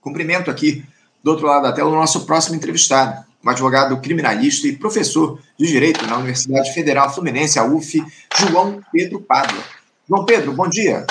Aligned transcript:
Cumprimento 0.00 0.50
aqui, 0.50 0.84
do 1.22 1.32
outro 1.32 1.46
lado 1.46 1.62
da 1.62 1.72
tela, 1.72 1.90
o 1.90 1.94
nosso 1.94 2.24
próximo 2.24 2.56
entrevistado, 2.56 3.24
um 3.44 3.50
advogado 3.50 3.96
criminalista 4.00 4.66
e 4.66 4.76
professor 4.76 5.38
de 5.58 5.66
Direito 5.66 6.06
na 6.06 6.16
Universidade 6.16 6.72
Federal 6.72 7.12
Fluminense, 7.12 7.58
a 7.58 7.64
UF, 7.64 8.02
João 8.38 8.80
Pedro 8.92 9.20
Pádua. 9.20 9.62
João 10.08 10.24
Pedro, 10.24 10.52
bom 10.52 10.68
dia. 10.68 11.06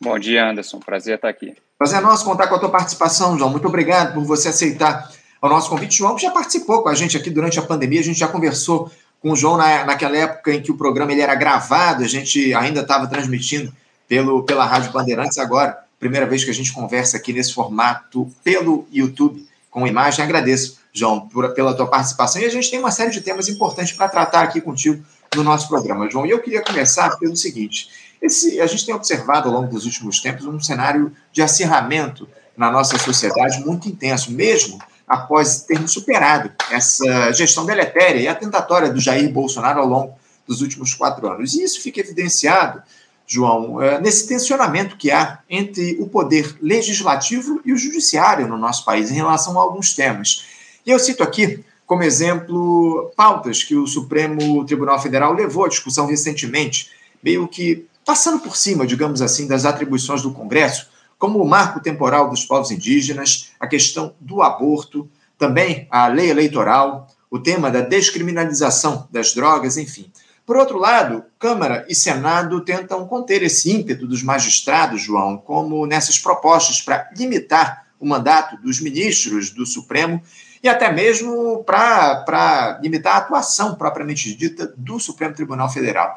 Bom 0.00 0.18
dia, 0.18 0.48
Anderson. 0.48 0.78
Prazer 0.78 1.16
estar 1.16 1.28
aqui. 1.28 1.54
Prazer 1.78 1.98
é 1.98 2.02
nosso 2.02 2.24
contar 2.24 2.46
com 2.46 2.54
a 2.54 2.58
tua 2.58 2.70
participação, 2.70 3.38
João. 3.38 3.50
Muito 3.50 3.66
obrigado 3.66 4.14
por 4.14 4.24
você 4.24 4.48
aceitar 4.48 5.10
o 5.40 5.48
nosso 5.48 5.68
convite. 5.68 5.98
João 5.98 6.18
já 6.18 6.30
participou 6.30 6.82
com 6.82 6.88
a 6.88 6.94
gente 6.94 7.16
aqui 7.16 7.30
durante 7.30 7.58
a 7.58 7.62
pandemia, 7.62 8.00
a 8.00 8.04
gente 8.04 8.18
já 8.18 8.28
conversou 8.28 8.90
com 9.20 9.32
o 9.32 9.36
João 9.36 9.56
na, 9.56 9.84
naquela 9.84 10.16
época 10.16 10.52
em 10.52 10.62
que 10.62 10.70
o 10.70 10.76
programa 10.76 11.12
ele 11.12 11.20
era 11.20 11.34
gravado, 11.34 12.04
a 12.04 12.08
gente 12.08 12.54
ainda 12.54 12.80
estava 12.80 13.06
transmitindo 13.06 13.72
pelo, 14.08 14.42
pela 14.44 14.64
Rádio 14.64 14.92
Bandeirantes 14.92 15.38
agora 15.38 15.85
Primeira 15.98 16.26
vez 16.26 16.44
que 16.44 16.50
a 16.50 16.54
gente 16.54 16.72
conversa 16.72 17.16
aqui 17.16 17.32
nesse 17.32 17.54
formato 17.54 18.30
pelo 18.44 18.86
YouTube 18.92 19.46
com 19.70 19.86
imagem. 19.86 20.24
Agradeço, 20.24 20.78
João, 20.92 21.28
por, 21.28 21.52
pela 21.54 21.74
tua 21.74 21.86
participação. 21.86 22.40
E 22.40 22.44
a 22.44 22.50
gente 22.50 22.70
tem 22.70 22.78
uma 22.78 22.90
série 22.90 23.10
de 23.10 23.20
temas 23.20 23.48
importantes 23.48 23.92
para 23.92 24.08
tratar 24.08 24.42
aqui 24.42 24.60
contigo 24.60 25.04
no 25.34 25.42
nosso 25.42 25.68
programa, 25.68 26.10
João. 26.10 26.26
E 26.26 26.30
eu 26.30 26.40
queria 26.40 26.62
começar 26.62 27.16
pelo 27.18 27.36
seguinte: 27.36 27.88
esse, 28.20 28.60
a 28.60 28.66
gente 28.66 28.84
tem 28.84 28.94
observado 28.94 29.48
ao 29.48 29.54
longo 29.54 29.72
dos 29.72 29.84
últimos 29.84 30.20
tempos 30.20 30.46
um 30.46 30.60
cenário 30.60 31.12
de 31.32 31.42
acirramento 31.42 32.28
na 32.56 32.70
nossa 32.70 32.98
sociedade 32.98 33.60
muito 33.64 33.88
intenso, 33.88 34.32
mesmo 34.32 34.78
após 35.06 35.60
termos 35.62 35.92
superado 35.92 36.50
essa 36.70 37.32
gestão 37.32 37.64
deletéria 37.64 38.20
e 38.20 38.28
atentatória 38.28 38.90
do 38.90 39.00
Jair 39.00 39.30
Bolsonaro 39.30 39.80
ao 39.80 39.86
longo 39.86 40.14
dos 40.46 40.62
últimos 40.62 40.94
quatro 40.94 41.28
anos. 41.28 41.54
E 41.54 41.62
isso 41.62 41.80
fica 41.80 42.00
evidenciado 42.00 42.82
João, 43.26 43.82
é, 43.82 44.00
nesse 44.00 44.28
tensionamento 44.28 44.96
que 44.96 45.10
há 45.10 45.40
entre 45.50 45.96
o 46.00 46.08
poder 46.08 46.56
legislativo 46.60 47.60
e 47.64 47.72
o 47.72 47.76
judiciário 47.76 48.46
no 48.46 48.56
nosso 48.56 48.84
país 48.84 49.10
em 49.10 49.14
relação 49.14 49.58
a 49.58 49.62
alguns 49.62 49.94
temas. 49.94 50.46
E 50.84 50.90
eu 50.90 50.98
cito 50.98 51.22
aqui, 51.22 51.64
como 51.84 52.02
exemplo, 52.02 53.10
pautas 53.16 53.64
que 53.64 53.74
o 53.74 53.86
Supremo 53.86 54.64
Tribunal 54.64 55.00
Federal 55.02 55.32
levou 55.32 55.64
à 55.64 55.68
discussão 55.68 56.06
recentemente, 56.06 56.90
meio 57.22 57.48
que 57.48 57.86
passando 58.04 58.38
por 58.40 58.56
cima, 58.56 58.86
digamos 58.86 59.20
assim, 59.20 59.48
das 59.48 59.64
atribuições 59.64 60.22
do 60.22 60.32
Congresso, 60.32 60.88
como 61.18 61.42
o 61.42 61.48
marco 61.48 61.80
temporal 61.80 62.30
dos 62.30 62.44
povos 62.44 62.70
indígenas, 62.70 63.50
a 63.58 63.66
questão 63.66 64.14
do 64.20 64.42
aborto, 64.42 65.08
também 65.36 65.88
a 65.90 66.06
lei 66.06 66.30
eleitoral, 66.30 67.08
o 67.30 67.38
tema 67.38 67.70
da 67.70 67.80
descriminalização 67.80 69.08
das 69.10 69.34
drogas, 69.34 69.76
enfim. 69.76 70.10
Por 70.46 70.56
outro 70.56 70.78
lado, 70.78 71.24
Câmara 71.40 71.84
e 71.88 71.94
Senado 71.94 72.60
tentam 72.60 73.04
conter 73.08 73.42
esse 73.42 73.68
ímpeto 73.68 74.06
dos 74.06 74.22
magistrados, 74.22 75.02
João, 75.02 75.36
como 75.36 75.84
nessas 75.86 76.20
propostas 76.20 76.80
para 76.80 77.10
limitar 77.16 77.84
o 77.98 78.06
mandato 78.06 78.56
dos 78.58 78.80
ministros 78.80 79.50
do 79.50 79.66
Supremo 79.66 80.22
e 80.62 80.68
até 80.68 80.92
mesmo 80.92 81.64
para 81.64 82.78
limitar 82.80 83.16
a 83.16 83.18
atuação 83.18 83.74
propriamente 83.74 84.32
dita 84.36 84.72
do 84.76 85.00
Supremo 85.00 85.34
Tribunal 85.34 85.68
Federal. 85.68 86.16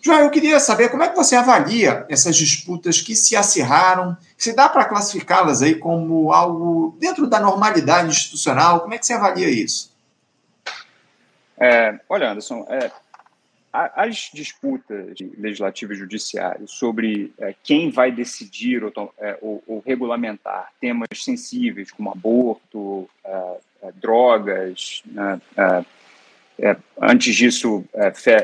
João, 0.00 0.20
eu 0.20 0.30
queria 0.30 0.60
saber 0.60 0.88
como 0.88 1.02
é 1.02 1.08
que 1.08 1.16
você 1.16 1.34
avalia 1.34 2.06
essas 2.08 2.36
disputas 2.36 3.00
que 3.00 3.16
se 3.16 3.34
acirraram, 3.34 4.16
se 4.38 4.54
dá 4.54 4.68
para 4.68 4.84
classificá-las 4.84 5.62
aí 5.62 5.74
como 5.74 6.32
algo 6.32 6.96
dentro 7.00 7.26
da 7.26 7.40
normalidade 7.40 8.08
institucional, 8.08 8.82
como 8.82 8.94
é 8.94 8.98
que 8.98 9.06
você 9.06 9.14
avalia 9.14 9.48
isso? 9.48 9.92
É, 11.58 11.98
olha, 12.08 12.30
Anderson, 12.30 12.66
é, 12.68 12.90
as 13.94 14.30
disputas 14.32 15.18
legislativas 15.36 15.96
e 15.96 16.00
judiciárias 16.00 16.70
sobre 16.70 17.32
é, 17.38 17.54
quem 17.62 17.90
vai 17.90 18.10
decidir 18.10 18.82
ou, 18.82 19.14
é, 19.18 19.38
ou, 19.42 19.62
ou, 19.66 19.82
regulamentar 19.84 20.72
temas 20.80 21.08
sensíveis 21.14 21.90
como 21.90 22.10
aborto, 22.10 23.08
é, 23.24 23.56
é 23.82 23.92
drogas, 23.92 25.02
né, 25.06 25.40
é, 25.56 25.84
é, 26.58 26.76
antes 27.02 27.36
disso, 27.36 27.84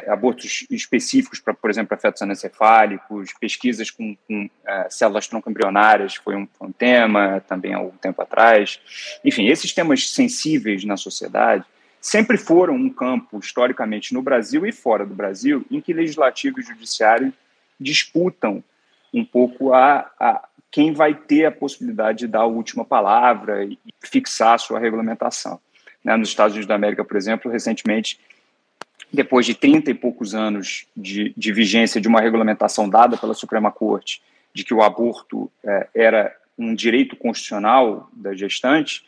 abortos 0.07 0.67
específicos, 0.71 1.41
por 1.41 1.71
exemplo, 1.71 1.89
para 1.89 1.97
fetos 1.97 2.21
anencefálicos, 2.21 3.33
pesquisas 3.41 3.91
com, 3.91 4.15
com 4.29 4.51
células 4.91 5.27
tronco-embrionárias 5.27 6.17
foi 6.17 6.37
um, 6.37 6.47
foi 6.53 6.69
um 6.69 6.73
tema 6.73 7.43
também 7.49 7.73
há 7.73 7.79
algum 7.79 7.97
tempo 7.97 8.21
atrás. 8.21 8.79
Enfim, 9.25 9.47
esses 9.47 9.73
temas 9.73 10.11
sensíveis 10.11 10.85
na 10.85 10.99
sociedade 10.99 11.65
sempre 12.03 12.37
foram 12.37 12.75
um 12.75 12.91
campo, 12.91 13.39
historicamente, 13.39 14.13
no 14.13 14.21
Brasil 14.21 14.67
e 14.67 14.73
fora 14.73 15.07
do 15.07 15.15
Brasil, 15.15 15.65
em 15.71 15.81
que 15.81 15.93
legislativo 15.93 16.59
e 16.59 16.63
judiciário 16.63 17.33
disputam 17.81 18.63
um 19.15 19.25
pouco 19.25 19.73
a, 19.73 20.11
a 20.19 20.49
quem 20.71 20.93
vai 20.93 21.15
ter 21.15 21.45
a 21.45 21.53
possibilidade 21.53 22.21
de 22.21 22.27
dar 22.27 22.41
a 22.41 22.47
última 22.47 22.85
palavra 22.85 23.65
e 23.65 23.79
fixar 24.01 24.55
a 24.55 24.59
sua 24.59 24.81
regulamentação. 24.81 25.61
Né? 26.03 26.17
Nos 26.17 26.31
Estados 26.31 26.55
Unidos 26.55 26.67
da 26.67 26.75
América, 26.75 27.05
por 27.05 27.17
exemplo, 27.17 27.51
recentemente, 27.51 28.19
depois 29.13 29.47
de 29.47 29.55
30 29.55 29.91
e 29.91 29.95
poucos 29.95 30.35
anos 30.35 30.87
de, 30.97 31.33
de 31.37 31.53
vigência 31.53 32.01
de 32.01 32.09
uma 32.09 32.21
regulamentação 32.21 32.89
dada 32.89 33.17
pela 33.17 33.35
Suprema 33.35 33.71
Corte 33.71 34.21
de 34.55 34.65
que 34.65 34.75
o 34.75 34.83
aborto 34.83 35.51
é, 35.65 35.89
era 35.95 36.37
um 36.59 36.75
direito 36.75 37.17
constitucional 37.17 38.11
da 38.13 38.35
gestante, 38.35 39.05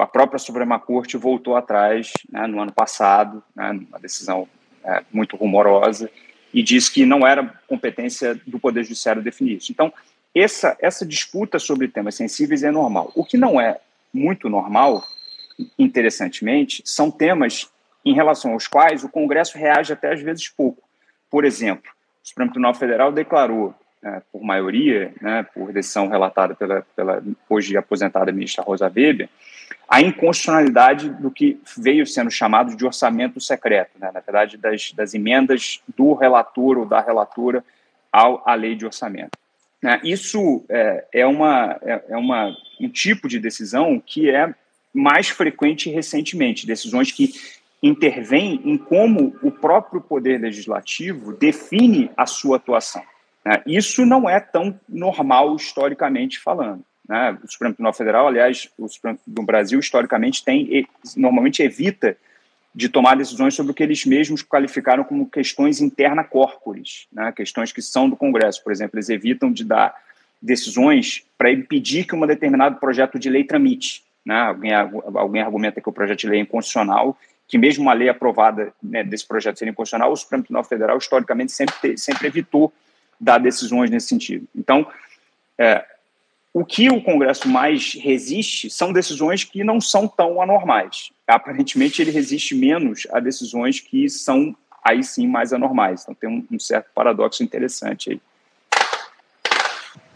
a 0.00 0.06
própria 0.06 0.38
Suprema 0.38 0.78
Corte 0.78 1.16
voltou 1.16 1.56
atrás 1.56 2.12
né, 2.30 2.46
no 2.46 2.60
ano 2.60 2.72
passado, 2.72 3.42
né, 3.54 3.70
uma 3.88 3.98
decisão 3.98 4.48
é, 4.84 5.02
muito 5.12 5.36
rumorosa, 5.36 6.10
e 6.52 6.62
disse 6.62 6.92
que 6.92 7.04
não 7.04 7.26
era 7.26 7.54
competência 7.66 8.40
do 8.46 8.58
Poder 8.58 8.82
Judiciário 8.82 9.22
definir 9.22 9.56
isso. 9.56 9.72
Então, 9.72 9.92
essa, 10.34 10.76
essa 10.80 11.04
disputa 11.04 11.58
sobre 11.58 11.88
temas 11.88 12.14
sensíveis 12.14 12.62
é 12.62 12.70
normal. 12.70 13.10
O 13.14 13.24
que 13.24 13.36
não 13.36 13.60
é 13.60 13.78
muito 14.12 14.48
normal, 14.48 15.02
interessantemente, 15.78 16.82
são 16.84 17.10
temas 17.10 17.70
em 18.04 18.14
relação 18.14 18.52
aos 18.52 18.66
quais 18.66 19.02
o 19.02 19.08
Congresso 19.08 19.58
reage 19.58 19.92
até 19.92 20.12
às 20.12 20.20
vezes 20.20 20.48
pouco. 20.48 20.82
Por 21.30 21.44
exemplo, 21.44 21.90
o 22.22 22.28
Supremo 22.28 22.50
Tribunal 22.50 22.74
Federal 22.74 23.10
declarou, 23.10 23.74
é, 24.02 24.22
por 24.30 24.42
maioria, 24.42 25.12
né, 25.20 25.42
por 25.54 25.72
decisão 25.72 26.08
relatada 26.08 26.54
pela, 26.54 26.86
pela 26.94 27.22
hoje 27.48 27.76
aposentada 27.76 28.30
ministra 28.30 28.62
Rosa 28.62 28.86
Weber, 28.86 29.28
a 29.88 30.00
inconstitucionalidade 30.00 31.10
do 31.10 31.30
que 31.30 31.60
veio 31.76 32.06
sendo 32.06 32.30
chamado 32.30 32.76
de 32.76 32.84
orçamento 32.84 33.40
secreto, 33.40 33.92
né? 33.98 34.10
na 34.12 34.20
verdade, 34.20 34.56
das, 34.56 34.92
das 34.92 35.14
emendas 35.14 35.80
do 35.96 36.14
relator 36.14 36.78
ou 36.78 36.86
da 36.86 37.00
relatora 37.00 37.64
ao, 38.12 38.42
à 38.48 38.54
lei 38.54 38.74
de 38.74 38.84
orçamento. 38.84 39.38
Né? 39.82 40.00
Isso 40.02 40.64
é, 40.68 41.04
é, 41.12 41.26
uma, 41.26 41.78
é, 41.82 42.04
é 42.08 42.16
uma, 42.16 42.56
um 42.80 42.88
tipo 42.88 43.28
de 43.28 43.38
decisão 43.38 44.02
que 44.04 44.28
é 44.28 44.52
mais 44.92 45.28
frequente 45.28 45.90
recentemente, 45.90 46.66
decisões 46.66 47.12
que 47.12 47.34
intervêm 47.82 48.60
em 48.64 48.76
como 48.76 49.36
o 49.42 49.50
próprio 49.50 50.00
poder 50.00 50.40
legislativo 50.40 51.32
define 51.32 52.10
a 52.16 52.26
sua 52.26 52.56
atuação. 52.56 53.02
Né? 53.44 53.62
Isso 53.66 54.04
não 54.04 54.28
é 54.28 54.40
tão 54.40 54.78
normal 54.88 55.54
historicamente 55.54 56.40
falando. 56.40 56.82
Né? 57.08 57.38
O 57.42 57.50
Supremo 57.50 57.74
Tribunal 57.74 57.92
Federal, 57.92 58.26
aliás, 58.26 58.68
o 58.78 58.88
Supremo 58.88 59.18
do 59.26 59.42
Brasil, 59.42 59.78
historicamente, 59.78 60.44
tem 60.44 60.88
normalmente 61.16 61.62
evita 61.62 62.16
de 62.74 62.90
tomar 62.90 63.16
decisões 63.16 63.54
sobre 63.54 63.72
o 63.72 63.74
que 63.74 63.82
eles 63.82 64.04
mesmos 64.04 64.42
qualificaram 64.42 65.02
como 65.02 65.30
questões 65.30 65.80
interna 65.80 66.22
corporis, 66.22 67.06
né? 67.10 67.32
questões 67.32 67.72
que 67.72 67.80
são 67.80 68.08
do 68.08 68.16
Congresso. 68.16 68.62
Por 68.62 68.70
exemplo, 68.70 68.98
eles 68.98 69.08
evitam 69.08 69.50
de 69.50 69.64
dar 69.64 69.94
decisões 70.42 71.24
para 71.38 71.50
impedir 71.50 72.04
que 72.04 72.14
um 72.14 72.26
determinado 72.26 72.78
projeto 72.78 73.18
de 73.18 73.30
lei 73.30 73.44
tramite. 73.44 74.04
Né? 74.24 74.38
Alguém, 74.38 74.72
alguém 74.74 75.40
argumenta 75.40 75.80
que 75.80 75.88
o 75.88 75.92
projeto 75.92 76.18
de 76.18 76.28
lei 76.28 76.40
é 76.40 76.42
inconstitucional, 76.42 77.16
que 77.48 77.56
mesmo 77.56 77.84
uma 77.84 77.94
lei 77.94 78.08
aprovada 78.08 78.72
né, 78.82 79.02
desse 79.02 79.26
projeto 79.26 79.58
ser 79.58 79.68
inconstitucional, 79.68 80.12
o 80.12 80.16
Supremo 80.16 80.42
Tribunal 80.42 80.64
Federal, 80.64 80.98
historicamente, 80.98 81.52
sempre, 81.52 81.96
sempre 81.96 82.26
evitou 82.26 82.70
dar 83.18 83.38
decisões 83.38 83.88
nesse 83.90 84.08
sentido. 84.08 84.46
Então, 84.54 84.86
é, 85.56 85.82
o 86.56 86.64
que 86.64 86.88
o 86.88 87.02
Congresso 87.02 87.46
mais 87.46 87.92
resiste 87.92 88.70
são 88.70 88.90
decisões 88.90 89.44
que 89.44 89.62
não 89.62 89.78
são 89.78 90.08
tão 90.08 90.40
anormais. 90.40 91.10
Aparentemente, 91.28 92.00
ele 92.00 92.10
resiste 92.10 92.54
menos 92.54 93.06
a 93.12 93.20
decisões 93.20 93.78
que 93.78 94.08
são, 94.08 94.56
aí 94.82 95.04
sim, 95.04 95.26
mais 95.26 95.52
anormais. 95.52 96.00
Então, 96.00 96.14
tem 96.14 96.46
um, 96.50 96.58
certo 96.58 96.86
paradoxo 96.94 97.42
interessante 97.42 98.08
aí. 98.08 98.20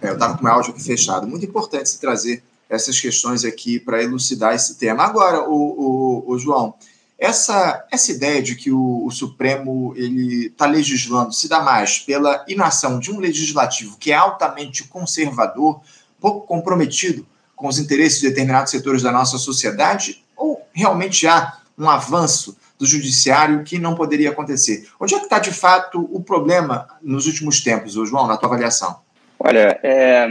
É, 0.00 0.08
eu 0.08 0.14
estava 0.14 0.32
com 0.32 0.40
o 0.40 0.44
meu 0.44 0.54
áudio 0.54 0.70
aqui 0.72 0.82
fechado. 0.82 1.26
Muito 1.26 1.44
importante 1.44 1.90
se 1.90 2.00
trazer 2.00 2.42
essas 2.70 2.98
questões 2.98 3.44
aqui 3.44 3.78
para 3.78 4.02
elucidar 4.02 4.54
esse 4.54 4.78
tema. 4.78 5.04
Agora, 5.04 5.46
o, 5.46 6.24
o, 6.24 6.32
o 6.32 6.38
João, 6.38 6.72
essa, 7.18 7.86
essa 7.92 8.12
ideia 8.12 8.40
de 8.40 8.56
que 8.56 8.70
o, 8.70 9.04
o 9.04 9.10
Supremo 9.10 9.92
ele 9.94 10.46
está 10.46 10.64
legislando 10.64 11.34
se 11.34 11.50
dá 11.50 11.60
mais 11.60 11.98
pela 11.98 12.42
inação 12.48 12.98
de 12.98 13.12
um 13.12 13.20
legislativo 13.20 13.98
que 13.98 14.10
é 14.10 14.14
altamente 14.14 14.84
conservador, 14.84 15.82
pouco 16.20 16.46
comprometido 16.46 17.26
com 17.56 17.68
os 17.68 17.78
interesses 17.78 18.20
de 18.20 18.28
determinados 18.28 18.70
setores 18.70 19.02
da 19.02 19.12
nossa 19.12 19.38
sociedade, 19.38 20.22
ou 20.36 20.66
realmente 20.72 21.26
há 21.26 21.58
um 21.78 21.88
avanço 21.88 22.56
do 22.78 22.86
judiciário 22.86 23.62
que 23.64 23.78
não 23.78 23.94
poderia 23.94 24.30
acontecer? 24.30 24.88
Onde 24.98 25.14
é 25.14 25.18
que 25.18 25.24
está, 25.24 25.38
de 25.38 25.52
fato, 25.52 26.08
o 26.10 26.22
problema 26.22 26.88
nos 27.02 27.26
últimos 27.26 27.60
tempos, 27.60 27.94
João, 27.94 28.26
na 28.26 28.36
tua 28.36 28.48
avaliação? 28.48 29.00
Olha, 29.38 29.78
é, 29.82 30.30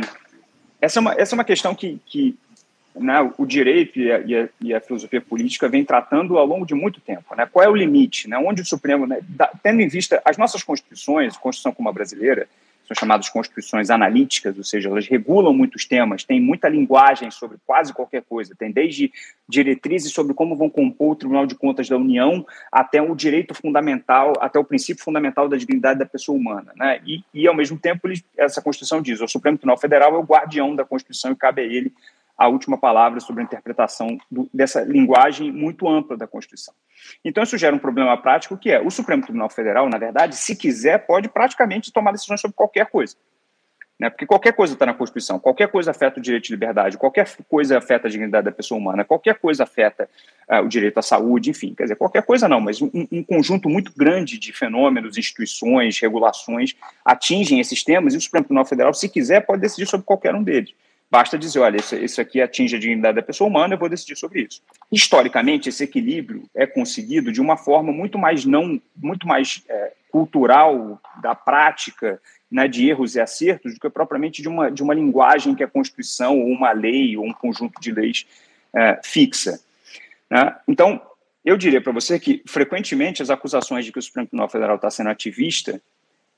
essa, 0.82 1.00
é 1.00 1.02
uma, 1.02 1.14
essa 1.14 1.34
é 1.34 1.38
uma 1.38 1.44
questão 1.44 1.76
que, 1.76 2.00
que 2.06 2.38
né, 2.96 3.32
o 3.38 3.46
direito 3.46 4.00
e 4.00 4.12
a, 4.12 4.20
e, 4.20 4.36
a, 4.36 4.50
e 4.62 4.74
a, 4.74 4.82
filosofia 4.82 5.22
política 5.22 5.70
vem 5.70 5.86
tratando 5.86 6.38
ao 6.38 6.46
longo 6.46 6.66
de 6.66 6.74
muito 6.74 7.00
tempo. 7.00 7.36
Né? 7.36 7.48
Qual 7.52 7.64
é 7.64 7.70
o 7.70 7.76
limite? 7.76 8.28
Né? 8.28 8.38
Onde 8.38 8.62
o 8.62 8.66
Supremo, 8.66 9.06
né, 9.06 9.20
da, 9.28 9.50
tendo 9.62 9.82
em 9.82 9.88
vista 9.88 10.22
as 10.26 10.38
nossas 10.38 10.64
constituições, 10.64 11.38
Constituição 11.38 11.72
como 11.72 11.90
a 11.90 11.94
brasileira, 11.94 12.48
são 12.90 12.96
chamadas 12.96 13.30
constituições 13.30 13.92
analíticas, 13.92 14.58
ou 14.58 14.64
seja, 14.64 14.90
elas 14.90 15.08
regulam 15.08 15.54
muitos 15.54 15.86
temas, 15.86 16.24
tem 16.24 16.42
muita 16.42 16.68
linguagem 16.68 17.30
sobre 17.30 17.58
quase 17.66 17.94
qualquer 17.94 18.24
coisa, 18.24 18.56
tem 18.58 18.72
desde 18.72 19.12
diretrizes 19.48 20.12
sobre 20.12 20.34
como 20.34 20.56
vão 20.56 20.70
compor 20.70 21.12
o 21.12 21.16
Tribunal 21.16 21.46
de 21.46 21.54
Contas 21.54 21.88
da 21.88 21.98
União 21.98 22.44
até 22.72 23.00
o 23.00 23.16
direito 23.16 23.54
fundamental, 23.54 24.34
até 24.40 24.58
o 24.58 24.64
princípio 24.64 25.04
fundamental 25.04 25.48
da 25.48 25.56
dignidade 25.56 26.00
da 26.00 26.06
pessoa 26.06 26.36
humana. 26.36 26.72
Né? 26.76 27.00
E, 27.06 27.24
e 27.32 27.48
ao 27.48 27.56
mesmo 27.56 27.78
tempo, 27.78 28.10
essa 28.36 28.62
Constituição 28.62 29.02
diz: 29.02 29.22
o 29.22 29.28
Supremo 29.28 29.58
Tribunal 29.58 29.78
Federal 29.78 30.16
é 30.16 30.18
o 30.18 30.24
guardião 30.24 30.76
da 30.76 30.84
Constituição 30.84 31.32
e 31.32 31.36
cabe 31.36 31.62
a 31.62 31.66
ele 31.66 31.94
a 32.40 32.48
última 32.48 32.78
palavra 32.78 33.20
sobre 33.20 33.42
a 33.42 33.44
interpretação 33.44 34.18
do, 34.32 34.50
dessa 34.54 34.82
linguagem 34.82 35.52
muito 35.52 35.90
ampla 35.90 36.16
da 36.16 36.26
Constituição. 36.26 36.74
Então, 37.24 37.44
isso 37.44 37.58
gera 37.58 37.76
um 37.76 37.80
problema 37.80 38.16
prático 38.16 38.58
que 38.58 38.72
é 38.72 38.80
o 38.80 38.90
Supremo 38.90 39.22
Tribunal 39.22 39.50
Federal, 39.50 39.90
na 39.90 39.98
verdade, 39.98 40.38
se 40.38 40.56
quiser, 40.56 41.06
pode 41.06 41.28
praticamente 41.28 41.92
tomar 41.92 42.14
decisões 42.14 42.40
sobre 42.40 42.56
qualquer 42.56 42.86
coisa. 42.86 43.18
Né? 44.00 44.10
Porque 44.10 44.26
qualquer 44.26 44.54
coisa 44.54 44.72
está 44.72 44.86
na 44.86 44.94
Constituição, 44.94 45.38
qualquer 45.38 45.68
coisa 45.68 45.92
afeta 45.92 46.18
o 46.18 46.24
direito 46.24 46.46
de 46.46 46.52
liberdade, 46.52 46.98
qualquer 46.98 47.28
coisa 47.50 47.78
afeta 47.78 48.08
a 48.08 48.10
dignidade 48.10 48.46
da 48.46 48.52
pessoa 48.54 48.80
humana, 48.80 49.04
qualquer 49.04 49.38
coisa 49.38 49.64
afeta 49.64 50.10
uh, 50.50 50.64
o 50.64 50.70
direito 50.70 50.98
à 50.98 51.02
saúde, 51.02 51.50
enfim, 51.50 51.74
quer 51.76 51.84
dizer, 51.84 51.98
qualquer 51.98 52.24
coisa 52.24 52.48
não, 52.48 52.62
mas 52.62 52.82
um, 52.82 52.90
um 53.12 53.22
conjunto 53.22 53.68
muito 53.68 53.92
grande 53.94 54.40
de 54.40 54.54
fenômenos, 54.54 55.18
instituições, 55.18 56.00
regulações 56.00 56.74
atingem 57.04 57.60
esses 57.60 57.84
temas 57.84 58.14
e 58.14 58.18
o 58.18 58.22
Supremo 58.22 58.46
Tribunal 58.46 58.66
Federal, 58.66 58.94
se 58.94 59.10
quiser, 59.10 59.42
pode 59.42 59.60
decidir 59.60 59.86
sobre 59.86 60.06
qualquer 60.06 60.34
um 60.34 60.44
deles. 60.44 60.74
Basta 61.12 61.40
dizer, 61.40 61.60
olha, 61.60 61.78
isso, 61.78 62.22
aqui 62.22 62.40
atinge 62.40 62.76
a 62.76 62.80
dignidade 62.80 63.16
da 63.16 63.24
pessoa 63.24 63.50
humana, 63.50 63.74
eu 63.74 63.80
vou 63.80 63.90
decidir 63.90 64.16
sobre 64.16 64.42
isso. 64.44 64.62
Historicamente, 64.92 65.68
esse 65.68 65.84
equilíbrio 65.84 66.44
é 66.54 66.68
conseguido 66.68 67.32
de 67.32 67.42
uma 67.42 67.58
forma 67.58 67.92
muito 67.92 68.20
mais 68.20 68.46
não, 68.46 68.80
muito 68.96 69.28
mais 69.28 69.64
é, 69.68 69.94
cultural 70.12 71.02
da 71.20 71.34
prática, 71.34 72.22
né, 72.52 72.68
de 72.68 72.88
erros 72.88 73.16
e 73.16 73.20
acertos, 73.20 73.74
do 73.74 73.80
que 73.80 73.90
propriamente 73.90 74.42
de 74.42 74.48
uma, 74.48 74.70
de 74.70 74.84
uma 74.84 74.94
linguagem 74.94 75.56
que 75.56 75.64
a 75.64 75.68
Constituição 75.68 76.40
ou 76.40 76.48
uma 76.48 76.72
lei 76.72 77.18
ou 77.18 77.26
um 77.26 77.34
conjunto 77.34 77.82
de 77.82 77.92
leis 77.92 78.28
é, 78.72 79.00
fixa. 79.04 79.60
Né? 80.30 80.56
Então, 80.68 81.02
eu 81.44 81.58
diria 81.58 81.82
para 81.82 81.92
você 81.92 82.20
que, 82.20 82.44
frequentemente, 82.46 83.24
as 83.24 83.32
acusações 83.32 83.84
de 83.84 83.92
que 83.92 83.98
o 83.98 84.02
Supremo 84.02 84.28
Tribunal 84.28 84.50
Federal 84.50 84.76
está 84.76 84.92
sendo 84.92 85.10
ativista 85.10 85.82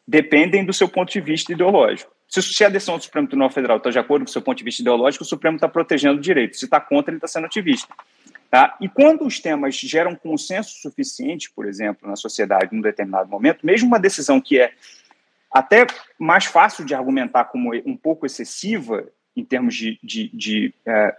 dependem 0.07 0.63
do 0.63 0.73
seu 0.73 0.88
ponto 0.88 1.12
de 1.12 1.21
vista 1.21 1.51
ideológico. 1.51 2.12
Se, 2.31 2.63
a 2.63 2.69
decisão 2.69 2.98
do 2.98 3.04
Supremo 3.04 3.28
Tribunal 3.28 3.50
Federal 3.50 3.75
está 3.75 3.89
de 3.89 4.00
acordo 4.00 4.24
com 4.24 4.30
o 4.30 4.31
seu 4.31 4.42
ponto 4.42 4.57
de 4.57 4.63
vista 4.63 4.81
ideológico, 4.81 5.25
o 5.25 5.28
Supremo 5.28 5.57
está 5.57 5.68
protegendo 5.68 6.18
o 6.18 6.22
direito. 6.22 6.56
Se 6.56 6.63
está 6.63 6.80
contra, 6.80 7.12
ele 7.12 7.18
está 7.18 7.28
sendo 7.28 7.45
ativista. 7.45 7.94
Tá? 8.50 8.78
E 8.80 8.88
quando 8.88 9.25
os 9.25 9.39
temas 9.39 9.75
geram 9.75 10.16
consenso 10.16 10.81
suficiente, 10.81 11.51
por 11.51 11.68
exemplo, 11.68 12.07
na 12.07 12.16
sociedade, 12.16 12.74
num 12.74 12.81
determinado 12.81 13.30
momento, 13.30 13.66
mesmo 13.66 13.89
uma 13.89 14.00
decisão 14.00 14.39
que 14.39 14.60
é 14.60 14.72
até 15.51 15.86
mais 16.18 16.45
fácil 16.45 16.86
de 16.86 16.95
argumentar 16.95 17.45
como 17.45 17.75
um 17.86 17.98
pouco 17.98 18.25
excessiva 18.25 19.06
em 19.36 19.44
termos 19.44 19.75
de, 19.75 20.00
de, 20.01 20.30
de 20.33 20.74
é, 20.86 21.16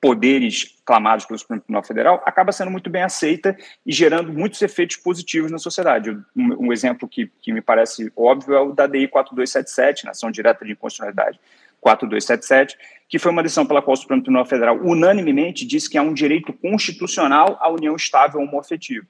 poderes 0.00 0.76
clamados 0.84 1.24
pelo 1.24 1.38
Supremo 1.38 1.60
Tribunal 1.60 1.82
Federal, 1.82 2.22
acaba 2.24 2.52
sendo 2.52 2.70
muito 2.70 2.90
bem 2.90 3.02
aceita 3.02 3.56
e 3.84 3.92
gerando 3.92 4.32
muitos 4.32 4.60
efeitos 4.62 4.96
positivos 4.96 5.50
na 5.50 5.58
sociedade. 5.58 6.10
Um, 6.10 6.66
um 6.66 6.72
exemplo 6.72 7.08
que, 7.08 7.30
que 7.40 7.52
me 7.52 7.60
parece 7.60 8.12
óbvio 8.16 8.54
é 8.54 8.60
o 8.60 8.72
da 8.72 8.86
DI 8.86 9.08
4277, 9.08 10.04
na 10.04 10.10
ação 10.12 10.30
direta 10.30 10.64
de 10.64 10.72
inconstitucionalidade 10.72 11.40
4277, 11.80 12.78
que 13.08 13.18
foi 13.18 13.32
uma 13.32 13.42
decisão 13.42 13.66
pela 13.66 13.82
qual 13.82 13.94
o 13.94 13.96
Supremo 13.96 14.22
Tribunal 14.22 14.46
Federal 14.46 14.76
unanimemente 14.76 15.66
disse 15.66 15.90
que 15.90 15.98
há 15.98 16.02
um 16.02 16.14
direito 16.14 16.52
constitucional 16.52 17.58
à 17.60 17.68
união 17.68 17.96
estável 17.96 18.40
homoafetiva. 18.40 19.06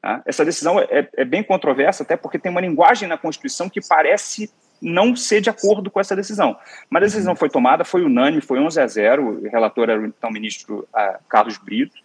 Tá? 0.00 0.22
Essa 0.24 0.44
decisão 0.44 0.78
é, 0.78 1.08
é 1.16 1.24
bem 1.24 1.42
controversa, 1.42 2.04
até 2.04 2.16
porque 2.16 2.38
tem 2.38 2.52
uma 2.52 2.60
linguagem 2.60 3.08
na 3.08 3.18
Constituição 3.18 3.68
que 3.68 3.80
parece 3.86 4.50
não 4.80 5.14
ser 5.16 5.40
de 5.40 5.50
acordo 5.50 5.90
com 5.90 6.00
essa 6.00 6.14
decisão. 6.14 6.56
Mas 6.88 7.02
a 7.02 7.06
decisão 7.06 7.36
foi 7.36 7.48
tomada, 7.48 7.84
foi 7.84 8.02
unânime, 8.02 8.40
foi 8.40 8.58
11 8.58 8.80
a 8.80 8.86
0, 8.86 9.44
o 9.44 9.48
relator 9.48 9.90
era 9.90 10.00
o 10.00 10.06
então 10.06 10.30
ministro 10.30 10.88
uh, 10.94 11.18
Carlos 11.28 11.58
Brito, 11.58 11.96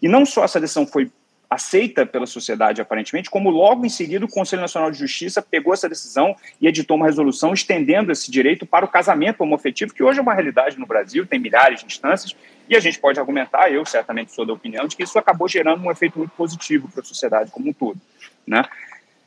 e 0.00 0.08
não 0.08 0.24
só 0.24 0.44
essa 0.44 0.60
decisão 0.60 0.86
foi 0.86 1.10
aceita 1.50 2.06
pela 2.06 2.26
sociedade, 2.26 2.80
aparentemente, 2.80 3.28
como 3.28 3.50
logo 3.50 3.84
em 3.84 3.88
seguida 3.88 4.24
o 4.24 4.28
Conselho 4.28 4.62
Nacional 4.62 4.88
de 4.88 4.98
Justiça 4.98 5.42
pegou 5.42 5.74
essa 5.74 5.88
decisão 5.88 6.36
e 6.60 6.68
editou 6.68 6.96
uma 6.96 7.06
resolução 7.06 7.52
estendendo 7.52 8.12
esse 8.12 8.30
direito 8.30 8.64
para 8.64 8.84
o 8.84 8.88
casamento 8.88 9.40
homofetivo, 9.40 9.92
que 9.92 10.02
hoje 10.02 10.20
é 10.20 10.22
uma 10.22 10.32
realidade 10.32 10.78
no 10.78 10.86
Brasil, 10.86 11.26
tem 11.26 11.40
milhares 11.40 11.80
de 11.80 11.86
instâncias, 11.86 12.36
e 12.68 12.76
a 12.76 12.80
gente 12.80 13.00
pode 13.00 13.18
argumentar, 13.18 13.68
eu 13.68 13.84
certamente 13.84 14.32
sou 14.32 14.46
da 14.46 14.52
opinião, 14.52 14.86
de 14.86 14.94
que 14.94 15.02
isso 15.02 15.18
acabou 15.18 15.48
gerando 15.48 15.84
um 15.84 15.90
efeito 15.90 16.16
muito 16.18 16.30
positivo 16.30 16.88
para 16.88 17.00
a 17.00 17.04
sociedade 17.04 17.50
como 17.50 17.70
um 17.70 17.72
todo. 17.72 18.00
Né? 18.46 18.64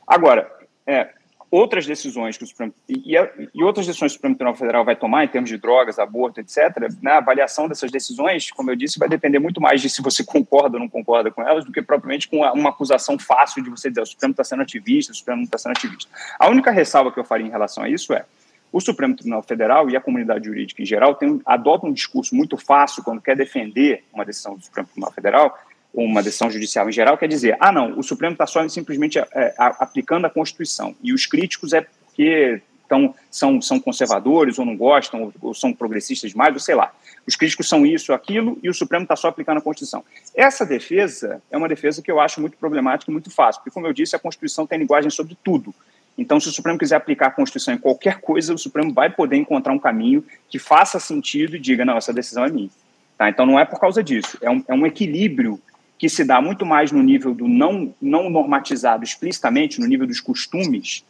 Agora, 0.08 0.50
é, 0.86 1.10
outras 1.54 1.86
decisões 1.86 2.36
que 2.36 2.42
o 2.42 2.46
Supremo 2.46 2.74
e, 2.88 3.14
e, 3.54 3.62
outras 3.62 3.86
decisões 3.86 4.10
que 4.10 4.16
o 4.16 4.18
Supremo 4.18 4.34
Tribunal 4.34 4.56
Federal 4.56 4.84
vai 4.84 4.96
tomar 4.96 5.24
em 5.24 5.28
termos 5.28 5.48
de 5.48 5.56
drogas, 5.56 6.00
aborto, 6.00 6.40
etc. 6.40 6.58
Na 7.00 7.12
né, 7.12 7.16
avaliação 7.18 7.68
dessas 7.68 7.92
decisões, 7.92 8.50
como 8.50 8.72
eu 8.72 8.76
disse, 8.76 8.98
vai 8.98 9.08
depender 9.08 9.38
muito 9.38 9.60
mais 9.60 9.80
de 9.80 9.88
se 9.88 10.02
você 10.02 10.24
concorda 10.24 10.76
ou 10.76 10.80
não 10.80 10.88
concorda 10.88 11.30
com 11.30 11.42
elas 11.42 11.64
do 11.64 11.70
que 11.70 11.80
propriamente 11.80 12.28
com 12.28 12.38
uma 12.38 12.70
acusação 12.70 13.16
fácil 13.16 13.62
de 13.62 13.70
você 13.70 13.88
dizer 13.88 14.00
o 14.00 14.06
Supremo 14.06 14.32
está 14.32 14.42
sendo 14.42 14.62
ativista, 14.62 15.12
o 15.12 15.14
Supremo 15.14 15.38
não 15.38 15.44
está 15.44 15.56
sendo 15.56 15.72
ativista. 15.72 16.10
A 16.40 16.48
única 16.48 16.72
ressalva 16.72 17.12
que 17.12 17.20
eu 17.20 17.24
faria 17.24 17.46
em 17.46 17.50
relação 17.50 17.84
a 17.84 17.88
isso 17.88 18.12
é 18.12 18.24
o 18.72 18.80
Supremo 18.80 19.14
Tribunal 19.14 19.42
Federal 19.44 19.88
e 19.88 19.96
a 19.96 20.00
comunidade 20.00 20.46
jurídica 20.46 20.82
em 20.82 20.86
geral 20.86 21.14
tem, 21.14 21.40
adotam 21.46 21.90
um 21.90 21.92
discurso 21.92 22.34
muito 22.34 22.56
fácil 22.56 23.04
quando 23.04 23.22
quer 23.22 23.36
defender 23.36 24.02
uma 24.12 24.24
decisão 24.24 24.56
do 24.56 24.64
Supremo 24.64 24.88
Tribunal 24.88 25.12
Federal 25.12 25.58
uma 25.94 26.22
decisão 26.22 26.50
judicial 26.50 26.88
em 26.88 26.92
geral, 26.92 27.16
quer 27.16 27.28
dizer, 27.28 27.56
ah, 27.60 27.70
não, 27.70 27.98
o 27.98 28.02
Supremo 28.02 28.32
está 28.32 28.46
só 28.46 28.66
simplesmente 28.68 29.18
é, 29.18 29.54
aplicando 29.56 30.26
a 30.26 30.30
Constituição. 30.30 30.94
E 31.02 31.12
os 31.12 31.24
críticos 31.24 31.72
é 31.72 31.82
porque 31.82 32.60
tão, 32.88 33.14
são, 33.30 33.62
são 33.62 33.80
conservadores 33.80 34.58
ou 34.58 34.64
não 34.64 34.76
gostam, 34.76 35.22
ou, 35.22 35.32
ou 35.40 35.54
são 35.54 35.72
progressistas 35.72 36.32
demais, 36.32 36.52
ou 36.52 36.60
sei 36.60 36.74
lá. 36.74 36.92
Os 37.26 37.36
críticos 37.36 37.68
são 37.68 37.86
isso, 37.86 38.12
aquilo, 38.12 38.58
e 38.62 38.68
o 38.68 38.74
Supremo 38.74 39.04
está 39.04 39.16
só 39.16 39.28
aplicando 39.28 39.58
a 39.58 39.60
Constituição. 39.60 40.04
Essa 40.34 40.66
defesa 40.66 41.40
é 41.50 41.56
uma 41.56 41.68
defesa 41.68 42.02
que 42.02 42.10
eu 42.10 42.20
acho 42.20 42.40
muito 42.40 42.56
problemática 42.56 43.10
e 43.10 43.12
muito 43.12 43.30
fácil, 43.30 43.62
porque, 43.62 43.72
como 43.72 43.86
eu 43.86 43.92
disse, 43.92 44.16
a 44.16 44.18
Constituição 44.18 44.66
tem 44.66 44.78
linguagem 44.78 45.10
sobre 45.10 45.36
tudo. 45.42 45.74
Então, 46.16 46.38
se 46.38 46.48
o 46.48 46.52
Supremo 46.52 46.78
quiser 46.78 46.96
aplicar 46.96 47.26
a 47.26 47.30
Constituição 47.30 47.74
em 47.74 47.78
qualquer 47.78 48.20
coisa, 48.20 48.54
o 48.54 48.58
Supremo 48.58 48.92
vai 48.92 49.10
poder 49.10 49.36
encontrar 49.36 49.72
um 49.72 49.78
caminho 49.78 50.24
que 50.48 50.58
faça 50.58 51.00
sentido 51.00 51.56
e 51.56 51.58
diga, 51.58 51.84
não, 51.84 51.96
essa 51.96 52.12
decisão 52.12 52.44
é 52.44 52.50
minha. 52.50 52.70
Tá? 53.18 53.28
Então, 53.28 53.46
não 53.46 53.58
é 53.58 53.64
por 53.64 53.80
causa 53.80 54.02
disso. 54.02 54.38
É 54.40 54.50
um, 54.50 54.62
é 54.68 54.74
um 54.74 54.86
equilíbrio 54.86 55.60
que 55.98 56.08
se 56.08 56.24
dá 56.24 56.40
muito 56.40 56.66
mais 56.66 56.90
no 56.90 57.02
nível 57.02 57.34
do 57.34 57.48
não, 57.48 57.94
não 58.00 58.28
normatizado 58.28 59.04
explicitamente, 59.04 59.80
no 59.80 59.86
nível 59.86 60.06
dos 60.06 60.20
costumes 60.20 61.04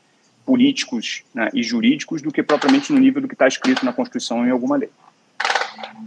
políticos 0.44 1.22
né, 1.34 1.48
e 1.54 1.62
jurídicos, 1.62 2.20
do 2.20 2.30
que 2.30 2.42
propriamente 2.42 2.92
no 2.92 2.98
nível 2.98 3.22
do 3.22 3.28
que 3.28 3.34
está 3.34 3.48
escrito 3.48 3.84
na 3.84 3.92
Constituição 3.92 4.46
em 4.46 4.50
alguma 4.50 4.76
lei. 4.76 4.90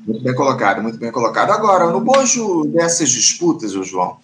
Muito 0.06 0.24
bem 0.24 0.36
colocado, 0.36 0.82
muito 0.82 0.98
bem 0.98 1.12
colocado. 1.12 1.52
Agora, 1.52 1.92
no 1.92 2.00
bojo 2.00 2.66
dessas 2.66 3.10
disputas, 3.10 3.72
João, 3.72 4.18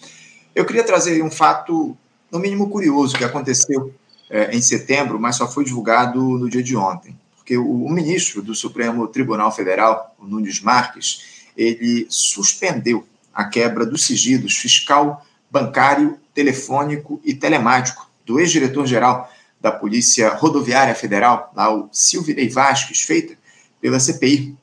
eu 0.54 0.66
queria 0.66 0.84
trazer 0.84 1.24
um 1.24 1.32
fato, 1.32 1.98
no 2.32 2.40
mínimo 2.40 2.70
curioso, 2.70 3.18
que 3.18 3.24
aconteceu 3.24 3.94
é, 4.30 4.56
em 4.56 4.62
setembro, 4.62 5.20
mas 5.20 5.36
só 5.36 5.48
foi 5.48 5.66
divulgado 5.66 6.22
no 6.22 6.50
dia 6.50 6.64
de 6.64 6.76
ontem. 6.76 7.16
Porque 7.36 7.58
o, 7.58 7.86
o 7.86 7.90
ministro 7.90 8.42
do 8.42 8.54
Supremo 8.54 9.08
Tribunal 9.08 9.52
Federal, 9.52 10.16
o 10.20 10.26
Nunes 10.26 10.62
Marques, 10.62 11.44
ele 11.58 12.06
suspendeu 12.10 13.06
a 13.34 13.46
quebra 13.46 13.86
dos 13.86 14.06
sigilos 14.06 14.58
fiscal, 14.58 15.25
bancário, 15.50 16.20
telefônico 16.34 17.22
e 17.24 17.34
telemático 17.34 18.10
do 18.25 18.40
ex-diretor-geral 18.40 19.32
da 19.60 19.72
Polícia 19.72 20.30
Rodoviária 20.30 20.94
Federal, 20.94 21.52
lá 21.56 21.74
o 21.74 21.88
Silvinei 21.92 22.50
Vasques, 22.50 23.02
feita 23.02 23.36
pela 23.80 24.00
CPI 24.00 24.58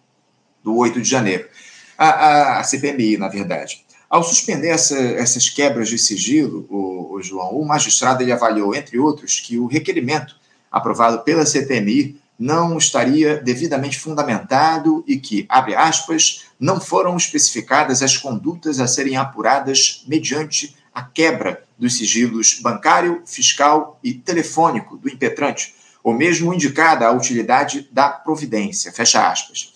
do 0.62 0.77
8 0.77 1.00
de 1.00 1.09
janeiro. 1.09 1.49
A, 1.97 2.09
a, 2.09 2.61
a 2.61 2.65
CPMI, 2.65 3.17
na 3.17 3.29
verdade. 3.29 3.85
Ao 4.09 4.23
suspender 4.23 4.69
essa, 4.69 4.99
essas 4.99 5.49
quebras 5.49 5.89
de 5.89 5.99
sigilo, 5.99 6.67
o, 6.69 7.15
o, 7.15 7.23
João, 7.23 7.53
o 7.53 7.65
magistrado 7.65 8.23
ele 8.23 8.33
avaliou, 8.33 8.75
entre 8.75 8.99
outros, 8.99 9.39
que 9.39 9.59
o 9.59 9.67
requerimento 9.67 10.35
aprovado 10.71 11.21
pela 11.21 11.47
CPMI 11.47 12.21
não 12.39 12.77
estaria 12.77 13.37
devidamente 13.37 13.99
fundamentado 13.99 15.05
e 15.07 15.17
que, 15.19 15.47
abre 15.49 15.75
aspas, 15.75 16.47
não 16.61 16.79
foram 16.79 17.17
especificadas 17.17 18.02
as 18.02 18.19
condutas 18.19 18.79
a 18.79 18.87
serem 18.87 19.17
apuradas 19.17 20.05
mediante 20.07 20.76
a 20.95 21.02
quebra 21.02 21.64
dos 21.79 21.97
sigilos 21.97 22.61
bancário, 22.61 23.23
fiscal 23.25 23.99
e 24.05 24.12
telefônico 24.12 24.99
do 24.99 25.09
impetrante, 25.09 25.75
ou 26.05 26.12
mesmo 26.12 26.52
indicada 26.52 27.07
a 27.07 27.12
utilidade 27.12 27.88
da 27.90 28.11
providência, 28.11 28.93
fecha 28.93 29.26
aspas. 29.26 29.73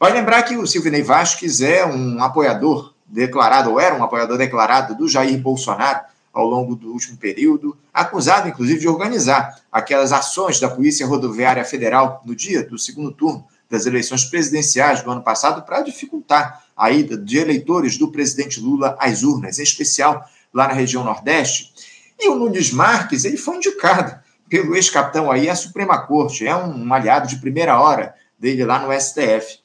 Vai 0.00 0.12
lembrar 0.12 0.42
que 0.42 0.56
o 0.56 0.66
Silvinei 0.66 1.02
Vasques 1.02 1.60
é 1.60 1.84
um 1.84 2.22
apoiador 2.22 2.94
declarado, 3.06 3.70
ou 3.70 3.80
era 3.80 3.94
um 3.94 4.02
apoiador 4.02 4.38
declarado 4.38 4.94
do 4.96 5.08
Jair 5.08 5.38
Bolsonaro, 5.38 6.00
ao 6.32 6.46
longo 6.46 6.74
do 6.74 6.90
último 6.90 7.18
período, 7.18 7.76
acusado 7.92 8.48
inclusive 8.48 8.80
de 8.80 8.88
organizar 8.88 9.60
aquelas 9.70 10.12
ações 10.12 10.58
da 10.58 10.68
Polícia 10.68 11.06
Rodoviária 11.06 11.62
Federal 11.62 12.22
no 12.24 12.34
dia 12.34 12.64
do 12.64 12.78
segundo 12.78 13.12
turno 13.12 13.44
das 13.72 13.86
eleições 13.86 14.22
presidenciais 14.24 15.00
do 15.00 15.10
ano 15.10 15.22
passado 15.22 15.62
para 15.62 15.80
dificultar 15.80 16.62
a 16.76 16.90
ida 16.90 17.16
de 17.16 17.38
eleitores 17.38 17.96
do 17.96 18.12
presidente 18.12 18.60
Lula 18.60 18.94
às 19.00 19.22
urnas, 19.22 19.58
em 19.58 19.62
especial 19.62 20.28
lá 20.52 20.68
na 20.68 20.74
região 20.74 21.02
Nordeste. 21.02 21.72
E 22.20 22.28
o 22.28 22.34
Nunes 22.34 22.70
Marques 22.70 23.24
ele 23.24 23.38
foi 23.38 23.56
indicado 23.56 24.14
pelo 24.46 24.76
ex-capitão 24.76 25.32
aí 25.32 25.48
à 25.48 25.54
Suprema 25.54 26.06
Corte, 26.06 26.46
é 26.46 26.54
um 26.54 26.92
aliado 26.92 27.26
de 27.26 27.36
primeira 27.36 27.80
hora 27.80 28.14
dele 28.38 28.62
lá 28.62 28.78
no 28.78 28.92
STF. 28.92 29.58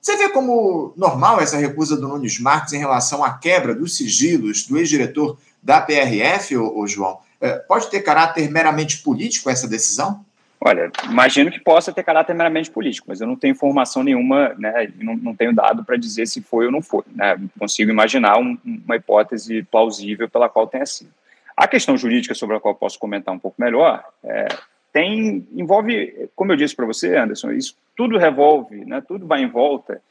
Você 0.00 0.16
vê 0.16 0.30
como 0.30 0.94
normal 0.96 1.38
essa 1.38 1.58
recusa 1.58 1.98
do 1.98 2.08
Nunes 2.08 2.40
Marques 2.40 2.72
em 2.72 2.78
relação 2.78 3.22
à 3.22 3.34
quebra 3.34 3.74
dos 3.74 3.94
sigilos 3.94 4.66
do 4.66 4.78
ex-diretor 4.78 5.36
da 5.62 5.82
PRF, 5.82 6.56
ô, 6.56 6.78
ô 6.78 6.86
João? 6.86 7.18
É, 7.38 7.56
pode 7.56 7.90
ter 7.90 8.00
caráter 8.00 8.50
meramente 8.50 9.02
político 9.02 9.50
essa 9.50 9.68
decisão? 9.68 10.24
Olha, 10.62 10.92
imagino 11.08 11.50
que 11.50 11.58
possa 11.58 11.90
ter 11.90 12.02
caráter 12.02 12.34
meramente 12.34 12.70
político, 12.70 13.06
mas 13.08 13.20
eu 13.20 13.26
não 13.26 13.34
tenho 13.34 13.52
informação 13.52 14.02
nenhuma, 14.02 14.54
né, 14.58 14.92
não, 15.00 15.16
não 15.16 15.34
tenho 15.34 15.54
dado 15.54 15.82
para 15.82 15.96
dizer 15.96 16.26
se 16.26 16.42
foi 16.42 16.66
ou 16.66 16.72
não 16.72 16.82
foi. 16.82 17.02
Né, 17.14 17.40
consigo 17.58 17.90
imaginar 17.90 18.38
um, 18.38 18.58
uma 18.64 18.96
hipótese 18.96 19.62
plausível 19.62 20.28
pela 20.28 20.50
qual 20.50 20.66
tenha 20.66 20.84
sido. 20.84 21.10
A 21.56 21.66
questão 21.66 21.96
jurídica 21.96 22.34
sobre 22.34 22.56
a 22.56 22.60
qual 22.60 22.74
posso 22.74 22.98
comentar 22.98 23.34
um 23.34 23.38
pouco 23.38 23.60
melhor 23.60 24.04
é, 24.22 24.48
tem 24.92 25.46
envolve, 25.54 26.28
como 26.36 26.52
eu 26.52 26.56
disse 26.56 26.76
para 26.76 26.84
você, 26.84 27.16
Anderson, 27.16 27.52
isso 27.52 27.74
tudo 27.96 28.18
revolve, 28.18 28.84
né, 28.84 29.02
tudo 29.06 29.26
vai 29.26 29.42
em 29.42 29.48
volta 29.48 30.02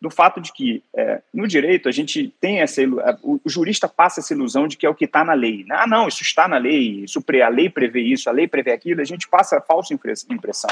do 0.00 0.10
fato 0.10 0.40
de 0.40 0.52
que 0.52 0.82
é, 0.94 1.20
no 1.34 1.46
direito 1.46 1.88
a 1.88 1.92
gente 1.92 2.32
tem 2.40 2.60
essa 2.60 2.80
o 3.22 3.40
jurista 3.46 3.88
passa 3.88 4.20
essa 4.20 4.32
ilusão 4.32 4.68
de 4.68 4.76
que 4.76 4.86
é 4.86 4.88
o 4.88 4.94
que 4.94 5.04
está 5.04 5.24
na 5.24 5.34
lei. 5.34 5.64
Né? 5.66 5.74
Ah, 5.76 5.86
não, 5.86 6.06
isso 6.06 6.22
está 6.22 6.46
na 6.46 6.56
lei, 6.56 7.04
isso 7.04 7.22
a 7.42 7.48
lei 7.48 7.68
prevê 7.68 8.00
isso, 8.00 8.28
a 8.28 8.32
lei 8.32 8.46
prevê 8.46 8.72
aquilo. 8.72 9.00
A 9.00 9.04
gente 9.04 9.28
passa 9.28 9.58
a 9.58 9.60
falsa 9.60 9.92
impressão, 9.92 10.70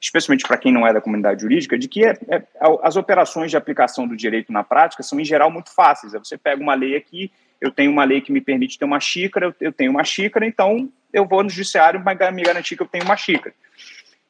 especialmente 0.00 0.44
para 0.46 0.58
quem 0.58 0.72
não 0.72 0.86
é 0.86 0.92
da 0.92 1.00
comunidade 1.00 1.40
jurídica, 1.40 1.78
de 1.78 1.88
que 1.88 2.04
é, 2.04 2.18
é, 2.28 2.42
as 2.82 2.96
operações 2.96 3.50
de 3.50 3.56
aplicação 3.56 4.08
do 4.08 4.16
direito 4.16 4.52
na 4.52 4.64
prática 4.64 5.02
são 5.02 5.20
em 5.20 5.24
geral 5.24 5.50
muito 5.50 5.72
fáceis. 5.72 6.12
Você 6.14 6.36
pega 6.36 6.60
uma 6.60 6.74
lei 6.74 6.96
aqui, 6.96 7.30
eu 7.60 7.70
tenho 7.70 7.92
uma 7.92 8.04
lei 8.04 8.20
que 8.20 8.32
me 8.32 8.40
permite 8.40 8.78
ter 8.78 8.84
uma 8.84 8.98
xícara, 8.98 9.54
eu 9.60 9.72
tenho 9.72 9.92
uma 9.92 10.04
xícara, 10.04 10.44
então 10.44 10.88
eu 11.12 11.24
vou 11.24 11.42
no 11.44 11.50
judiciário 11.50 12.02
me 12.04 12.42
garantir 12.42 12.76
que 12.76 12.82
eu 12.82 12.88
tenho 12.88 13.04
uma 13.04 13.16
xícara. 13.16 13.54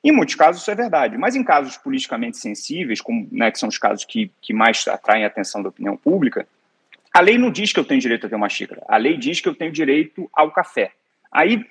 Em 0.08 0.12
muitos 0.12 0.36
casos 0.36 0.62
isso 0.62 0.70
é 0.70 0.74
verdade, 0.74 1.18
mas 1.18 1.36
em 1.36 1.44
casos 1.44 1.76
politicamente 1.76 2.38
sensíveis, 2.38 2.98
como, 2.98 3.28
né, 3.30 3.50
que 3.50 3.58
são 3.58 3.68
os 3.68 3.76
casos 3.76 4.06
que, 4.06 4.30
que 4.40 4.54
mais 4.54 4.88
atraem 4.88 5.22
a 5.22 5.26
atenção 5.26 5.62
da 5.62 5.68
opinião 5.68 5.98
pública, 5.98 6.48
a 7.12 7.20
lei 7.20 7.36
não 7.36 7.50
diz 7.50 7.74
que 7.74 7.78
eu 7.78 7.84
tenho 7.84 8.00
direito 8.00 8.24
a 8.24 8.30
ter 8.30 8.34
uma 8.34 8.48
xícara, 8.48 8.82
a 8.88 8.96
lei 8.96 9.18
diz 9.18 9.38
que 9.38 9.48
eu 9.50 9.54
tenho 9.54 9.70
direito 9.70 10.26
ao 10.32 10.50
café. 10.50 10.92
Aí, 11.30 11.62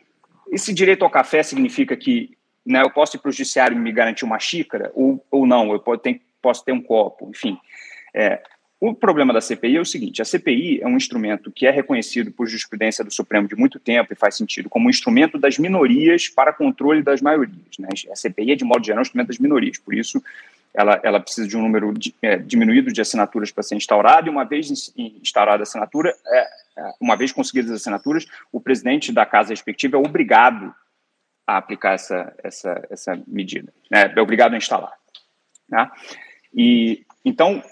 esse 0.52 0.72
direito 0.72 1.04
ao 1.04 1.10
café 1.10 1.42
significa 1.42 1.98
que 1.98 2.38
né, 2.64 2.84
eu 2.84 2.92
posso 2.92 3.18
ir 3.18 3.20
para 3.20 3.30
o 3.30 3.32
judiciário 3.32 3.76
e 3.76 3.80
me 3.80 3.92
garantir 3.92 4.24
uma 4.24 4.38
xícara, 4.38 4.92
ou, 4.94 5.26
ou 5.32 5.48
não, 5.48 5.72
eu 5.72 5.80
posso 5.80 6.64
ter, 6.64 6.72
um 6.72 6.82
copo, 6.82 7.32
enfim. 7.32 7.58
É, 8.14 8.40
o 8.80 8.94
problema 8.94 9.34
da 9.34 9.42
CPI 9.42 9.78
é 9.78 9.82
o 9.82 9.86
seguinte: 9.86 10.22
a 10.22 10.26
CPI 10.26 10.82
é 10.82 10.88
um 10.88 10.96
instrumento 10.96 11.52
que 11.52 11.66
é 11.66 11.72
reconhecido 11.72 12.32
por 12.32 12.48
jurisprudência 12.48 13.04
do 13.04 13.12
Supremo 13.12 13.48
de 13.48 13.56
muito 13.56 13.80
tempo 13.80 14.14
e 14.14 14.16
faz 14.16 14.36
sentido 14.36 14.70
como 14.70 14.88
um 14.88 14.90
instrumento 14.90 15.38
das 15.38 15.58
minorias 15.58 16.30
para 16.30 16.54
controle 16.54 17.02
das 17.02 17.22
maiorias. 17.22 17.78
Né? 17.80 17.88
A 18.12 18.16
CPI 18.16 18.52
é, 18.52 18.56
de 18.56 18.64
modo 18.64 18.86
geral, 18.86 19.00
um 19.00 19.02
instrumento 19.02 19.30
das 19.30 19.40
minorias, 19.40 19.80
por 19.80 19.96
isso 19.96 20.22
ela, 20.78 21.00
ela 21.04 21.20
precisa 21.20 21.48
de 21.48 21.58
um 21.58 21.62
número 21.64 21.92
de, 21.92 22.14
é, 22.22 22.38
diminuído 22.38 22.94
de 22.94 23.02
assinaturas 23.02 23.52
para 23.52 23.64
ser 23.64 23.76
instaurada, 23.76 24.28
e 24.28 24.30
uma 24.30 24.46
vez 24.46 24.94
instaurada 24.96 25.64
a 25.64 25.66
assinatura, 25.66 26.16
é, 26.28 26.40
é, 26.40 26.94
uma 27.02 27.16
vez 27.16 27.32
conseguidas 27.32 27.72
as 27.72 27.82
assinaturas, 27.82 28.28
o 28.52 28.62
presidente 28.62 29.12
da 29.12 29.26
casa 29.26 29.50
respectiva 29.50 29.98
é 29.98 30.00
obrigado 30.00 30.74
a 31.48 31.58
aplicar 31.58 31.94
essa, 31.94 32.32
essa, 32.44 32.88
essa 32.92 33.20
medida, 33.26 33.74
né? 33.90 34.14
é 34.16 34.22
obrigado 34.22 34.54
a 34.54 34.58
instalar. 34.58 34.94
Né? 35.68 35.90
E, 36.54 37.06
então, 37.26 37.64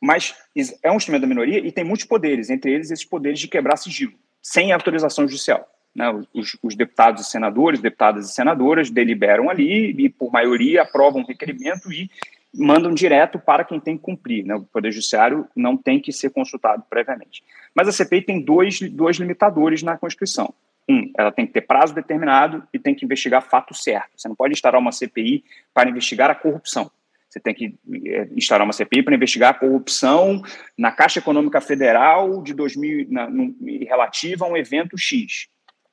mas 0.00 0.34
é 0.82 0.90
um 0.90 0.96
instrumento 0.96 1.22
da 1.22 1.28
minoria 1.28 1.58
e 1.58 1.70
tem 1.70 1.84
muitos 1.84 2.06
poderes, 2.06 2.48
entre 2.50 2.72
eles 2.72 2.90
esses 2.90 3.04
poderes 3.04 3.38
de 3.38 3.48
quebrar 3.48 3.76
sigilo, 3.76 4.14
sem 4.42 4.72
autorização 4.72 5.28
judicial. 5.28 5.68
Né? 5.94 6.08
Os, 6.32 6.56
os, 6.62 6.74
deputados 6.74 7.26
e 7.26 7.30
senadores, 7.30 7.80
deputadas 7.80 8.30
e 8.30 8.32
senadoras 8.32 8.90
deliberam 8.90 9.50
ali 9.50 9.90
e, 9.98 10.08
por 10.08 10.32
maioria, 10.32 10.82
aprovam 10.82 11.22
um 11.22 11.26
requerimento 11.26 11.92
e 11.92 12.10
mandam 12.54 12.92
direto 12.92 13.38
para 13.38 13.64
quem 13.64 13.78
tem 13.78 13.96
que 13.96 14.02
cumprir. 14.02 14.44
Né? 14.44 14.54
O 14.54 14.62
Poder 14.62 14.90
Judiciário 14.90 15.46
não 15.54 15.76
tem 15.76 16.00
que 16.00 16.12
ser 16.12 16.30
consultado 16.30 16.84
previamente. 16.88 17.42
Mas 17.74 17.88
a 17.88 17.92
CPI 17.92 18.22
tem 18.22 18.40
dois, 18.40 18.80
dois 18.80 19.16
limitadores 19.16 19.82
na 19.82 19.96
Constituição. 19.96 20.52
Um, 20.88 21.10
ela 21.16 21.30
tem 21.30 21.46
que 21.46 21.52
ter 21.52 21.60
prazo 21.60 21.94
determinado 21.94 22.66
e 22.72 22.78
tem 22.78 22.94
que 22.94 23.04
investigar 23.04 23.42
fato 23.42 23.74
certo. 23.74 24.10
Você 24.16 24.26
não 24.28 24.34
pode 24.34 24.54
instaurar 24.54 24.80
uma 24.80 24.90
CPI 24.90 25.44
para 25.72 25.88
investigar 25.88 26.30
a 26.30 26.34
corrupção. 26.34 26.90
Você 27.30 27.38
tem 27.38 27.54
que 27.54 27.78
é, 28.06 28.28
instaurar 28.34 28.66
uma 28.66 28.72
CPI 28.72 29.04
para 29.04 29.14
investigar 29.14 29.50
a 29.50 29.54
corrupção 29.54 30.42
na 30.76 30.90
Caixa 30.90 31.20
Econômica 31.20 31.60
Federal 31.60 32.42
de 32.42 32.52
2000, 32.52 33.06
na, 33.08 33.30
no, 33.30 33.54
relativa 33.86 34.44
a 34.44 34.48
um 34.48 34.56
evento 34.56 34.98
X. 34.98 35.48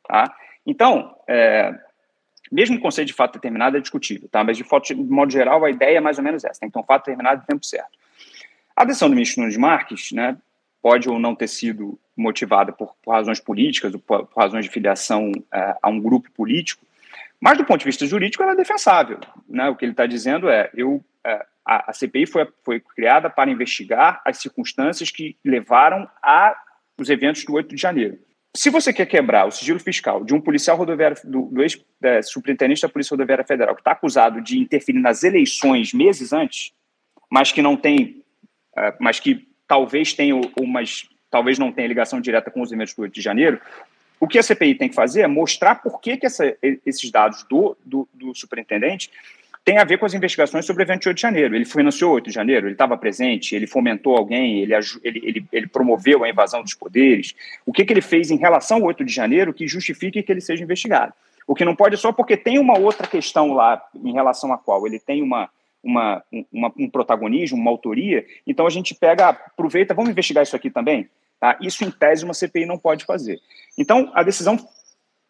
Tá? 0.07 0.35
Então, 0.65 1.15
é, 1.27 1.75
mesmo 2.51 2.77
o 2.77 2.81
conceito 2.81 3.09
de 3.09 3.13
fato 3.13 3.33
determinado 3.33 3.77
é 3.77 3.79
discutível, 3.79 4.27
tá? 4.29 4.43
mas 4.43 4.57
de, 4.57 4.63
de, 4.63 4.95
modo 4.95 5.31
geral 5.31 5.63
a 5.63 5.69
ideia 5.69 5.97
é 5.97 6.01
mais 6.01 6.17
ou 6.17 6.23
menos 6.23 6.43
essa: 6.43 6.59
tem 6.59 6.69
que 6.69 6.73
ter 6.73 6.79
um 6.79 6.83
fato 6.83 7.05
determinado 7.05 7.41
no 7.41 7.45
tempo 7.45 7.63
certo. 7.63 7.91
A 8.75 8.83
decisão 8.83 9.07
do 9.07 9.15
ministro 9.15 9.41
Nunes 9.41 9.57
Marques 9.57 10.11
né, 10.11 10.37
pode 10.81 11.07
ou 11.07 11.19
não 11.19 11.35
ter 11.35 11.47
sido 11.47 11.99
motivada 12.15 12.71
por, 12.71 12.95
por 13.03 13.11
razões 13.11 13.39
políticas, 13.39 13.93
ou 13.93 13.99
por, 13.99 14.25
por 14.25 14.41
razões 14.41 14.65
de 14.65 14.71
filiação 14.71 15.31
é, 15.53 15.75
a 15.83 15.89
um 15.89 15.99
grupo 15.99 16.31
político, 16.31 16.83
mas 17.41 17.57
do 17.57 17.65
ponto 17.65 17.79
de 17.79 17.85
vista 17.85 18.05
jurídico 18.05 18.43
ela 18.43 18.53
é 18.53 18.55
defensável. 18.55 19.19
Né? 19.47 19.69
O 19.69 19.75
que 19.75 19.85
ele 19.85 19.91
está 19.93 20.05
dizendo 20.05 20.49
é: 20.49 20.69
eu 20.73 21.03
é, 21.25 21.45
a, 21.65 21.91
a 21.91 21.93
CPI 21.93 22.25
foi, 22.25 22.47
foi 22.63 22.79
criada 22.79 23.29
para 23.29 23.51
investigar 23.51 24.21
as 24.23 24.37
circunstâncias 24.37 25.11
que 25.11 25.37
levaram 25.43 26.09
a 26.23 26.55
os 26.99 27.09
eventos 27.09 27.45
do 27.45 27.53
8 27.53 27.75
de 27.75 27.79
janeiro. 27.79 28.17
Se 28.55 28.71
você 28.71 28.91
quer 28.91 29.05
quebrar 29.05 29.45
o 29.45 29.51
sigilo 29.51 29.79
fiscal 29.79 30.23
de 30.23 30.33
um 30.33 30.41
policial 30.41 30.75
rodoviário, 30.75 31.15
do, 31.23 31.43
do 31.43 31.61
ex-superintendente 31.61 32.81
da 32.81 32.89
Polícia 32.89 33.13
Rodoviária 33.13 33.45
Federal, 33.45 33.75
que 33.75 33.81
está 33.81 33.91
acusado 33.91 34.41
de 34.41 34.57
interferir 34.57 34.99
nas 34.99 35.23
eleições 35.23 35.93
meses 35.93 36.33
antes, 36.33 36.73
mas 37.29 37.51
que 37.51 37.61
não 37.61 37.77
tem, 37.77 38.23
uh, 38.75 38.97
mas 38.99 39.19
que 39.19 39.47
talvez 39.67 40.13
tenha 40.13 40.33
umas, 40.59 41.07
talvez 41.29 41.59
não 41.59 41.71
tenha 41.71 41.87
ligação 41.87 42.19
direta 42.19 42.49
com 42.49 42.61
os 42.61 42.71
eventos 42.71 42.95
do 42.95 43.03
8 43.03 43.13
de 43.13 43.21
janeiro, 43.21 43.61
o 44.19 44.27
que 44.27 44.39
a 44.39 44.43
CPI 44.43 44.75
tem 44.75 44.89
que 44.89 44.95
fazer 44.95 45.21
é 45.21 45.27
mostrar 45.27 45.75
por 45.75 45.99
que, 46.01 46.17
que 46.17 46.25
essa, 46.25 46.55
esses 46.85 47.11
dados 47.11 47.43
do, 47.43 47.77
do, 47.85 48.07
do 48.13 48.33
superintendente 48.35 49.11
tem 49.63 49.79
a 49.79 49.83
ver 49.83 49.97
com 49.97 50.05
as 50.05 50.13
investigações 50.13 50.65
sobre 50.65 50.81
o 50.81 50.85
evento 50.85 51.01
de 51.01 51.09
8 51.09 51.17
de 51.17 51.21
janeiro. 51.21 51.53
Ele 51.53 51.65
financiou 51.65 52.13
8 52.13 52.27
de 52.27 52.33
janeiro, 52.33 52.67
ele 52.67 52.73
estava 52.73 52.97
presente, 52.97 53.53
ele 53.53 53.67
fomentou 53.67 54.15
alguém, 54.15 54.61
ele, 54.61 54.73
ele, 54.73 55.21
ele, 55.23 55.45
ele, 55.51 55.67
promoveu 55.67 56.23
a 56.23 56.29
invasão 56.29 56.63
dos 56.63 56.73
poderes. 56.73 57.35
O 57.65 57.73
que, 57.73 57.83
que 57.83 57.91
ele 57.91 58.01
fez 58.01 58.31
em 58.31 58.37
relação 58.37 58.77
ao 58.77 58.83
8 58.85 59.03
de 59.03 59.13
janeiro 59.13 59.53
que 59.53 59.67
justifique 59.67 60.23
que 60.23 60.31
ele 60.31 60.39
seja 60.39 60.63
investigado? 60.63 61.11
O 61.45 61.53
que 61.53 61.65
não 61.65 61.75
pode 61.75 61.97
só 61.97 62.13
porque 62.13 62.37
tem 62.37 62.57
uma 62.59 62.79
outra 62.79 63.05
questão 63.07 63.53
lá 63.53 63.83
em 63.93 64.13
relação 64.13 64.53
à 64.53 64.57
qual 64.57 64.87
ele 64.87 64.99
tem 64.99 65.21
uma, 65.21 65.49
uma, 65.83 66.23
uma, 66.49 66.71
um 66.77 66.89
protagonismo, 66.89 67.57
uma 67.57 67.69
autoria, 67.69 68.25
então 68.47 68.65
a 68.65 68.69
gente 68.69 68.95
pega, 68.95 69.29
aproveita, 69.29 69.93
vamos 69.93 70.11
investigar 70.11 70.43
isso 70.43 70.55
aqui 70.55 70.69
também? 70.69 71.09
Tá? 71.39 71.57
Isso, 71.61 71.83
em 71.83 71.91
tese, 71.91 72.23
uma 72.23 72.33
CPI 72.33 72.65
não 72.65 72.77
pode 72.77 73.05
fazer. 73.05 73.39
Então, 73.77 74.11
a 74.13 74.23
decisão 74.23 74.57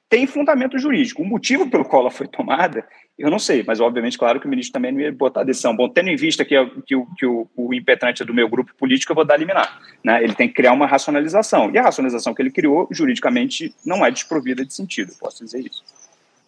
tem 0.09 0.25
fundamento 0.25 0.79
jurídico. 0.79 1.21
O 1.21 1.25
motivo 1.25 1.69
pelo 1.69 1.83
qual 1.83 2.03
ela 2.03 2.11
foi 2.11 2.27
tomada, 2.27 2.85
eu 3.17 3.29
não 3.29 3.39
sei, 3.39 3.63
mas 3.65 3.79
obviamente, 3.79 4.17
claro 4.17 4.39
que 4.39 4.45
o 4.45 4.49
ministro 4.49 4.73
também 4.73 4.91
não 4.91 5.01
ia 5.01 5.11
botar 5.11 5.41
a 5.41 5.43
decisão. 5.43 5.75
Bom, 5.75 5.89
tendo 5.89 6.09
em 6.09 6.15
vista 6.15 6.45
que, 6.45 6.55
que, 6.85 6.95
o, 6.95 7.05
que 7.17 7.25
o, 7.25 7.47
o 7.55 7.73
impetrante 7.73 8.21
é 8.21 8.25
do 8.25 8.33
meu 8.33 8.47
grupo 8.47 8.73
político, 8.77 9.11
eu 9.11 9.15
vou 9.15 9.25
dar 9.25 9.37
liminar. 9.37 9.79
Né? 10.03 10.23
Ele 10.23 10.33
tem 10.33 10.47
que 10.47 10.53
criar 10.53 10.71
uma 10.71 10.85
racionalização. 10.85 11.71
E 11.73 11.77
a 11.77 11.83
racionalização 11.83 12.33
que 12.33 12.41
ele 12.41 12.51
criou, 12.51 12.87
juridicamente, 12.91 13.73
não 13.85 14.05
é 14.05 14.11
desprovida 14.11 14.63
de 14.63 14.73
sentido, 14.73 15.13
posso 15.19 15.43
dizer 15.43 15.59
isso. 15.59 15.83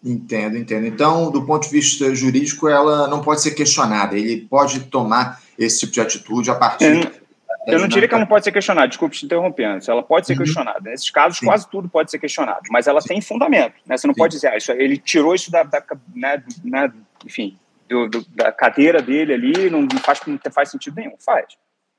Entendo, 0.03 0.57
entendo. 0.57 0.85
Então, 0.85 1.29
do 1.29 1.45
ponto 1.45 1.65
de 1.65 1.71
vista 1.71 2.15
jurídico, 2.15 2.69
ela 2.69 3.07
não 3.09 3.21
pode 3.21 3.41
ser 3.41 3.51
questionada. 3.51 4.17
Ele 4.17 4.47
pode 4.49 4.81
tomar 4.85 5.41
esse 5.57 5.81
tipo 5.81 5.91
de 5.91 5.99
atitude 5.99 6.49
a 6.49 6.55
partir 6.55 6.85
é, 6.85 7.08
eu 7.67 7.79
não 7.79 7.87
diria 7.87 8.07
que 8.07 8.13
ela 8.13 8.21
não 8.21 8.27
pode 8.27 8.43
ser 8.43 8.51
questionada, 8.51 8.87
desculpe 8.87 9.15
te 9.15 9.25
interrompendo. 9.25 9.83
Ela 9.87 10.03
pode 10.03 10.27
ser 10.27 10.33
uhum. 10.33 10.39
questionada. 10.39 10.79
Nesses 10.81 11.09
casos, 11.09 11.39
Sim. 11.39 11.45
quase 11.45 11.69
tudo 11.69 11.89
pode 11.89 12.09
ser 12.09 12.19
questionado, 12.19 12.61
mas 12.71 12.87
ela 12.87 13.01
Sim. 13.01 13.09
tem 13.09 13.21
fundamento. 13.21 13.75
Né? 13.85 13.97
Você 13.97 14.07
não 14.07 14.13
Sim. 14.13 14.19
pode 14.19 14.33
dizer, 14.33 14.47
ah, 14.47 14.57
isso, 14.57 14.71
ele 14.71 14.97
tirou 14.97 15.35
isso 15.35 15.51
da, 15.51 15.63
da 15.63 15.83
né, 16.15 16.43
né, 16.63 16.91
enfim, 17.25 17.57
do, 17.87 18.07
do, 18.07 18.25
da 18.29 18.51
cadeira 18.51 19.01
dele 19.01 19.33
ali, 19.33 19.69
não 19.69 19.87
faz, 20.03 20.21
não 20.25 20.39
faz 20.51 20.69
sentido 20.69 20.95
nenhum. 20.95 21.15
Faz. 21.19 21.45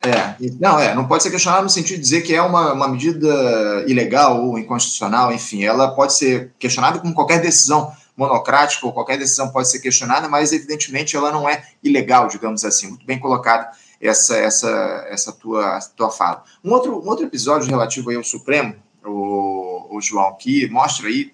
É, 0.03 0.35
não, 0.59 0.79
é, 0.79 0.95
não 0.95 1.07
pode 1.07 1.23
ser 1.23 1.31
questionada 1.31 1.63
no 1.63 1.69
sentido 1.69 1.97
de 1.97 2.03
dizer 2.03 2.23
que 2.23 2.35
é 2.35 2.41
uma, 2.41 2.73
uma 2.73 2.89
medida 2.89 3.85
ilegal 3.87 4.43
ou 4.43 4.59
inconstitucional, 4.59 5.31
enfim, 5.31 5.63
ela 5.63 5.95
pode 5.95 6.15
ser 6.15 6.53
questionada 6.59 6.99
como 6.99 7.13
qualquer 7.13 7.43
decisão 7.43 7.93
monocrática 8.17 8.87
ou 8.87 8.95
qualquer 8.95 9.19
decisão 9.19 9.51
pode 9.51 9.69
ser 9.69 9.81
questionada, 9.81 10.27
mas 10.27 10.53
evidentemente 10.53 11.17
ela 11.17 11.31
não 11.31 11.47
é 11.47 11.63
ilegal, 11.83 12.29
digamos 12.29 12.65
assim, 12.65 12.89
muito 12.89 13.05
bem 13.05 13.19
colocado 13.19 13.77
essa 14.01 14.37
essa 14.37 15.07
essa 15.09 15.33
tua 15.33 15.79
tua 15.97 16.11
fala. 16.11 16.45
Um 16.65 16.73
outro 16.73 16.99
um 16.99 17.09
outro 17.09 17.27
episódio 17.27 17.69
relativo 17.69 18.11
aí 18.11 18.17
ao 18.17 18.25
Supremo, 18.25 18.75
o, 19.05 19.97
o 19.97 20.01
João, 20.01 20.35
que 20.37 20.69
mostra 20.69 21.09
aí 21.09 21.33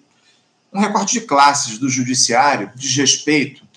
um 0.73 0.79
recorte 0.79 1.13
de 1.13 1.21
classes 1.21 1.77
do 1.77 1.89
judiciário, 1.89 2.71
desrespeito 2.75 3.67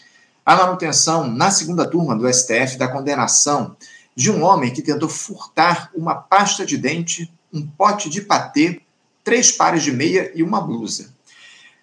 a 0.44 0.56
manutenção 0.56 1.28
na 1.28 1.50
segunda 1.50 1.88
turma 1.88 2.16
do 2.16 2.32
STF 2.32 2.76
da 2.76 2.88
condenação 2.88 3.76
de 4.16 4.30
um 4.30 4.42
homem 4.42 4.72
que 4.72 4.82
tentou 4.82 5.08
furtar 5.08 5.90
uma 5.94 6.14
pasta 6.14 6.66
de 6.66 6.76
dente, 6.76 7.32
um 7.52 7.64
pote 7.64 8.10
de 8.10 8.20
patê, 8.20 8.80
três 9.22 9.52
pares 9.52 9.82
de 9.82 9.92
meia 9.92 10.32
e 10.34 10.42
uma 10.42 10.60
blusa. 10.60 11.14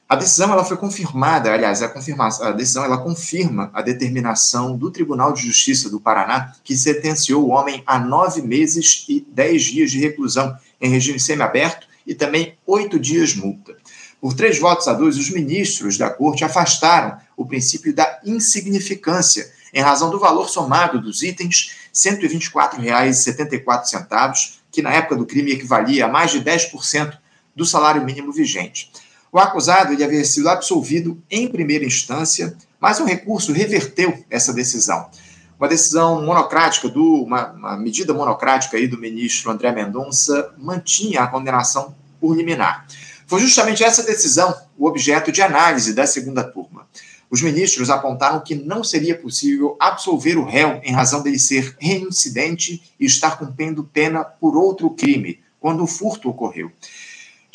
A 0.10 0.16
decisão 0.16 0.54
ela 0.54 0.64
foi 0.64 0.78
confirmada, 0.78 1.52
aliás, 1.52 1.84
a, 1.84 1.90
confirmação, 1.90 2.48
a 2.48 2.54
decisão 2.54 2.86
ela 2.86 2.98
confirma 2.98 3.70
a 3.74 3.82
determinação 3.82 4.78
do 4.78 4.90
Tribunal 4.90 5.34
de 5.34 5.46
Justiça 5.46 5.90
do 5.90 6.00
Paraná, 6.00 6.54
que 6.64 6.78
sentenciou 6.78 7.44
o 7.44 7.50
homem 7.50 7.84
a 7.86 8.00
nove 8.00 8.42
meses 8.42 9.04
e 9.10 9.20
dez 9.20 9.64
dias 9.64 9.92
de 9.92 10.00
reclusão 10.00 10.58
em 10.80 10.90
regime 10.90 11.20
semiaberto 11.20 11.86
e 12.06 12.16
também 12.16 12.58
oito 12.66 12.98
dias 12.98 13.36
multa. 13.36 13.76
Por 14.22 14.34
três 14.34 14.58
votos 14.58 14.88
a 14.88 14.94
dois, 14.94 15.18
os 15.18 15.30
ministros 15.30 15.98
da 15.98 16.10
corte 16.10 16.46
afastaram 16.46 17.18
o 17.36 17.46
princípio 17.46 17.94
da 17.94 18.22
insignificância 18.26 19.52
em 19.74 19.82
razão 19.82 20.10
do 20.10 20.18
valor 20.18 20.50
somado 20.50 21.02
dos 21.02 21.22
itens 21.22 21.76
R$ 21.94 22.18
124,74, 22.18 24.60
que 24.72 24.82
na 24.82 24.94
época 24.94 25.18
do 25.18 25.26
crime 25.26 25.52
equivalia 25.52 26.06
a 26.06 26.08
mais 26.08 26.32
de 26.32 26.42
10% 26.42 27.18
do 27.54 27.66
salário 27.66 28.06
mínimo 28.06 28.32
vigente. 28.32 28.90
O 29.38 29.40
acusado 29.40 29.94
ele 29.94 30.04
havia 30.04 30.26
sido 30.26 30.50
absolvido 30.50 31.22
em 31.30 31.48
primeira 31.48 31.86
instância, 31.86 32.58
mas 32.82 33.00
um 33.00 33.06
recurso 33.06 33.54
reverteu 33.54 34.26
essa 34.32 34.52
decisão. 34.52 35.12
Uma 35.60 35.68
decisão 35.68 36.26
monocrática, 36.26 36.90
do, 36.90 37.22
uma, 37.22 37.52
uma 37.52 37.78
medida 37.78 38.16
monocrática 38.16 38.78
aí 38.78 38.88
do 38.88 38.98
ministro 38.98 39.52
André 39.52 39.72
Mendonça 39.72 40.56
mantinha 40.58 41.22
a 41.22 41.28
condenação 41.28 41.94
por 42.20 42.36
liminar. 42.36 42.88
Foi 43.28 43.40
justamente 43.40 43.84
essa 43.84 44.02
decisão 44.02 44.56
o 44.76 44.88
objeto 44.88 45.32
de 45.32 45.44
análise 45.44 45.94
da 45.94 46.08
segunda 46.08 46.44
turma. 46.44 46.88
Os 47.30 47.40
ministros 47.40 47.92
apontaram 47.92 48.40
que 48.40 48.56
não 48.56 48.84
seria 48.84 49.16
possível 49.16 49.78
absolver 49.80 50.36
o 50.40 50.46
réu 50.46 50.82
em 50.84 50.94
razão 50.94 51.22
dele 51.22 51.38
ser 51.38 51.76
reincidente 51.78 52.82
e 53.00 53.06
estar 53.06 53.38
cumprindo 53.38 53.84
pena 53.84 54.24
por 54.24 54.58
outro 54.58 54.90
crime, 54.90 55.40
quando 55.60 55.84
o 55.84 55.88
furto 55.88 56.28
ocorreu. 56.28 56.72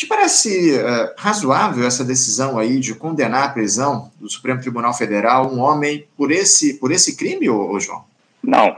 Te 0.02 0.09
parece 0.09 0.73
uh, 0.80 1.14
razoável 1.16 1.87
essa 1.87 2.04
decisão 2.04 2.59
aí 2.59 2.80
de 2.80 2.92
condenar 2.92 3.44
a 3.44 3.49
prisão 3.50 4.11
do 4.18 4.28
Supremo 4.28 4.61
Tribunal 4.61 4.92
Federal 4.92 5.49
um 5.54 5.61
homem 5.61 6.09
por 6.16 6.32
esse, 6.32 6.75
por 6.75 6.90
esse 6.90 7.16
crime, 7.16 7.49
ô, 7.49 7.71
ô 7.71 7.78
João? 7.78 8.04
Não, 8.42 8.76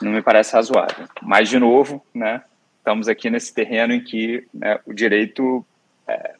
não 0.00 0.12
me 0.12 0.22
parece 0.22 0.54
razoável. 0.54 1.06
Mas, 1.20 1.50
de 1.50 1.58
novo, 1.58 2.02
né, 2.14 2.42
estamos 2.78 3.08
aqui 3.08 3.28
nesse 3.28 3.52
terreno 3.52 3.92
em 3.92 4.02
que 4.02 4.46
né, 4.54 4.80
o 4.86 4.94
direito 4.94 5.62
é, 6.08 6.34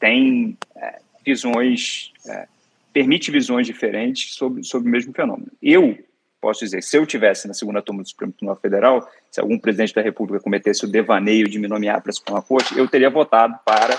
tem 0.00 0.58
é, 0.74 0.98
visões, 1.24 2.10
é, 2.26 2.48
permite 2.92 3.30
visões 3.30 3.68
diferentes 3.68 4.34
sobre, 4.34 4.64
sobre 4.64 4.88
o 4.88 4.90
mesmo 4.90 5.12
fenômeno. 5.12 5.52
Eu 5.62 5.96
posso 6.40 6.60
dizer, 6.60 6.82
se 6.82 6.96
eu 6.96 7.04
tivesse 7.04 7.46
na 7.46 7.54
segunda 7.54 7.82
turma 7.82 8.02
do 8.02 8.08
Supremo 8.08 8.32
Tribunal 8.32 8.56
Federal, 8.56 9.10
se 9.30 9.40
algum 9.40 9.58
presidente 9.58 9.94
da 9.94 10.00
República 10.00 10.42
cometesse 10.42 10.84
o 10.84 10.88
devaneio 10.88 11.46
de 11.48 11.58
me 11.58 11.68
nomear 11.68 12.00
para 12.00 12.10
a 12.10 12.12
Suprema 12.12 12.42
Corte, 12.42 12.76
eu 12.78 12.88
teria 12.88 13.10
votado 13.10 13.58
para, 13.64 13.98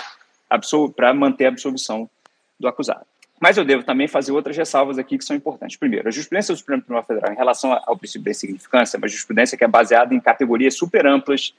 para 0.96 1.14
manter 1.14 1.46
a 1.46 1.48
absolvição 1.48 2.10
do 2.58 2.66
acusado. 2.66 3.06
Mas 3.40 3.56
eu 3.56 3.64
devo 3.64 3.82
também 3.82 4.06
fazer 4.06 4.32
outras 4.32 4.56
ressalvas 4.56 4.98
aqui 4.98 5.18
que 5.18 5.24
são 5.24 5.34
importantes. 5.34 5.76
Primeiro, 5.76 6.08
a 6.08 6.10
jurisprudência 6.10 6.54
do 6.54 6.58
Supremo 6.58 6.82
Tribunal 6.82 7.04
Federal 7.04 7.32
em 7.32 7.36
relação 7.36 7.72
ao 7.86 7.96
princípio 7.96 8.24
da 8.24 8.30
insignificância 8.30 8.96
é 8.96 8.98
uma 8.98 9.08
jurisprudência 9.08 9.58
que 9.58 9.64
é 9.64 9.68
baseada 9.68 10.14
em 10.14 10.20
categorias 10.20 10.74
super 10.74 11.06
amplas 11.06 11.54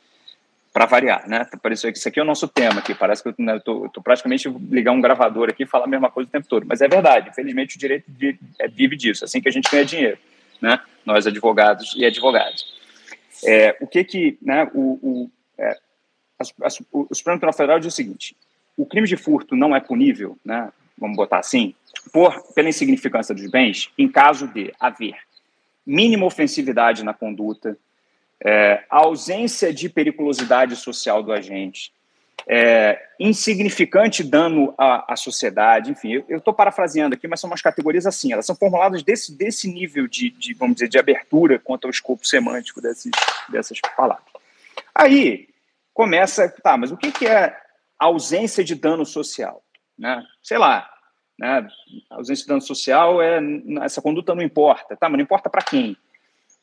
para 0.72 0.86
variar, 0.86 1.30
né? 1.30 1.46
Pareceu 1.62 1.92
que 1.92 2.00
isso 2.00 2.08
aqui 2.08 2.20
é 2.20 2.24
o 2.24 2.25
nosso 2.25 2.48
tema 2.48 2.80
aqui, 2.80 2.96
parece 2.96 3.22
que 3.22 3.30
eu 3.30 3.36
né, 3.38 3.58
estou 3.58 4.02
praticamente 4.04 4.50
ligar 4.72 4.92
um 4.92 5.00
gravador 5.00 5.50
aqui 5.50 5.63
e 5.63 5.68
falar 5.68 5.86
a 5.86 5.88
mesma 5.88 6.10
coisa 6.10 6.28
o 6.28 6.32
tempo 6.32 6.48
todo, 6.48 6.66
mas 6.66 6.82
é 6.82 6.88
verdade, 6.88 7.30
infelizmente 7.30 7.75
o 7.75 7.80
direito 7.80 8.06
é, 8.58 8.68
vive 8.68 8.96
disso, 8.96 9.24
assim 9.24 9.40
que 9.40 9.48
a 9.48 9.52
gente 9.52 9.70
ganha 9.70 9.86
dinheiro 9.86 10.18
né? 10.63 10.79
Nós 11.05 11.27
advogados 11.27 11.93
e 11.98 12.05
advogados. 12.05 12.65
É, 13.46 13.75
o 13.82 13.86
que 13.86 14.01
que, 14.05 14.38
né? 14.41 14.72
O, 14.74 14.98
o, 15.03 15.32
é, 15.58 15.77
o 16.89 17.13
Supremo 17.13 17.38
Tribunal 17.38 17.53
Federal 17.53 17.80
diz 17.80 17.91
o 17.93 17.95
seguinte: 17.95 18.34
o 18.78 18.86
crime 18.86 19.06
de 19.06 19.17
furto 19.17 19.58
não 19.58 19.76
é 19.76 19.82
punível, 19.82 20.38
né? 20.43 20.71
Vamos 20.97 21.17
botar 21.17 21.39
assim, 21.39 21.76
por 22.13 22.41
pela 22.54 22.69
insignificância 22.69 23.36
dos 23.36 23.49
bens, 23.52 23.91
em 23.97 24.08
caso 24.08 24.47
de 24.47 24.73
haver 24.80 25.17
mínima 25.86 26.26
ofensividade 26.26 27.04
na 27.04 27.13
conduta, 27.13 27.78
é, 28.39 28.86
ausência 28.89 29.73
de 29.73 29.89
periculosidade 29.89 30.78
social 30.78 31.21
do 31.21 31.34
agente, 31.34 31.91
é, 32.47 33.01
insignificante 33.19 34.23
dano 34.23 34.73
à, 34.77 35.13
à, 35.13 35.15
sociedade, 35.15 35.91
enfim, 35.91 36.23
eu 36.27 36.38
estou 36.38 36.53
parafraseando 36.53 37.15
aqui, 37.15 37.27
mas 37.27 37.39
são 37.39 37.49
umas 37.49 37.62
categorias 37.62 38.06
assim, 38.06 38.34
elas 38.34 38.45
são 38.45 38.56
formuladas 38.56 39.03
desse, 39.03 39.36
desse 39.36 39.67
nível 39.71 40.08
de, 40.08 40.29
de, 40.32 40.53
vamos 40.53 40.75
dizer, 40.75 40.89
de 40.89 40.99
abertura 40.99 41.60
quanto 41.60 41.86
ao 41.86 41.91
escopo 41.91 42.27
semântico 42.27 42.82
desses, 42.82 43.12
dessas 43.49 43.79
palavras. 43.95 44.25
Aí 44.93 45.47
começa, 45.93 46.49
tá, 46.49 46.77
mas 46.77 46.91
o 46.91 46.97
que, 46.97 47.12
que 47.12 47.27
é 47.27 47.56
ausência 47.97 48.63
de 48.63 48.75
dano 48.75 49.06
social? 49.06 49.63
Né? 49.97 50.23
Sei 50.41 50.58
lá, 50.58 50.89
né? 51.39 51.67
ausência 52.10 52.43
de 52.43 52.49
dano 52.49 52.62
social 52.62 53.21
é 53.21 53.39
essa 53.82 54.01
conduta 54.01 54.36
não 54.36 54.43
importa, 54.43 54.97
tá, 54.97 55.08
mas 55.08 55.17
não 55.17 55.23
importa 55.23 55.49
para 55.49 55.63
quem? 55.63 55.95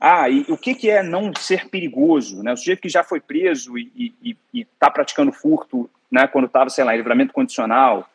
Ah, 0.00 0.30
e 0.30 0.46
o 0.48 0.56
que, 0.56 0.74
que 0.74 0.88
é 0.88 1.02
não 1.02 1.30
ser 1.34 1.68
perigoso? 1.68 2.42
Né? 2.42 2.52
O 2.52 2.56
sujeito 2.56 2.80
que 2.80 2.88
já 2.88 3.04
foi 3.04 3.20
preso 3.20 3.76
e 3.76 4.34
está 4.54 4.90
praticando 4.90 5.30
furto 5.30 5.90
né, 6.10 6.26
quando 6.26 6.46
estava, 6.46 6.70
sei 6.70 6.84
lá, 6.84 6.94
em 6.94 6.96
livramento 6.96 7.34
condicional, 7.34 8.08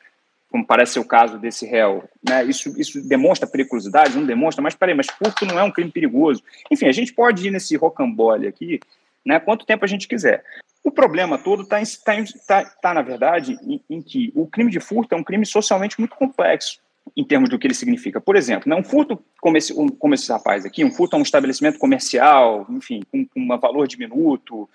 como 0.50 0.66
parece 0.66 0.94
ser 0.94 1.00
o 1.00 1.06
caso 1.06 1.38
desse 1.38 1.66
réu, 1.66 2.04
né? 2.28 2.44
isso, 2.46 2.74
isso 2.80 3.08
demonstra 3.08 3.48
periculosidade? 3.48 4.18
Não 4.18 4.26
demonstra? 4.26 4.64
Mas 4.64 4.74
peraí, 4.74 4.96
mas 4.96 5.08
furto 5.08 5.46
não 5.46 5.60
é 5.60 5.64
um 5.64 5.72
crime 5.72 5.92
perigoso. 5.92 6.44
Enfim, 6.72 6.88
a 6.88 6.92
gente 6.92 7.14
pode 7.14 7.48
ir 7.48 7.52
nesse 7.52 7.76
rocambole 7.76 8.48
aqui 8.48 8.80
né, 9.24 9.40
quanto 9.40 9.66
tempo 9.66 9.86
a 9.86 9.88
gente 9.88 10.08
quiser. 10.08 10.44
O 10.84 10.90
problema 10.90 11.38
todo 11.38 11.64
está, 11.64 11.78
tá, 12.04 12.24
tá, 12.48 12.70
tá, 12.82 12.94
na 12.94 13.02
verdade, 13.02 13.58
em, 13.64 13.82
em 13.90 14.02
que 14.02 14.32
o 14.36 14.48
crime 14.48 14.72
de 14.72 14.80
furto 14.80 15.14
é 15.14 15.18
um 15.18 15.24
crime 15.24 15.46
socialmente 15.46 16.00
muito 16.00 16.16
complexo 16.16 16.80
em 17.16 17.24
termos 17.24 17.50
do 17.50 17.60
que 17.60 17.68
ele 17.68 17.74
significa. 17.74 18.20
Por 18.20 18.36
exemplo, 18.36 18.70
né, 18.70 18.76
um 18.76 18.84
furto 18.84 19.22
como 19.40 19.58
esse, 19.58 19.74
um, 19.74 19.88
como 19.88 20.14
esse 20.14 20.32
rapaz 20.32 20.66
aqui, 20.66 20.84
um 20.84 20.92
furto 20.92 21.16
a 21.16 21.20
um 21.20 21.22
estabelecimento 21.22 21.78
comercial, 21.78 22.66
enfim, 22.70 23.02
com, 23.12 23.26
com 23.26 23.40
um 23.40 23.60
valor 23.60 23.88
diminuto, 23.88 24.70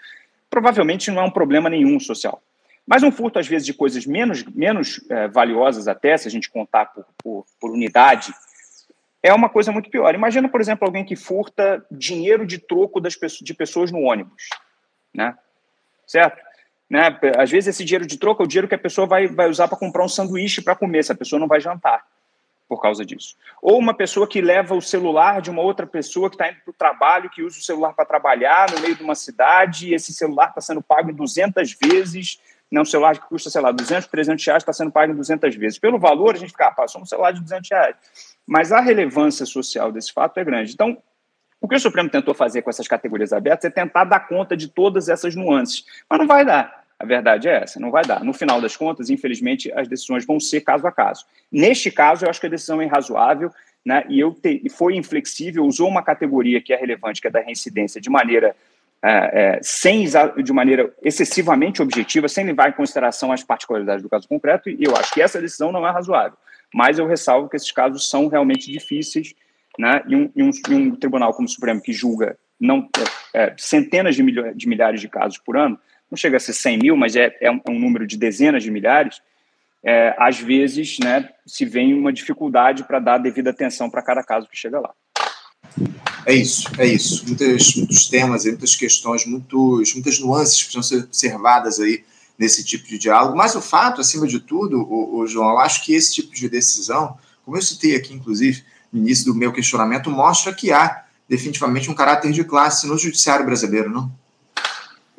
provavelmente 0.49 1.11
não 1.11 1.23
é 1.23 1.25
um 1.25 1.31
problema 1.31 1.69
nenhum 1.69 1.99
social. 1.99 2.43
Mas 2.87 3.03
um 3.03 3.12
furto, 3.12 3.38
às 3.38 3.47
vezes, 3.47 3.66
de 3.66 3.75
coisas 3.75 4.07
menos, 4.07 4.43
menos 4.45 5.01
é, 5.11 5.29
valiosas 5.29 5.87
até, 5.87 6.16
se 6.16 6.27
a 6.27 6.31
gente 6.31 6.51
contar 6.51 6.87
por, 6.87 7.05
por, 7.19 7.47
por 7.61 7.71
unidade, 7.71 8.33
é 9.23 9.33
uma 9.35 9.49
coisa 9.49 9.71
muito 9.71 9.90
pior. 9.90 10.14
Imagina, 10.14 10.49
por 10.49 10.61
exemplo, 10.61 10.87
alguém 10.87 11.05
que 11.05 11.14
furta 11.14 11.85
dinheiro 11.90 12.47
de 12.47 12.59
troco 12.59 13.01
das, 13.01 13.16
de 13.40 13.55
pessoas 13.55 13.93
no 13.93 14.01
ônibus, 14.01 14.49
né? 15.14 15.37
Certo? 16.07 16.40
Né? 16.88 17.16
Às 17.37 17.51
vezes 17.51 17.69
esse 17.69 17.85
dinheiro 17.85 18.07
de 18.07 18.19
troco 18.19 18.43
é 18.43 18.45
o 18.45 18.49
dinheiro 18.49 18.66
que 18.66 18.75
a 18.75 18.79
pessoa 18.79 19.07
vai, 19.07 19.29
vai 19.29 19.49
usar 19.49 19.69
para 19.69 19.79
comprar 19.79 20.05
um 20.05 20.09
sanduíche 20.09 20.62
para 20.62 20.75
comer, 20.75 21.05
se 21.05 21.12
a 21.12 21.14
pessoa 21.14 21.38
não 21.38 21.47
vai 21.47 21.61
jantar 21.61 22.03
por 22.70 22.80
causa 22.80 23.04
disso. 23.04 23.35
Ou 23.61 23.76
uma 23.76 23.92
pessoa 23.92 24.28
que 24.28 24.40
leva 24.40 24.76
o 24.76 24.80
celular 24.80 25.42
de 25.42 25.50
uma 25.50 25.61
outra 25.61 25.88
pessoa 25.88 26.30
que 26.30 26.37
está 26.37 26.48
indo 26.48 26.61
para 26.64 26.70
o 26.70 26.72
trabalho, 26.72 27.28
que 27.28 27.42
usa 27.42 27.59
o 27.59 27.62
celular 27.62 27.92
para 27.94 28.04
trabalhar 28.04 28.70
no 28.70 28.78
meio 28.78 28.94
de 28.94 29.02
uma 29.02 29.16
cidade, 29.16 29.88
e 29.88 29.94
esse 29.94 30.12
celular 30.12 30.50
está 30.50 30.61
sendo 30.61 30.80
pago 30.80 31.11
em 31.11 31.14
200 31.14 31.76
vezes, 31.83 32.40
não, 32.70 32.83
um 32.83 32.85
celular 32.85 33.18
que 33.18 33.26
custa, 33.26 33.50
sei 33.50 33.61
lá, 33.61 33.72
200, 33.72 34.06
300 34.06 34.46
reais 34.46 34.62
está 34.62 34.72
sendo 34.72 34.92
pago 34.92 35.12
em 35.12 35.16
200 35.16 35.56
vezes. 35.56 35.78
Pelo 35.80 35.98
valor, 35.98 36.37
a 36.37 36.38
gente 36.38 36.50
fica, 36.50 36.68
ah, 36.68 36.72
passou 36.72 37.02
um 37.02 37.04
celular 37.04 37.33
de 37.33 37.40
200 37.40 37.68
reais. 37.68 37.96
Mas 38.46 38.70
a 38.70 38.80
relevância 38.80 39.44
social 39.44 39.90
desse 39.90 40.12
fato 40.12 40.38
é 40.38 40.44
grande. 40.44 40.72
Então, 40.72 40.96
o 41.61 41.66
que 41.66 41.74
o 41.74 41.80
Supremo 41.80 42.09
tentou 42.09 42.33
fazer 42.33 42.62
com 42.62 42.70
essas 42.70 42.87
categorias 42.87 43.33
abertas 43.33 43.64
é 43.64 43.70
tentar 43.70 44.04
dar 44.04 44.20
conta 44.20 44.56
de 44.56 44.68
todas 44.68 45.09
essas 45.09 45.35
nuances. 45.35 45.85
Mas 46.09 46.20
não 46.20 46.28
vai 46.28 46.44
dar. 46.44 46.80
A 47.01 47.07
verdade 47.07 47.49
é 47.49 47.63
essa, 47.63 47.81
não 47.81 47.91
vai 47.91 48.05
dar. 48.05 48.23
No 48.23 48.35
final 48.35 48.61
das 48.61 48.77
contas, 48.77 49.09
infelizmente, 49.09 49.73
as 49.73 49.89
decisões 49.89 50.27
vão 50.27 50.39
ser 50.39 50.61
caso 50.61 50.87
a 50.87 50.93
caso. 50.93 51.25
Neste 51.51 51.91
caso, 51.91 52.27
eu 52.27 52.31
acho 52.31 52.39
que 52.39 52.47
a 52.47 52.51
decisão 52.51 52.83
é 52.83 52.85
irrazoável, 52.85 53.51
né, 53.83 54.05
e 54.07 54.21
eu 54.21 54.35
te, 54.35 54.69
foi 54.69 54.97
inflexível, 54.97 55.65
usou 55.65 55.89
uma 55.89 56.03
categoria 56.03 56.61
que 56.61 56.75
é 56.75 56.77
relevante, 56.77 57.19
que 57.19 57.27
é 57.27 57.31
da 57.31 57.41
reincidência, 57.41 58.03
de 58.03 58.11
maneira 58.11 58.55
é, 59.03 59.57
é, 59.57 59.61
sem 59.63 60.05
de 60.45 60.53
maneira 60.53 60.93
excessivamente 61.03 61.81
objetiva, 61.81 62.29
sem 62.29 62.45
levar 62.45 62.69
em 62.69 62.75
consideração 62.75 63.33
as 63.33 63.43
particularidades 63.43 64.03
do 64.03 64.11
caso 64.11 64.29
concreto, 64.29 64.69
e 64.69 64.85
eu 64.85 64.95
acho 64.95 65.15
que 65.15 65.23
essa 65.23 65.41
decisão 65.41 65.73
não 65.73 65.89
é 65.89 65.91
razoável. 65.91 66.37
Mas 66.75 66.99
eu 66.99 67.07
ressalvo 67.07 67.49
que 67.49 67.57
esses 67.57 67.73
casos 67.73 68.11
são 68.11 68.29
realmente 68.29 68.71
difíceis, 68.71 69.35
né, 69.79 70.03
e, 70.07 70.15
um, 70.15 70.31
e 70.37 70.43
um, 70.43 70.51
e 70.69 70.75
um 70.75 70.95
tribunal 70.95 71.33
como 71.33 71.49
o 71.49 71.51
Supremo 71.51 71.81
que 71.81 71.95
julga 71.95 72.37
não, 72.61 72.87
é, 73.33 73.45
é 73.45 73.55
centenas 73.57 74.15
de, 74.15 74.23
milho, 74.23 74.55
de 74.55 74.69
milhares 74.69 75.01
de 75.01 75.09
casos 75.09 75.39
por 75.39 75.57
ano, 75.57 75.79
não 76.11 76.16
chega 76.16 76.37
a 76.37 76.40
ser 76.40 76.53
100 76.53 76.79
mil, 76.79 76.96
mas 76.96 77.14
é, 77.14 77.37
é, 77.40 77.51
um, 77.51 77.61
é 77.64 77.70
um 77.70 77.79
número 77.79 78.07
de 78.07 78.16
dezenas 78.16 78.62
de 78.62 78.70
milhares, 78.70 79.20
é, 79.83 80.14
às 80.18 80.38
vezes 80.38 80.99
né, 80.99 81.31
se 81.46 81.64
vem 81.64 81.94
uma 81.94 82.12
dificuldade 82.12 82.85
para 82.85 82.99
dar 82.99 83.18
devida 83.18 83.51
atenção 83.51 83.88
para 83.88 84.03
cada 84.03 84.23
caso 84.23 84.49
que 84.49 84.57
chega 84.57 84.81
lá. 84.81 84.92
É 86.27 86.35
isso, 86.35 86.68
é 86.79 86.87
isso. 86.87 87.25
Muitos, 87.27 87.77
muitos 87.77 88.09
temas, 88.09 88.44
muitas 88.44 88.75
questões, 88.75 89.25
muitos, 89.25 89.94
muitas 89.94 90.18
nuances 90.18 90.62
precisam 90.62 90.83
ser 90.83 91.05
observadas 91.05 91.81
aí 91.81 92.05
nesse 92.38 92.64
tipo 92.64 92.87
de 92.87 92.99
diálogo. 92.99 93.37
Mas 93.37 93.55
o 93.55 93.61
fato, 93.61 94.01
acima 94.01 94.27
de 94.27 94.40
tudo, 94.40 94.81
o, 94.81 95.18
o 95.18 95.27
João, 95.27 95.51
eu 95.51 95.59
acho 95.59 95.85
que 95.85 95.94
esse 95.94 96.14
tipo 96.14 96.35
de 96.35 96.49
decisão, 96.49 97.16
como 97.44 97.57
eu 97.57 97.62
citei 97.62 97.96
aqui, 97.96 98.12
inclusive, 98.12 98.62
no 98.92 99.01
início 99.01 99.27
do 99.27 99.35
meu 99.35 99.53
questionamento, 99.53 100.11
mostra 100.11 100.53
que 100.53 100.73
há 100.73 101.05
definitivamente 101.29 101.90
um 101.90 101.94
caráter 101.94 102.33
de 102.33 102.44
classe 102.44 102.87
no 102.87 102.99
judiciário 102.99 103.46
brasileiro, 103.46 103.88
não? 103.88 104.12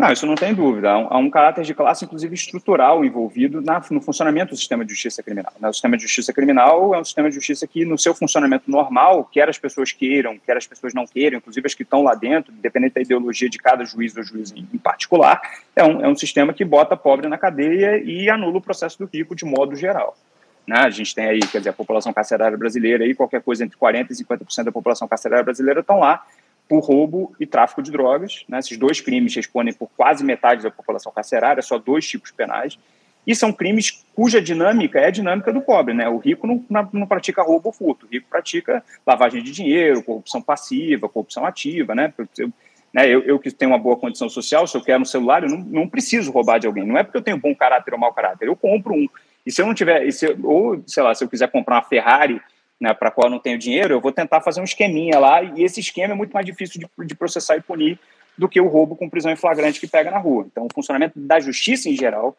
Não, 0.01 0.11
isso 0.11 0.25
não 0.25 0.33
tem 0.33 0.51
dúvida. 0.51 0.89
Há 0.89 0.97
um, 0.97 1.07
há 1.11 1.17
um 1.19 1.29
caráter 1.29 1.63
de 1.63 1.75
classe, 1.75 2.05
inclusive 2.05 2.33
estrutural, 2.33 3.05
envolvido 3.05 3.61
na, 3.61 3.79
no 3.91 4.01
funcionamento 4.01 4.49
do 4.49 4.57
sistema 4.57 4.83
de 4.83 4.93
justiça 4.93 5.21
criminal. 5.21 5.53
Né? 5.59 5.69
O 5.69 5.73
sistema 5.73 5.95
de 5.95 6.01
justiça 6.01 6.33
criminal 6.33 6.95
é 6.95 6.99
um 6.99 7.03
sistema 7.03 7.29
de 7.29 7.35
justiça 7.35 7.67
que, 7.67 7.85
no 7.85 7.99
seu 7.99 8.15
funcionamento 8.15 8.63
normal, 8.65 9.29
quer 9.31 9.47
as 9.47 9.59
pessoas 9.59 9.91
queiram, 9.91 10.39
quer 10.43 10.57
as 10.57 10.65
pessoas 10.65 10.95
não 10.95 11.05
queiram, 11.05 11.37
inclusive 11.37 11.67
as 11.67 11.75
que 11.75 11.83
estão 11.83 12.01
lá 12.01 12.15
dentro, 12.15 12.51
independente 12.51 12.95
da 12.95 13.01
ideologia 13.01 13.47
de 13.47 13.59
cada 13.59 13.85
juiz 13.85 14.17
ou 14.17 14.23
juiz 14.23 14.51
em, 14.51 14.65
particular, 14.79 15.39
é 15.75 15.83
um, 15.83 16.03
é 16.03 16.07
um 16.07 16.15
sistema 16.15 16.51
que 16.51 16.65
bota 16.65 16.97
pobre 16.97 17.27
na 17.27 17.37
cadeia 17.37 18.01
e 18.03 18.27
anula 18.27 18.57
o 18.57 18.61
processo 18.61 18.97
do 18.97 19.05
rico 19.05 19.35
de 19.35 19.45
modo 19.45 19.75
geral. 19.75 20.17
Né? 20.65 20.77
A 20.79 20.89
gente 20.89 21.13
tem 21.13 21.25
aí, 21.25 21.41
quer 21.41 21.59
dizer, 21.59 21.69
a 21.69 21.73
população 21.73 22.11
carcerária 22.11 22.57
brasileira, 22.57 23.03
aí, 23.03 23.13
qualquer 23.13 23.43
coisa 23.43 23.63
entre 23.63 23.77
40% 23.77 24.09
e 24.09 24.25
50% 24.25 24.63
da 24.63 24.71
população 24.71 25.07
carcerária 25.07 25.43
brasileira 25.43 25.81
estão 25.81 25.99
lá 25.99 26.25
por 26.71 26.79
roubo 26.79 27.35
e 27.37 27.45
tráfico 27.45 27.83
de 27.83 27.91
drogas. 27.91 28.45
Né? 28.47 28.57
Esses 28.59 28.77
dois 28.77 29.01
crimes 29.01 29.35
respondem 29.35 29.73
por 29.73 29.89
quase 29.97 30.23
metade 30.23 30.63
da 30.63 30.71
população 30.71 31.11
carcerária, 31.11 31.61
só 31.61 31.77
dois 31.77 32.07
tipos 32.07 32.31
penais. 32.31 32.79
E 33.27 33.35
são 33.35 33.51
crimes 33.51 34.05
cuja 34.15 34.41
dinâmica 34.41 34.97
é 34.97 35.07
a 35.07 35.11
dinâmica 35.11 35.51
do 35.51 35.59
pobre. 35.59 35.93
Né? 35.93 36.07
O 36.07 36.17
rico 36.17 36.47
não, 36.47 36.65
não 36.93 37.05
pratica 37.05 37.43
roubo 37.43 37.67
ou 37.67 37.73
furto, 37.73 38.05
o 38.05 38.09
rico 38.09 38.25
pratica 38.29 38.81
lavagem 39.05 39.43
de 39.43 39.51
dinheiro, 39.51 40.01
corrupção 40.01 40.41
passiva, 40.41 41.09
corrupção 41.09 41.45
ativa. 41.45 41.93
Né? 41.93 42.13
Eu, 42.37 42.53
né, 42.93 43.05
eu, 43.05 43.21
eu, 43.23 43.37
que 43.37 43.51
tenho 43.51 43.71
uma 43.71 43.77
boa 43.77 43.97
condição 43.97 44.29
social, 44.29 44.65
se 44.65 44.77
eu 44.77 44.81
quero 44.81 45.01
um 45.01 45.05
celular, 45.05 45.43
eu 45.43 45.49
não, 45.49 45.57
não 45.57 45.89
preciso 45.89 46.31
roubar 46.31 46.57
de 46.57 46.67
alguém. 46.67 46.85
Não 46.85 46.97
é 46.97 47.03
porque 47.03 47.17
eu 47.17 47.21
tenho 47.21 47.37
bom 47.37 47.53
caráter 47.53 47.93
ou 47.93 47.99
mau 47.99 48.13
caráter, 48.13 48.47
eu 48.47 48.55
compro 48.55 48.93
um. 48.93 49.09
E 49.45 49.51
se 49.51 49.61
eu 49.61 49.65
não 49.65 49.73
tiver, 49.73 50.09
se, 50.13 50.37
ou 50.41 50.81
sei 50.87 51.03
lá, 51.03 51.13
se 51.13 51.21
eu 51.21 51.27
quiser 51.27 51.51
comprar 51.51 51.75
uma 51.75 51.83
Ferrari 51.83 52.41
né, 52.81 52.95
para 52.95 53.09
a 53.09 53.11
qual 53.11 53.27
eu 53.27 53.31
não 53.31 53.39
tenho 53.39 53.59
dinheiro, 53.59 53.93
eu 53.93 54.01
vou 54.01 54.11
tentar 54.11 54.41
fazer 54.41 54.59
um 54.59 54.63
esqueminha 54.63 55.19
lá, 55.19 55.43
e 55.43 55.63
esse 55.63 55.79
esquema 55.79 56.13
é 56.13 56.17
muito 56.17 56.33
mais 56.33 56.45
difícil 56.45 56.81
de, 56.81 57.05
de 57.05 57.15
processar 57.15 57.55
e 57.55 57.61
punir 57.61 57.99
do 58.35 58.49
que 58.49 58.59
o 58.59 58.67
roubo 58.67 58.95
com 58.95 59.07
prisão 59.07 59.31
em 59.31 59.35
flagrante 59.35 59.79
que 59.79 59.87
pega 59.87 60.09
na 60.09 60.17
rua. 60.17 60.47
Então, 60.51 60.65
o 60.65 60.73
funcionamento 60.73 61.19
da 61.19 61.39
justiça 61.39 61.87
em 61.87 61.95
geral 61.95 62.35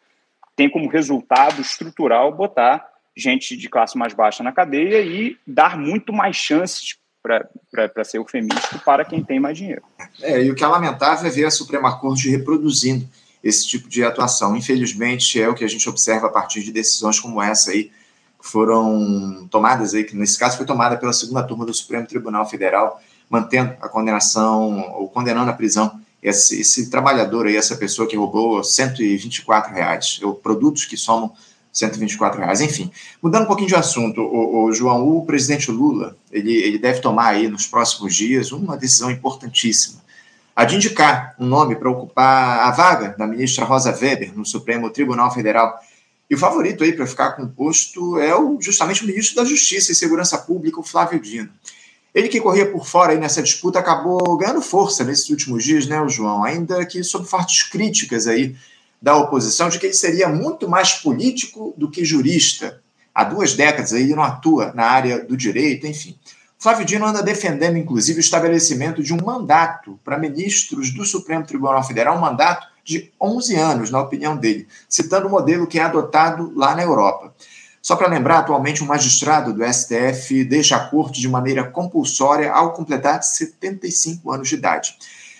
tem 0.53 0.69
como 0.69 0.89
resultado 0.89 1.61
estrutural 1.61 2.31
botar 2.35 2.85
gente 3.15 3.55
de 3.55 3.69
classe 3.69 3.97
mais 3.97 4.13
baixa 4.13 4.43
na 4.43 4.51
cadeia 4.51 5.01
e 5.01 5.37
dar 5.47 5.77
muito 5.77 6.11
mais 6.11 6.35
chances 6.35 6.97
para 7.21 8.03
ser 8.03 8.17
eufemístico 8.17 8.79
para 8.83 9.05
quem 9.05 9.23
tem 9.23 9.39
mais 9.39 9.57
dinheiro. 9.57 9.83
É, 10.21 10.43
e 10.43 10.51
o 10.51 10.55
que 10.55 10.63
é 10.63 10.67
lamentável 10.67 11.25
é 11.25 11.29
ver 11.29 11.45
a 11.45 11.51
Suprema 11.51 11.97
Corte 11.97 12.29
reproduzindo 12.29 13.07
esse 13.41 13.65
tipo 13.67 13.87
de 13.87 14.03
atuação. 14.03 14.57
Infelizmente, 14.57 15.41
é 15.41 15.47
o 15.47 15.55
que 15.55 15.63
a 15.63 15.69
gente 15.69 15.87
observa 15.87 16.27
a 16.27 16.29
partir 16.29 16.63
de 16.63 16.71
decisões 16.71 17.19
como 17.19 17.41
essa 17.41 17.71
aí, 17.71 17.91
foram 18.43 19.47
tomadas 19.49 19.93
aí, 19.93 20.03
que 20.03 20.17
nesse 20.17 20.37
caso 20.37 20.57
foi 20.57 20.65
tomada 20.65 20.97
pela 20.97 21.13
segunda 21.13 21.41
turma 21.41 21.65
do 21.65 21.73
Supremo 21.73 22.05
Tribunal 22.05 22.45
Federal, 22.45 23.01
mantendo 23.29 23.73
a 23.81 23.87
condenação 23.87 24.91
ou 24.95 25.07
condenando 25.07 25.49
a 25.49 25.53
prisão 25.53 25.97
esse, 26.21 26.59
esse 26.59 26.89
trabalhador 26.89 27.47
aí, 27.47 27.55
essa 27.55 27.77
pessoa 27.77 28.05
que 28.05 28.17
roubou 28.17 28.61
124 28.61 29.73
reais, 29.73 30.19
ou 30.21 30.35
produtos 30.35 30.83
que 30.83 30.97
somam 30.97 31.31
124 31.71 32.41
reais, 32.41 32.59
enfim. 32.59 32.91
Mudando 33.21 33.43
um 33.43 33.47
pouquinho 33.47 33.69
de 33.69 33.75
assunto, 33.75 34.21
o, 34.21 34.65
o, 34.65 34.73
João, 34.73 35.07
o 35.07 35.25
presidente 35.25 35.71
Lula, 35.71 36.17
ele, 36.29 36.53
ele 36.53 36.77
deve 36.77 36.99
tomar 36.99 37.27
aí 37.27 37.47
nos 37.47 37.65
próximos 37.65 38.13
dias 38.13 38.51
uma 38.51 38.75
decisão 38.75 39.09
importantíssima, 39.09 40.01
a 40.53 40.65
de 40.65 40.75
indicar 40.75 41.33
um 41.39 41.45
nome 41.45 41.75
para 41.77 41.89
ocupar 41.89 42.59
a 42.59 42.71
vaga 42.71 43.15
da 43.17 43.25
ministra 43.25 43.63
Rosa 43.63 43.91
Weber 43.91 44.37
no 44.37 44.45
Supremo 44.45 44.89
Tribunal 44.89 45.33
Federal. 45.33 45.79
E 46.33 46.35
o 46.35 46.39
favorito 46.39 46.83
aí 46.83 46.91
para 46.93 47.05
ficar 47.05 47.33
com 47.33 47.43
o 47.43 47.47
posto 47.47 48.17
é 48.17 48.35
o, 48.35 48.59
justamente 48.59 49.03
o 49.03 49.05
ministro 49.05 49.35
da 49.35 49.45
Justiça 49.45 49.91
e 49.91 49.95
Segurança 49.95 50.35
Pública, 50.35 50.79
o 50.79 50.83
Flávio 50.83 51.19
Dino. 51.19 51.47
Ele 52.11 52.27
que 52.27 52.41
corria 52.41 52.71
por 52.71 52.87
fora 52.87 53.11
aí 53.11 53.19
nessa 53.19 53.43
disputa 53.43 53.77
acabou 53.77 54.35
ganhando 54.35 54.59
força 54.59 55.03
nesses 55.03 55.29
últimos 55.29 55.63
dias, 55.63 55.85
né, 55.85 56.01
o 56.01 56.09
João? 56.09 56.43
Ainda 56.43 56.83
que 56.87 57.03
sob 57.03 57.27
fortes 57.27 57.61
críticas 57.69 58.25
aí 58.25 58.55
da 58.99 59.15
oposição 59.15 59.69
de 59.69 59.77
que 59.77 59.85
ele 59.85 59.93
seria 59.93 60.27
muito 60.27 60.67
mais 60.67 60.93
político 60.93 61.71
do 61.77 61.87
que 61.87 62.03
jurista. 62.03 62.81
Há 63.13 63.25
duas 63.25 63.53
décadas 63.53 63.93
aí 63.93 64.01
ele 64.01 64.15
não 64.15 64.23
atua 64.23 64.73
na 64.73 64.85
área 64.85 65.23
do 65.23 65.37
direito, 65.37 65.85
enfim. 65.85 66.17
Flávio 66.57 66.83
Dino 66.83 67.05
anda 67.05 67.21
defendendo, 67.21 67.77
inclusive, 67.77 68.17
o 68.17 68.21
estabelecimento 68.21 69.03
de 69.03 69.13
um 69.13 69.23
mandato 69.23 69.99
para 70.03 70.17
ministros 70.17 70.91
do 70.91 71.05
Supremo 71.05 71.45
Tribunal 71.45 71.83
Federal, 71.83 72.17
um 72.17 72.21
mandato 72.21 72.72
de 72.83 73.11
11 73.19 73.55
anos, 73.55 73.89
na 73.89 74.01
opinião 74.01 74.35
dele, 74.35 74.67
citando 74.89 75.27
o 75.27 75.29
modelo 75.29 75.67
que 75.67 75.79
é 75.79 75.83
adotado 75.83 76.51
lá 76.55 76.75
na 76.75 76.83
Europa. 76.83 77.33
Só 77.81 77.95
para 77.95 78.07
lembrar, 78.07 78.39
atualmente 78.39 78.81
um 78.81 78.87
magistrado 78.87 79.53
do 79.53 79.63
STF 79.65 80.45
deixa 80.45 80.77
a 80.77 80.87
corte 80.87 81.19
de 81.19 81.27
maneira 81.27 81.65
compulsória 81.65 82.51
ao 82.51 82.73
completar 82.73 83.21
75 83.21 84.31
anos 84.31 84.47
de 84.47 84.55
idade. 84.55 84.95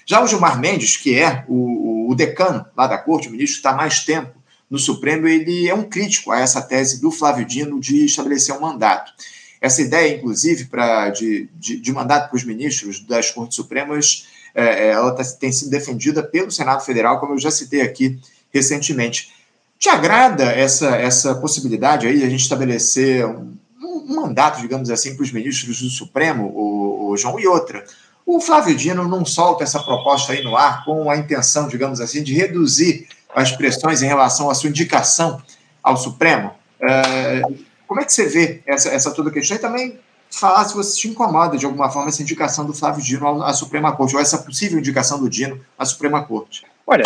Já 0.06 0.22
o 0.22 0.28
Gilmar 0.28 0.60
Mendes, 0.60 0.98
que 0.98 1.18
é 1.18 1.46
o, 1.48 2.12
o 2.12 2.16
decano 2.16 2.66
lá 2.76 2.88
da 2.88 2.98
corte, 2.98 3.30
o 3.30 3.32
ministro 3.32 3.58
está 3.58 3.74
mais 3.74 4.04
tempo 4.04 4.44
no 4.70 4.78
Supremo, 4.78 5.28
ele 5.28 5.70
é 5.70 5.74
um 5.74 5.84
crítico 5.84 6.32
a 6.32 6.40
essa 6.40 6.62
tese 6.62 7.00
do 7.00 7.12
Flávio 7.12 7.46
Dino 7.46 7.80
de 7.80 8.06
estabelecer 8.06 8.56
um 8.56 8.60
mandato. 8.60 9.14
Essa 9.62 9.82
ideia, 9.82 10.18
inclusive, 10.18 10.66
pra, 10.66 11.10
de, 11.10 11.48
de, 11.56 11.78
de 11.78 11.94
mandato 11.94 12.28
para 12.28 12.36
os 12.36 12.44
ministros 12.44 13.00
das 13.00 13.32
Cortes 13.32 13.56
Supremas 13.56 14.28
é, 14.54 14.88
é, 14.88 14.88
ela 14.92 15.12
tá, 15.12 15.24
tem 15.40 15.52
sido 15.52 15.72
defendida 15.72 16.22
pelo 16.22 16.52
Senado 16.52 16.84
Federal, 16.84 17.20
como 17.20 17.34
eu 17.34 17.40
já 17.40 17.50
citei 17.50 17.82
aqui 17.82 18.20
recentemente. 18.54 19.34
Te 19.80 19.90
agrada 19.90 20.46
essa, 20.46 20.96
essa 20.96 21.36
possibilidade 21.36 22.08
aí 22.08 22.20
de 22.20 22.26
a 22.26 22.30
gente 22.30 22.42
estabelecer 22.42 23.26
um, 23.26 23.54
um 23.82 24.16
mandato, 24.16 24.62
digamos 24.62 24.90
assim, 24.90 25.16
para 25.16 25.24
os 25.24 25.32
ministros 25.32 25.82
do 25.82 25.90
Supremo, 25.90 26.46
o, 26.56 27.10
o 27.10 27.18
João? 27.18 27.40
E 27.40 27.48
outra, 27.48 27.84
o 28.26 28.40
Flávio 28.40 28.76
Dino 28.76 29.08
não 29.08 29.26
solta 29.26 29.64
essa 29.64 29.80
proposta 29.80 30.34
aí 30.34 30.44
no 30.44 30.56
ar 30.56 30.86
com 30.86 31.10
a 31.10 31.18
intenção, 31.18 31.68
digamos 31.68 32.00
assim, 32.00 32.24
de 32.24 32.34
reduzir 32.34 33.08
as 33.36 33.52
pressões 33.52 34.02
em 34.02 34.08
relação 34.08 34.50
à 34.50 34.56
sua 34.56 34.70
indicação 34.70 35.42
ao 35.82 35.98
Supremo? 35.98 36.52
É, 36.80 37.42
como 37.88 38.00
é 38.00 38.06
que 38.06 38.14
você 38.14 38.28
vê 38.28 38.62
essa, 38.66 38.90
essa 38.90 39.12
toda 39.12 39.32
questão? 39.32 39.58
E 39.58 39.60
também 39.60 40.00
falar 40.40 40.66
se 40.66 40.76
você 40.76 41.00
te 41.00 41.08
incomoda 41.08 41.58
de 41.58 41.66
alguma 41.66 41.90
forma 41.90 42.10
essa 42.10 42.22
indicação 42.22 42.66
do 42.66 42.74
Flávio 42.74 43.04
Dino 43.04 43.44
à 43.44 43.54
Suprema 43.54 43.96
Corte, 43.96 44.16
ou 44.16 44.22
essa 44.22 44.40
possível 44.40 44.80
indicação 44.80 45.20
do 45.20 45.30
Dino 45.30 45.64
à 45.78 45.86
Suprema 45.86 46.26
Corte. 46.26 46.66
Olha, 46.86 47.04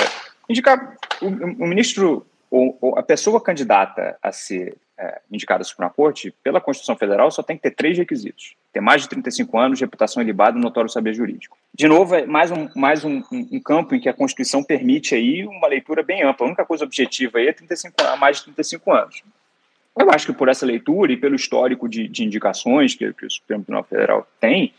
indicar 0.49 0.95
o, 1.21 1.27
o 1.27 1.67
ministro, 1.67 2.25
ou, 2.49 2.77
ou, 2.79 2.97
a 2.97 3.03
pessoa 3.03 3.41
candidata 3.41 4.17
a 4.23 4.31
ser 4.31 4.77
é, 4.97 5.21
indicada 5.31 5.61
à 5.61 5.65
Suprema 5.65 5.91
Corte, 5.91 6.33
pela 6.43 6.61
Constituição 6.61 6.95
Federal, 6.95 7.29
só 7.29 7.43
tem 7.43 7.57
que 7.57 7.63
ter 7.63 7.71
três 7.71 7.97
requisitos: 7.97 8.55
ter 8.71 8.79
mais 8.79 9.01
de 9.01 9.09
35 9.09 9.59
anos, 9.59 9.81
reputação 9.81 10.23
ilibada 10.23 10.57
e 10.57 10.61
notório 10.61 10.89
saber 10.89 11.13
jurídico. 11.13 11.57
De 11.73 11.87
novo, 11.87 12.15
é 12.15 12.25
mais 12.25 12.49
um, 12.49 12.69
mais 12.75 13.03
um, 13.03 13.21
um, 13.31 13.59
campo 13.59 13.93
em 13.93 13.99
que 13.99 14.09
a 14.09 14.13
Constituição 14.13 14.63
permite 14.63 15.13
aí 15.13 15.45
uma 15.45 15.67
leitura 15.67 16.01
bem 16.01 16.23
ampla. 16.23 16.45
A 16.45 16.47
única 16.47 16.65
coisa 16.65 16.85
objetiva 16.85 17.37
aí 17.37 17.47
é 17.47 17.53
35, 17.53 17.93
mais 18.17 18.37
de 18.37 18.45
35 18.45 18.91
anos. 18.91 19.23
Eu 19.99 20.11
acho 20.11 20.27
que 20.27 20.33
por 20.33 20.47
essa 20.47 20.65
leitura 20.65 21.11
e 21.11 21.17
pelo 21.17 21.35
histórico 21.35 21.89
de, 21.89 22.07
de 22.07 22.23
indicações 22.23 22.93
que, 22.93 23.11
que, 23.13 23.25
o 23.25 23.31
Supremo 23.31 23.63
Tribunal 23.63 23.83
Federal 23.83 24.27
tem, 24.39 24.73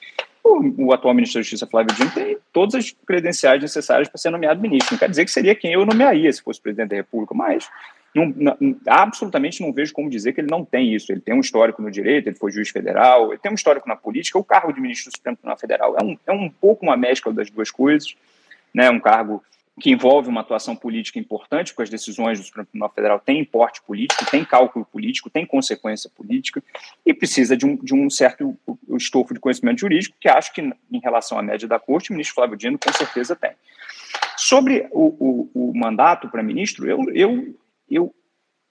o, 0.45 0.87
o, 0.87 0.93
atual 0.93 1.13
ministro 1.13 1.39
da 1.39 1.43
Justiça, 1.43 1.67
Flávio 1.67 1.95
Dino, 1.95 2.11
tem 2.11 2.39
todas 2.53 2.75
as 2.77 2.91
credenciais 3.07 3.61
necessárias 3.61 4.09
para 4.09 4.19
ser 4.19 4.31
nomeado 4.31 4.61
ministro. 4.61 4.95
Não 4.95 4.99
quer 4.99 5.11
dizer 5.11 5.25
que 5.25 5.31
seria 5.31 5.55
quem 5.55 5.73
eu 5.73 5.85
nomearia 5.85 6.33
se 6.33 6.43
fosse 6.43 6.61
presidente 6.61 6.91
da 6.91 6.97
República, 6.97 7.35
mas 7.35 7.69
não, 8.15 8.33
não, 8.37 8.57
absolutamente 8.87 9.61
não 9.61 9.73
vejo 9.73 9.93
como 9.93 10.09
dizer 10.09 10.33
que 10.33 10.41
ele 10.41 10.51
não 10.51 10.65
tem 10.65 10.95
isso. 10.95 11.13
Ele 11.13 11.21
tem 11.21 11.35
um 11.35 11.41
histórico 11.41 11.83
no 11.83 11.91
direito, 11.91 12.29
ele 12.29 12.37
foi 12.37 12.51
juiz 12.51 12.71
federal, 12.71 13.33
ele 13.33 13.39
tem 13.39 13.51
um 13.51 13.55
histórico 13.55 13.89
na 13.89 13.97
política. 13.97 14.39
O 14.39 14.45
cargo 14.45 14.73
de 14.73 14.81
ministro 14.81 15.11
do 15.11 15.17
Supremo 15.17 15.37
Tribunal 15.37 15.59
Federal 15.59 15.97
é 16.01 16.05
um, 16.05 16.19
é 16.27 16.33
um 16.33 16.49
pouco 16.49 16.87
uma 16.87 16.97
mescla 16.97 17.33
das 17.33 17.51
duas 17.51 17.71
coisas, 17.71 18.15
né? 18.73 18.89
um 18.91 19.01
cargo 19.01 19.43
que 19.79 19.91
envolve 19.91 20.29
uma 20.29 20.41
atuação 20.41 20.75
política 20.75 21.19
importante, 21.19 21.73
porque 21.73 21.85
as 21.85 21.91
decisões 21.91 22.39
do 22.39 22.45
Supremo 22.45 22.67
Tribunal 22.67 22.93
Federal 22.95 23.21
têm 23.21 23.41
importe 23.41 23.83
político, 23.83 24.29
têm 24.31 24.45
cálculo 24.45 24.85
político, 24.85 25.31
têm 25.31 25.47
consequência 25.47 26.11
política, 26.11 26.63
e 27.05 27.15
precisa 27.15 27.57
de 27.57 27.65
um, 27.65 27.77
de 27.77 27.95
um 27.95 28.11
certo 28.11 28.59
estofo 28.97 29.35
de 29.35 29.41
conhecimento 29.41 29.81
jurídico, 29.81 30.17
que 30.21 30.29
acho 30.29 30.53
que, 30.53 30.61
em 30.61 31.01
relação 31.01 31.39
à 31.39 31.43
média 31.43 31.69
da 31.69 31.79
Corte, 31.79 32.11
o 32.11 32.13
ministro 32.13 32.35
Flávio 32.35 32.57
Dino 32.57 32.79
com 32.79 32.93
certeza 32.93 33.37
tem. 33.37 33.53
Sobre 34.37 34.89
o, 34.91 35.49
o, 35.55 35.71
o 35.71 35.79
mandato 35.79 36.29
para 36.29 36.43
ministro, 36.43 36.89
eu, 36.89 37.05
eu, 37.13 37.55
eu, 37.91 38.15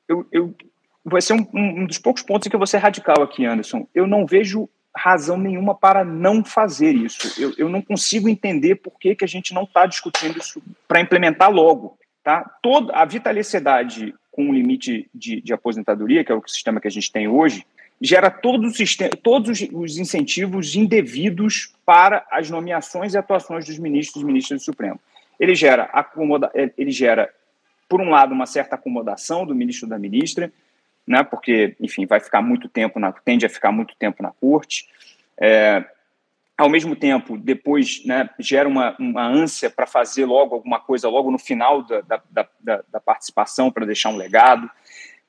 eu, 0.08 0.28
eu 0.32 0.56
vai 1.04 1.22
ser 1.22 1.34
um, 1.34 1.48
um 1.54 1.86
dos 1.86 1.98
poucos 1.98 2.22
pontos 2.22 2.48
em 2.48 2.50
que 2.50 2.56
eu 2.56 2.60
vou 2.60 2.68
ser 2.68 2.78
radical 2.78 3.22
aqui, 3.22 3.46
Anderson. 3.46 3.88
Eu 3.96 4.08
não 4.08 4.26
vejo 4.26 4.70
razão 4.98 5.38
nenhuma 5.38 5.76
para 5.76 6.04
não 6.04 6.44
fazer 6.44 6.94
isso. 6.94 7.42
Eu, 7.42 7.54
eu 7.58 7.70
não 7.70 7.82
consigo 7.82 8.28
entender 8.28 8.76
por 8.76 9.00
que, 9.00 9.16
que 9.16 9.24
a 9.24 9.28
gente 9.28 9.54
não 9.54 9.64
está 9.64 9.86
discutindo 9.86 10.38
isso 10.38 10.62
para 10.88 11.00
implementar 11.00 11.52
logo. 11.52 11.98
Tá? 12.24 12.44
Toda 12.62 12.94
a 12.94 13.06
vitaliciedade 13.06 14.14
com 14.32 14.50
o 14.50 14.54
limite 14.54 15.10
de, 15.14 15.42
de 15.42 15.54
aposentadoria, 15.54 16.24
que 16.24 16.32
é 16.32 16.36
o 16.36 16.48
sistema 16.48 16.82
que 16.82 16.88
a 16.88 16.92
gente 16.92 17.12
tem 17.12 17.28
hoje, 17.28 17.66
gera 18.00 18.30
todo 18.30 18.70
sistema, 18.70 19.12
todos 19.24 19.62
os 19.72 19.98
incentivos 19.98 20.76
indevidos 20.76 21.74
para 21.86 22.26
as 22.32 22.50
nomeações 22.50 23.14
e 23.14 23.18
atuações 23.18 23.66
dos 23.66 23.80
ministros 23.80 24.22
e 24.22 24.26
ministras 24.26 24.62
do 24.62 24.66
Supremo. 24.66 25.00
Ele 25.40 25.56
gera, 25.56 25.84
acomoda, 25.94 26.52
ele 26.54 26.92
gera, 26.92 27.34
por 27.88 28.02
um 28.02 28.10
lado, 28.10 28.34
uma 28.34 28.46
certa 28.46 28.76
acomodação 28.76 29.46
do 29.46 29.56
ministro 29.56 29.88
da 29.88 29.98
ministra, 29.98 30.52
né, 31.08 31.24
porque, 31.24 31.76
enfim, 31.80 32.06
vai 32.06 32.20
ficar 32.20 32.42
muito 32.42 32.68
tempo, 32.68 33.00
na, 33.00 33.12
tende 33.12 33.46
a 33.46 33.50
ficar 33.50 33.72
muito 33.72 33.96
tempo 33.96 34.22
na 34.22 34.32
corte. 34.32 34.88
É, 35.40 35.86
ao 36.58 36.70
mesmo 36.70 36.96
tempo, 36.96 37.38
depois 37.38 38.04
né, 38.04 38.30
gera 38.40 38.68
uma, 38.68 38.96
uma 39.00 39.26
ânsia 39.26 39.70
para 39.70 39.86
fazer 39.86 40.26
logo 40.26 40.56
alguma 40.56 40.80
coisa, 40.80 41.08
logo 41.08 41.32
no 41.32 41.38
final 41.38 41.84
da, 41.84 42.02
da, 42.02 42.48
da, 42.60 42.84
da 42.92 43.00
participação, 43.00 43.72
para 43.72 43.86
deixar 43.86 44.10
um 44.10 44.18
legado. 44.18 44.70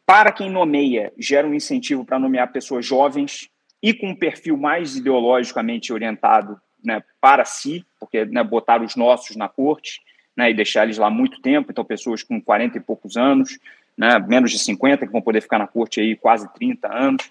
Para 0.04 0.32
quem 0.32 0.50
nomeia, 0.50 1.12
gera 1.18 1.46
um 1.46 1.54
incentivo 1.54 2.04
para 2.04 2.18
nomear 2.18 2.50
pessoas 2.50 2.84
jovens 2.84 3.50
e 3.82 3.92
com 3.92 4.08
um 4.08 4.16
perfil 4.16 4.56
mais 4.56 4.96
ideologicamente 4.96 5.92
orientado 5.92 6.58
né, 6.82 7.02
para 7.20 7.44
si, 7.44 7.84
porque 8.00 8.24
né, 8.24 8.42
botar 8.42 8.82
os 8.82 8.96
nossos 8.96 9.36
na 9.36 9.48
corte 9.48 10.00
né, 10.36 10.50
e 10.50 10.54
deixar 10.54 10.84
eles 10.84 10.96
lá 10.96 11.10
muito 11.10 11.42
tempo, 11.42 11.70
então 11.70 11.84
pessoas 11.84 12.22
com 12.22 12.40
40 12.40 12.78
e 12.78 12.80
poucos 12.80 13.16
anos, 13.16 13.58
né, 13.98 14.18
menos 14.20 14.52
de 14.52 14.58
50, 14.60 15.04
que 15.04 15.12
vão 15.12 15.20
poder 15.20 15.40
ficar 15.40 15.58
na 15.58 15.66
corte 15.66 16.00
aí 16.00 16.14
quase 16.14 16.48
30 16.54 16.88
anos. 16.88 17.30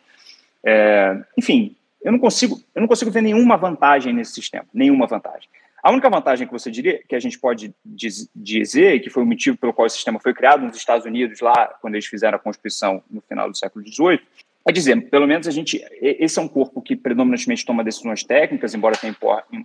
É, 0.63 1.17
enfim, 1.37 1.77
eu 2.03 2.11
não 2.11 2.19
consigo, 2.19 2.59
eu 2.75 2.81
não 2.81 2.87
consigo 2.87 3.09
ver 3.09 3.21
nenhuma 3.21 3.55
vantagem 3.55 4.11
nesse 4.13 4.33
sistema, 4.33 4.65
nenhuma 4.73 5.07
vantagem. 5.07 5.47
A 5.81 5.91
única 5.91 6.09
vantagem 6.09 6.45
que 6.45 6.51
você 6.51 6.69
diria, 6.69 7.01
que 7.07 7.15
a 7.15 7.19
gente 7.19 7.39
pode 7.39 7.73
diz, 7.85 8.29
dizer, 8.35 8.99
que 8.99 9.09
foi 9.09 9.23
o 9.23 9.25
motivo 9.25 9.57
pelo 9.57 9.71
qual 9.71 9.85
o 9.85 9.89
sistema 9.89 10.19
foi 10.19 10.33
criado 10.33 10.65
nos 10.65 10.75
Estados 10.75 11.05
Unidos, 11.05 11.39
lá, 11.39 11.67
quando 11.81 11.95
eles 11.95 12.07
fizeram 12.07 12.35
a 12.35 12.39
Constituição 12.39 13.01
no 13.09 13.21
final 13.21 13.49
do 13.49 13.55
século 13.55 13.87
XVIII, 13.87 14.19
é 14.67 14.71
dizer, 14.71 15.09
pelo 15.09 15.25
menos 15.25 15.47
a 15.47 15.51
gente, 15.51 15.81
esse 16.01 16.37
é 16.37 16.41
um 16.41 16.47
corpo 16.47 16.81
que 16.81 16.93
predominantemente 16.93 17.65
toma 17.65 17.85
decisões 17.85 18.21
técnicas, 18.25 18.75
embora 18.75 18.97
tenha 18.97 19.15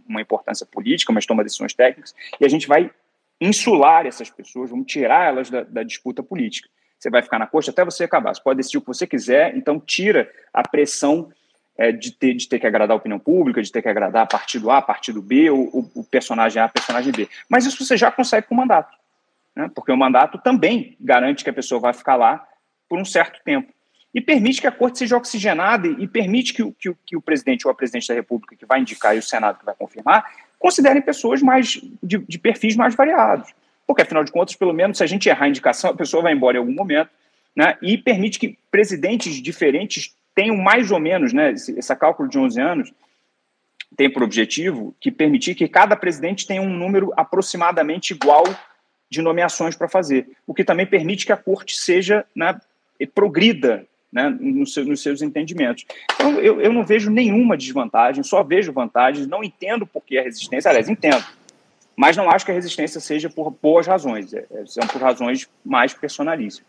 uma 0.08 0.20
importância 0.20 0.64
política, 0.64 1.12
mas 1.12 1.26
toma 1.26 1.42
decisões 1.42 1.74
técnicas, 1.74 2.14
e 2.40 2.44
a 2.44 2.48
gente 2.48 2.68
vai 2.68 2.88
insular 3.40 4.06
essas 4.06 4.30
pessoas, 4.30 4.70
vamos 4.70 4.86
tirar 4.86 5.26
elas 5.26 5.50
da, 5.50 5.64
da 5.64 5.82
disputa 5.82 6.22
política. 6.22 6.68
Você 7.02 7.10
vai 7.10 7.20
ficar 7.20 7.40
na 7.40 7.48
costa 7.48 7.72
até 7.72 7.84
você 7.84 8.04
acabar. 8.04 8.32
Você 8.32 8.40
pode 8.40 8.58
decidir 8.58 8.78
o 8.78 8.80
que 8.80 8.86
você 8.86 9.08
quiser, 9.08 9.56
então 9.56 9.80
tira 9.80 10.30
a 10.54 10.62
pressão 10.62 11.32
é, 11.76 11.90
de, 11.90 12.12
ter, 12.12 12.32
de 12.32 12.48
ter 12.48 12.60
que 12.60 12.66
agradar 12.66 12.94
a 12.94 12.96
opinião 12.96 13.18
pública, 13.18 13.60
de 13.60 13.72
ter 13.72 13.82
que 13.82 13.88
agradar 13.88 14.28
partido 14.28 14.70
A, 14.70 14.80
partido 14.80 15.20
B, 15.20 15.50
ou, 15.50 15.64
o, 15.72 15.90
o 15.96 16.04
personagem 16.04 16.62
A, 16.62 16.68
personagem 16.68 17.12
B. 17.12 17.28
Mas 17.48 17.66
isso 17.66 17.84
você 17.84 17.96
já 17.96 18.08
consegue 18.12 18.46
com 18.46 18.54
o 18.54 18.56
mandato, 18.56 18.96
né? 19.56 19.68
porque 19.74 19.90
o 19.90 19.96
mandato 19.96 20.38
também 20.38 20.96
garante 21.00 21.42
que 21.42 21.50
a 21.50 21.52
pessoa 21.52 21.80
vai 21.80 21.92
ficar 21.92 22.14
lá 22.14 22.46
por 22.88 23.00
um 23.00 23.04
certo 23.04 23.42
tempo. 23.44 23.72
E 24.14 24.20
permite 24.20 24.60
que 24.60 24.68
a 24.68 24.72
corte 24.72 24.98
seja 24.98 25.16
oxigenada 25.16 25.88
e 25.88 26.06
permite 26.06 26.54
que 26.54 26.62
o, 26.62 26.72
que, 26.72 26.94
que 27.04 27.16
o 27.16 27.20
presidente 27.20 27.66
ou 27.66 27.72
a 27.72 27.74
presidente 27.74 28.06
da 28.06 28.14
República 28.14 28.54
que 28.54 28.64
vai 28.64 28.78
indicar 28.78 29.16
e 29.16 29.18
o 29.18 29.22
Senado 29.22 29.58
que 29.58 29.64
vai 29.64 29.74
confirmar 29.74 30.24
considerem 30.56 31.02
pessoas 31.02 31.42
mais 31.42 31.80
de, 32.00 32.18
de 32.18 32.38
perfis 32.38 32.76
mais 32.76 32.94
variados. 32.94 33.52
Porque, 33.92 34.02
afinal 34.02 34.24
de 34.24 34.32
contas, 34.32 34.56
pelo 34.56 34.72
menos 34.72 34.96
se 34.96 35.04
a 35.04 35.06
gente 35.06 35.28
errar 35.28 35.44
a 35.44 35.48
indicação, 35.48 35.90
a 35.90 35.94
pessoa 35.94 36.22
vai 36.22 36.32
embora 36.32 36.56
em 36.56 36.60
algum 36.60 36.72
momento, 36.72 37.10
né? 37.54 37.76
e 37.82 37.98
permite 37.98 38.38
que 38.38 38.58
presidentes 38.70 39.34
diferentes 39.34 40.14
tenham 40.34 40.56
mais 40.56 40.90
ou 40.90 40.98
menos, 40.98 41.34
né, 41.34 41.52
esse, 41.52 41.78
esse 41.78 41.94
cálculo 41.94 42.26
de 42.26 42.38
11 42.38 42.58
anos, 42.58 42.92
tem 43.94 44.10
por 44.10 44.22
objetivo 44.22 44.94
que 44.98 45.10
permitir 45.10 45.54
que 45.54 45.68
cada 45.68 45.94
presidente 45.94 46.46
tenha 46.46 46.62
um 46.62 46.70
número 46.70 47.12
aproximadamente 47.14 48.14
igual 48.14 48.44
de 49.10 49.20
nomeações 49.20 49.76
para 49.76 49.90
fazer, 49.90 50.26
o 50.46 50.54
que 50.54 50.64
também 50.64 50.86
permite 50.86 51.26
que 51.26 51.32
a 51.32 51.36
corte 51.36 51.76
seja, 51.76 52.24
né, 52.34 52.58
progrida 53.14 53.86
né, 54.10 54.34
nos, 54.40 54.72
seus, 54.72 54.86
nos 54.86 55.02
seus 55.02 55.20
entendimentos. 55.20 55.84
Então, 56.14 56.40
eu, 56.40 56.62
eu 56.62 56.72
não 56.72 56.82
vejo 56.82 57.10
nenhuma 57.10 57.58
desvantagem, 57.58 58.22
só 58.22 58.42
vejo 58.42 58.72
vantagens, 58.72 59.26
não 59.26 59.44
entendo 59.44 59.86
por 59.86 60.02
que 60.02 60.16
a 60.16 60.22
resistência, 60.22 60.70
aliás, 60.70 60.88
entendo, 60.88 61.22
mas 62.02 62.16
não 62.16 62.28
acho 62.28 62.44
que 62.44 62.50
a 62.50 62.54
resistência 62.54 63.00
seja 63.00 63.30
por 63.30 63.54
boas 63.62 63.86
razões, 63.86 64.34
é, 64.34 64.44
é 64.50 64.66
são 64.66 64.84
por 64.88 65.00
razões 65.00 65.48
mais 65.64 65.94
personalíssimas. 65.94 66.66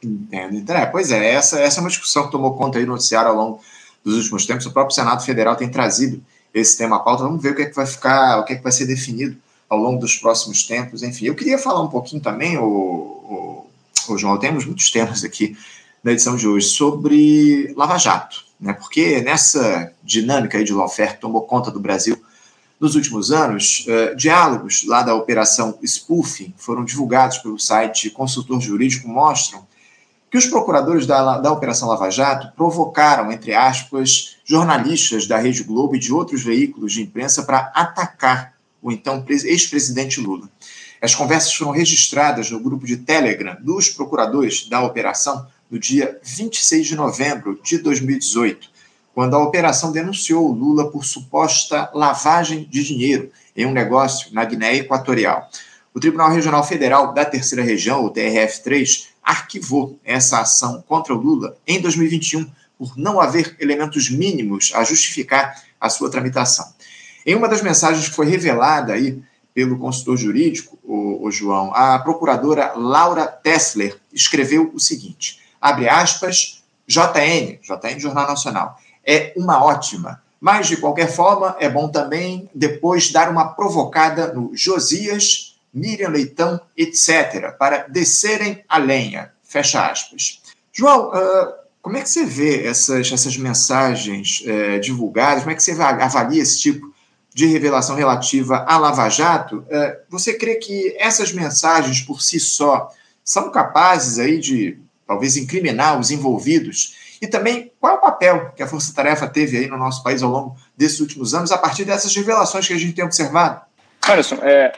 Entendo. 0.00 0.54
Então, 0.54 0.76
é, 0.76 0.86
pois 0.86 1.10
é, 1.10 1.32
essa, 1.32 1.58
essa 1.58 1.80
é 1.80 1.82
uma 1.82 1.88
discussão 1.88 2.26
que 2.26 2.30
tomou 2.30 2.54
conta 2.54 2.78
aí 2.78 2.86
no 2.86 2.92
noticiário 2.92 3.32
ao 3.32 3.36
longo 3.36 3.60
dos 4.04 4.14
últimos 4.14 4.46
tempos. 4.46 4.64
O 4.64 4.70
próprio 4.70 4.94
Senado 4.94 5.24
Federal 5.24 5.56
tem 5.56 5.68
trazido 5.68 6.22
esse 6.54 6.78
tema 6.78 6.94
à 6.94 6.98
pauta. 7.00 7.24
Vamos 7.24 7.42
ver 7.42 7.50
o 7.50 7.56
que 7.56 7.62
é 7.62 7.64
que 7.64 7.74
vai 7.74 7.84
ficar, 7.84 8.38
o 8.38 8.44
que 8.44 8.52
é 8.52 8.56
que 8.56 8.62
vai 8.62 8.70
ser 8.70 8.86
definido 8.86 9.36
ao 9.68 9.76
longo 9.76 9.98
dos 9.98 10.14
próximos 10.18 10.62
tempos. 10.62 11.02
Enfim, 11.02 11.26
eu 11.26 11.34
queria 11.34 11.58
falar 11.58 11.82
um 11.82 11.88
pouquinho 11.88 12.22
também, 12.22 12.56
o, 12.56 12.64
o, 12.64 13.66
o 14.08 14.16
João, 14.16 14.38
temos 14.38 14.64
muitos 14.64 14.88
temas 14.88 15.24
aqui 15.24 15.58
na 16.04 16.12
edição 16.12 16.36
de 16.36 16.46
hoje 16.46 16.68
sobre 16.68 17.74
Lava 17.76 17.98
Jato, 17.98 18.44
né? 18.60 18.72
Porque 18.72 19.20
nessa 19.20 19.92
dinâmica 20.00 20.58
aí 20.58 20.62
de 20.62 20.72
lawfare 20.72 21.14
que 21.14 21.20
tomou 21.20 21.42
conta 21.42 21.72
do 21.72 21.80
Brasil 21.80 22.22
nos 22.80 22.94
últimos 22.94 23.30
anos, 23.30 23.86
uh, 23.86 24.16
diálogos 24.16 24.84
lá 24.86 25.02
da 25.02 25.14
operação 25.14 25.78
Spoofing 25.82 26.54
foram 26.56 26.84
divulgados 26.84 27.38
pelo 27.38 27.58
site 27.58 28.10
Consultor 28.10 28.60
Jurídico 28.60 29.08
mostram 29.08 29.66
que 30.34 30.38
os 30.38 30.46
procuradores 30.46 31.06
da, 31.06 31.38
da 31.38 31.52
Operação 31.52 31.88
Lava 31.88 32.10
Jato 32.10 32.52
provocaram, 32.56 33.30
entre 33.30 33.54
aspas, 33.54 34.36
jornalistas 34.44 35.28
da 35.28 35.38
Rede 35.38 35.62
Globo 35.62 35.94
e 35.94 35.98
de 36.00 36.12
outros 36.12 36.42
veículos 36.42 36.92
de 36.92 37.02
imprensa 37.02 37.44
para 37.44 37.70
atacar 37.72 38.52
o 38.82 38.90
então 38.90 39.24
ex-presidente 39.28 40.20
Lula. 40.20 40.50
As 41.00 41.14
conversas 41.14 41.54
foram 41.54 41.70
registradas 41.70 42.50
no 42.50 42.58
grupo 42.58 42.84
de 42.84 42.96
Telegram 42.96 43.56
dos 43.60 43.88
procuradores 43.88 44.68
da 44.68 44.82
operação 44.82 45.46
no 45.70 45.78
dia 45.78 46.18
26 46.24 46.86
de 46.88 46.96
novembro 46.96 47.60
de 47.62 47.78
2018, 47.78 48.70
quando 49.14 49.34
a 49.34 49.42
operação 49.42 49.92
denunciou 49.92 50.50
Lula 50.50 50.90
por 50.90 51.04
suposta 51.04 51.88
lavagem 51.94 52.64
de 52.68 52.82
dinheiro 52.82 53.30
em 53.56 53.64
um 53.64 53.72
negócio 53.72 54.34
na 54.34 54.44
Guiné 54.44 54.76
Equatorial. 54.76 55.48
O 55.94 56.00
Tribunal 56.00 56.30
Regional 56.30 56.64
Federal 56.64 57.14
da 57.14 57.24
Terceira 57.24 57.64
Região, 57.64 58.04
o 58.04 58.10
TRF3, 58.10 59.06
arquivou 59.22 59.98
essa 60.04 60.40
ação 60.40 60.82
contra 60.88 61.14
o 61.14 61.16
Lula 61.16 61.56
em 61.64 61.80
2021 61.80 62.50
por 62.76 62.98
não 62.98 63.20
haver 63.20 63.56
elementos 63.60 64.10
mínimos 64.10 64.72
a 64.74 64.82
justificar 64.82 65.62
a 65.80 65.88
sua 65.88 66.10
tramitação. 66.10 66.66
Em 67.24 67.36
uma 67.36 67.48
das 67.48 67.62
mensagens 67.62 68.08
que 68.08 68.14
foi 68.14 68.26
revelada 68.26 68.92
aí 68.92 69.22
pelo 69.54 69.78
consultor 69.78 70.16
jurídico, 70.16 70.76
o, 70.82 71.24
o 71.24 71.30
João, 71.30 71.72
a 71.72 71.96
procuradora 72.00 72.72
Laura 72.74 73.26
Tessler 73.26 73.96
escreveu 74.12 74.72
o 74.74 74.80
seguinte: 74.80 75.40
abre 75.60 75.88
aspas, 75.88 76.64
JN, 76.86 77.60
JN 77.62 77.98
Jornal 78.00 78.26
Nacional, 78.26 78.78
é 79.06 79.32
uma 79.36 79.64
ótima, 79.64 80.22
mas 80.40 80.66
de 80.66 80.76
qualquer 80.76 81.10
forma 81.10 81.56
é 81.58 81.68
bom 81.68 81.88
também 81.88 82.48
depois 82.54 83.10
dar 83.10 83.30
uma 83.30 83.54
provocada 83.54 84.32
no 84.32 84.50
Josias 84.54 85.54
Miriam 85.74 86.10
Leitão, 86.10 86.60
etc., 86.76 87.52
para 87.58 87.88
descerem 87.88 88.64
a 88.68 88.78
lenha. 88.78 89.32
Fecha 89.42 89.90
aspas. 89.90 90.40
João, 90.72 91.08
uh, 91.08 91.52
como 91.82 91.96
é 91.96 92.02
que 92.02 92.08
você 92.08 92.24
vê 92.24 92.64
essas, 92.66 93.10
essas 93.12 93.36
mensagens 93.36 94.42
uh, 94.42 94.80
divulgadas? 94.80 95.42
Como 95.42 95.50
é 95.50 95.54
que 95.54 95.62
você 95.62 95.72
avalia 95.72 96.42
esse 96.42 96.60
tipo 96.60 96.94
de 97.34 97.46
revelação 97.46 97.96
relativa 97.96 98.64
à 98.68 98.78
Lava 98.78 99.08
Jato? 99.08 99.58
Uh, 99.58 99.96
você 100.08 100.34
crê 100.34 100.54
que 100.56 100.96
essas 100.98 101.32
mensagens 101.32 102.00
por 102.00 102.22
si 102.22 102.38
só 102.38 102.90
são 103.24 103.50
capazes 103.50 104.18
aí 104.18 104.38
de 104.38 104.78
talvez 105.06 105.36
incriminar 105.36 105.98
os 105.98 106.10
envolvidos? 106.10 107.03
E 107.24 107.28
também, 107.28 107.72
qual 107.80 107.94
é 107.94 107.96
o 107.96 108.00
papel 108.00 108.52
que 108.54 108.62
a 108.62 108.66
Força 108.66 108.94
Tarefa 108.94 109.26
teve 109.26 109.56
aí 109.56 109.66
no 109.66 109.76
nosso 109.76 110.02
país 110.02 110.22
ao 110.22 110.30
longo 110.30 110.56
desses 110.76 111.00
últimos 111.00 111.34
anos, 111.34 111.50
a 111.50 111.58
partir 111.58 111.84
dessas 111.84 112.14
revelações 112.14 112.66
que 112.66 112.72
a 112.72 112.78
gente 112.78 112.94
tem 112.94 113.04
observado? 113.04 113.62
Alisson, 114.06 114.36
é, 114.42 114.72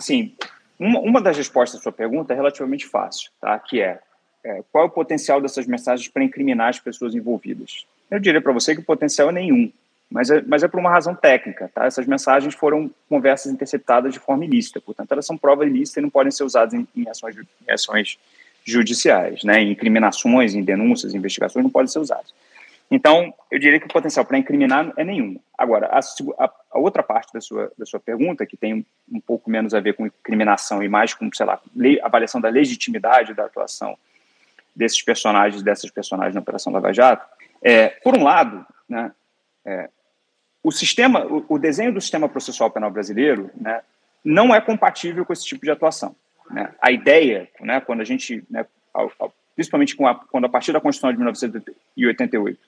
Assim, 0.00 0.32
uma, 0.78 0.98
uma 1.00 1.20
das 1.20 1.36
respostas 1.36 1.78
à 1.78 1.82
sua 1.82 1.92
pergunta 1.92 2.32
é 2.32 2.36
relativamente 2.36 2.86
fácil, 2.86 3.30
tá? 3.38 3.58
que 3.58 3.82
é, 3.82 4.00
é 4.42 4.62
qual 4.72 4.84
é 4.84 4.86
o 4.86 4.90
potencial 4.90 5.42
dessas 5.42 5.66
mensagens 5.66 6.08
para 6.08 6.24
incriminar 6.24 6.70
as 6.70 6.80
pessoas 6.80 7.14
envolvidas? 7.14 7.84
Eu 8.10 8.18
diria 8.18 8.40
para 8.40 8.50
você 8.50 8.74
que 8.74 8.80
o 8.80 8.84
potencial 8.84 9.28
é 9.28 9.32
nenhum, 9.32 9.70
mas 10.10 10.30
é, 10.30 10.42
mas 10.46 10.62
é 10.62 10.68
por 10.68 10.80
uma 10.80 10.88
razão 10.88 11.14
técnica. 11.14 11.70
Tá? 11.74 11.84
Essas 11.84 12.06
mensagens 12.06 12.54
foram 12.54 12.90
conversas 13.10 13.52
interceptadas 13.52 14.14
de 14.14 14.18
forma 14.18 14.46
ilícita, 14.46 14.80
portanto, 14.80 15.12
elas 15.12 15.26
são 15.26 15.36
prova 15.36 15.66
ilícita 15.66 16.00
e 16.00 16.02
não 16.02 16.08
podem 16.08 16.30
ser 16.30 16.44
usadas 16.44 16.72
em, 16.72 16.88
em 16.96 17.06
ações, 17.10 17.36
em 17.36 17.70
ações 17.70 18.18
judiciais, 18.64 19.42
né? 19.44 19.62
incriminações, 19.62 20.54
em 20.54 20.62
denúncias, 20.62 21.14
investigações, 21.14 21.64
não 21.64 21.70
podem 21.70 21.88
ser 21.88 21.98
usadas. 21.98 22.32
Então, 22.90 23.32
eu 23.50 23.58
diria 23.58 23.78
que 23.78 23.86
o 23.86 23.92
potencial 23.92 24.24
para 24.24 24.36
incriminar 24.36 24.92
é 24.96 25.04
nenhum. 25.04 25.38
Agora, 25.56 25.88
a, 25.92 26.00
a, 26.44 26.78
outra 26.78 27.04
parte 27.04 27.32
da 27.32 27.40
sua, 27.40 27.70
da 27.78 27.86
sua 27.86 28.00
pergunta, 28.00 28.44
que 28.44 28.56
tem 28.56 28.84
um, 29.10 29.20
pouco 29.20 29.48
menos 29.48 29.74
a 29.74 29.80
ver 29.80 29.94
com 29.94 30.06
incriminação 30.06 30.82
e 30.82 30.88
mais 30.88 31.14
com, 31.14 31.30
sei 31.32 31.46
lá, 31.46 31.60
lei, 31.74 32.00
avaliação 32.00 32.40
da 32.40 32.48
legitimidade 32.48 33.32
da 33.32 33.44
atuação 33.44 33.96
desses 34.74 35.00
personagens, 35.02 35.62
dessas 35.62 35.90
personagens 35.90 36.34
na 36.34 36.40
Operação 36.40 36.72
Lava 36.72 36.92
Jato, 36.92 37.24
é, 37.62 37.88
por 37.88 38.16
um 38.16 38.24
lado, 38.24 38.66
né, 38.88 39.12
é, 39.64 39.88
o 40.62 40.72
sistema, 40.72 41.24
o, 41.24 41.44
o, 41.48 41.58
desenho 41.58 41.92
do 41.92 42.00
sistema 42.00 42.28
processual 42.28 42.70
penal 42.70 42.90
brasileiro, 42.90 43.50
né, 43.54 43.82
não 44.24 44.54
é 44.54 44.60
compatível 44.60 45.24
com 45.24 45.32
esse 45.32 45.44
tipo 45.44 45.64
de 45.64 45.70
atuação. 45.70 46.14
Né? 46.50 46.72
A 46.80 46.90
ideia, 46.90 47.48
né, 47.60 47.80
quando 47.80 48.00
a 48.00 48.04
gente, 48.04 48.44
né, 48.50 48.66
principalmente 49.54 49.94
com 49.94 50.06
a, 50.06 50.14
quando 50.14 50.46
a 50.46 50.48
partir 50.48 50.72
da 50.72 50.80
Constituição 50.80 51.12
de 51.12 51.18
1988 51.18 52.58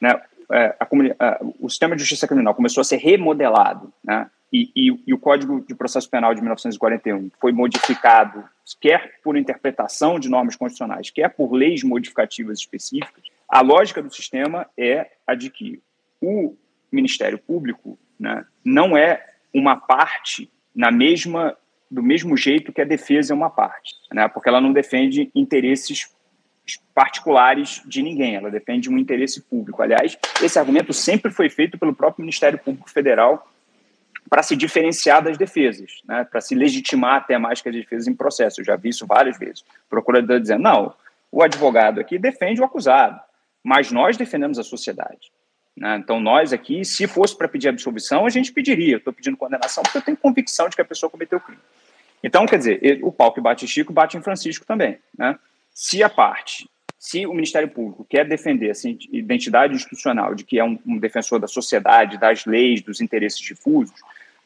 né, 0.00 0.20
é, 0.50 0.76
a, 0.78 0.84
a, 0.84 1.38
o 1.60 1.70
sistema 1.70 1.94
de 1.94 2.02
justiça 2.02 2.26
criminal 2.26 2.54
começou 2.54 2.80
a 2.80 2.84
ser 2.84 2.96
remodelado, 2.96 3.92
né, 4.02 4.28
e, 4.52 4.70
e, 4.76 5.02
e, 5.08 5.12
o 5.12 5.18
Código 5.18 5.64
de 5.66 5.74
Processo 5.74 6.08
Penal 6.08 6.32
de 6.32 6.40
1941 6.40 7.28
foi 7.40 7.50
modificado, 7.50 8.44
quer 8.80 9.18
por 9.22 9.36
interpretação 9.36 10.20
de 10.20 10.28
normas 10.28 10.54
constitucionais, 10.54 11.10
quer 11.10 11.28
por 11.30 11.52
leis 11.52 11.82
modificativas 11.82 12.60
específicas, 12.60 13.24
a 13.48 13.60
lógica 13.60 14.00
do 14.00 14.14
sistema 14.14 14.66
é 14.76 15.10
a 15.26 15.34
de 15.34 15.50
que 15.50 15.82
o 16.20 16.54
Ministério 16.92 17.36
Público 17.36 17.98
né, 18.18 18.44
não 18.64 18.96
é 18.96 19.26
uma 19.52 19.76
parte 19.76 20.48
na 20.74 20.90
mesma 20.90 21.56
do 21.94 22.02
mesmo 22.02 22.36
jeito 22.36 22.72
que 22.72 22.80
a 22.80 22.84
defesa 22.84 23.32
é 23.32 23.36
uma 23.36 23.48
parte, 23.48 23.94
né, 24.12 24.26
porque 24.26 24.48
ela 24.48 24.60
não 24.60 24.72
defende 24.72 25.30
interesses 25.34 26.12
particulares 26.92 27.82
de 27.86 28.02
ninguém, 28.02 28.34
ela 28.34 28.50
defende 28.50 28.90
um 28.90 28.98
interesse 28.98 29.40
público. 29.42 29.80
Aliás, 29.80 30.18
esse 30.42 30.58
argumento 30.58 30.92
sempre 30.92 31.30
foi 31.30 31.48
feito 31.48 31.78
pelo 31.78 31.94
próprio 31.94 32.22
Ministério 32.22 32.58
Público 32.58 32.90
Federal 32.90 33.48
para 34.28 34.42
se 34.42 34.56
diferenciar 34.56 35.22
das 35.22 35.38
defesas, 35.38 36.02
né, 36.04 36.24
para 36.24 36.40
se 36.40 36.54
legitimar 36.54 37.16
até 37.16 37.38
mais 37.38 37.60
que 37.60 37.68
as 37.68 37.74
defesas 37.74 38.08
em 38.08 38.14
processo. 38.14 38.60
Eu 38.60 38.64
já 38.64 38.74
vi 38.74 38.88
isso 38.88 39.06
várias 39.06 39.38
vezes. 39.38 39.60
O 39.60 39.90
procurador 39.90 40.40
dizendo, 40.40 40.62
não, 40.62 40.94
o 41.30 41.42
advogado 41.42 42.00
aqui 42.00 42.18
defende 42.18 42.60
o 42.60 42.64
acusado, 42.64 43.20
mas 43.62 43.92
nós 43.92 44.16
defendemos 44.16 44.58
a 44.58 44.64
sociedade. 44.64 45.30
Né? 45.76 45.96
Então, 45.96 46.20
nós 46.20 46.52
aqui, 46.52 46.84
se 46.84 47.06
fosse 47.06 47.36
para 47.36 47.48
pedir 47.48 47.68
absolvição, 47.68 48.26
a 48.26 48.30
gente 48.30 48.52
pediria. 48.52 48.94
Eu 48.94 48.98
estou 48.98 49.12
pedindo 49.12 49.36
condenação 49.36 49.82
porque 49.82 49.98
eu 49.98 50.02
tenho 50.02 50.16
convicção 50.16 50.68
de 50.68 50.76
que 50.76 50.82
a 50.82 50.84
pessoa 50.84 51.10
cometeu 51.10 51.40
crime. 51.40 51.60
Então, 52.22 52.46
quer 52.46 52.58
dizer, 52.58 53.00
o 53.02 53.12
pau 53.12 53.32
que 53.32 53.40
bate 53.40 53.64
em 53.64 53.68
Chico 53.68 53.92
bate 53.92 54.16
em 54.16 54.22
Francisco 54.22 54.64
também. 54.64 54.98
Né? 55.16 55.38
Se 55.74 56.02
a 56.02 56.08
parte, 56.08 56.68
se 56.98 57.26
o 57.26 57.34
Ministério 57.34 57.68
Público 57.68 58.06
quer 58.08 58.26
defender 58.26 58.70
essa 58.70 58.88
identidade 58.88 59.74
institucional 59.74 60.34
de 60.34 60.42
que 60.42 60.58
é 60.58 60.64
um, 60.64 60.78
um 60.86 60.96
defensor 60.96 61.38
da 61.38 61.46
sociedade, 61.46 62.16
das 62.16 62.46
leis, 62.46 62.80
dos 62.80 63.00
interesses 63.02 63.40
difusos, 63.40 63.94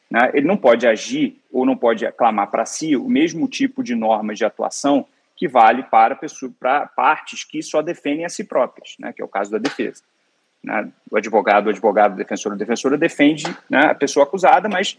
né, 0.09 0.31
ele 0.33 0.45
não 0.45 0.57
pode 0.57 0.87
agir 0.87 1.39
ou 1.51 1.65
não 1.65 1.77
pode 1.77 2.05
aclamar 2.05 2.49
para 2.51 2.65
si 2.65 2.97
o 2.97 3.07
mesmo 3.07 3.47
tipo 3.47 3.81
de 3.83 3.95
normas 3.95 4.37
de 4.37 4.43
atuação 4.43 5.07
que 5.37 5.47
vale 5.47 5.83
para, 5.83 6.15
pessoa, 6.15 6.51
para 6.59 6.85
partes 6.87 7.45
que 7.45 7.61
só 7.63 7.81
defendem 7.81 8.25
a 8.25 8.29
si 8.29 8.43
próprias, 8.43 8.95
né, 8.99 9.13
que 9.13 9.21
é 9.21 9.25
o 9.25 9.29
caso 9.29 9.51
da 9.51 9.57
defesa. 9.57 10.03
Né, 10.63 10.91
o 11.09 11.17
advogado, 11.17 11.67
o 11.67 11.69
advogado, 11.69 12.13
o 12.13 12.17
defensor, 12.17 12.53
a 12.53 12.55
defensora 12.55 12.97
defende 12.97 13.45
né, 13.69 13.85
a 13.85 13.95
pessoa 13.95 14.25
acusada, 14.25 14.67
mas 14.67 14.97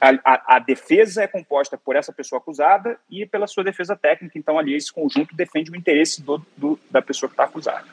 a, 0.00 0.10
a, 0.24 0.56
a, 0.56 0.58
defesa 0.58 1.22
é 1.22 1.26
composta 1.26 1.76
por 1.76 1.96
essa 1.96 2.12
pessoa 2.12 2.38
acusada 2.40 2.98
e 3.10 3.26
pela 3.26 3.46
sua 3.46 3.64
defesa 3.64 3.96
técnica. 3.96 4.38
Então, 4.38 4.58
ali, 4.58 4.74
esse 4.74 4.92
conjunto 4.92 5.34
defende 5.34 5.70
o 5.70 5.76
interesse 5.76 6.22
do, 6.22 6.44
do 6.56 6.78
da 6.90 7.02
pessoa 7.02 7.28
que 7.28 7.34
está 7.34 7.44
acusada. 7.44 7.84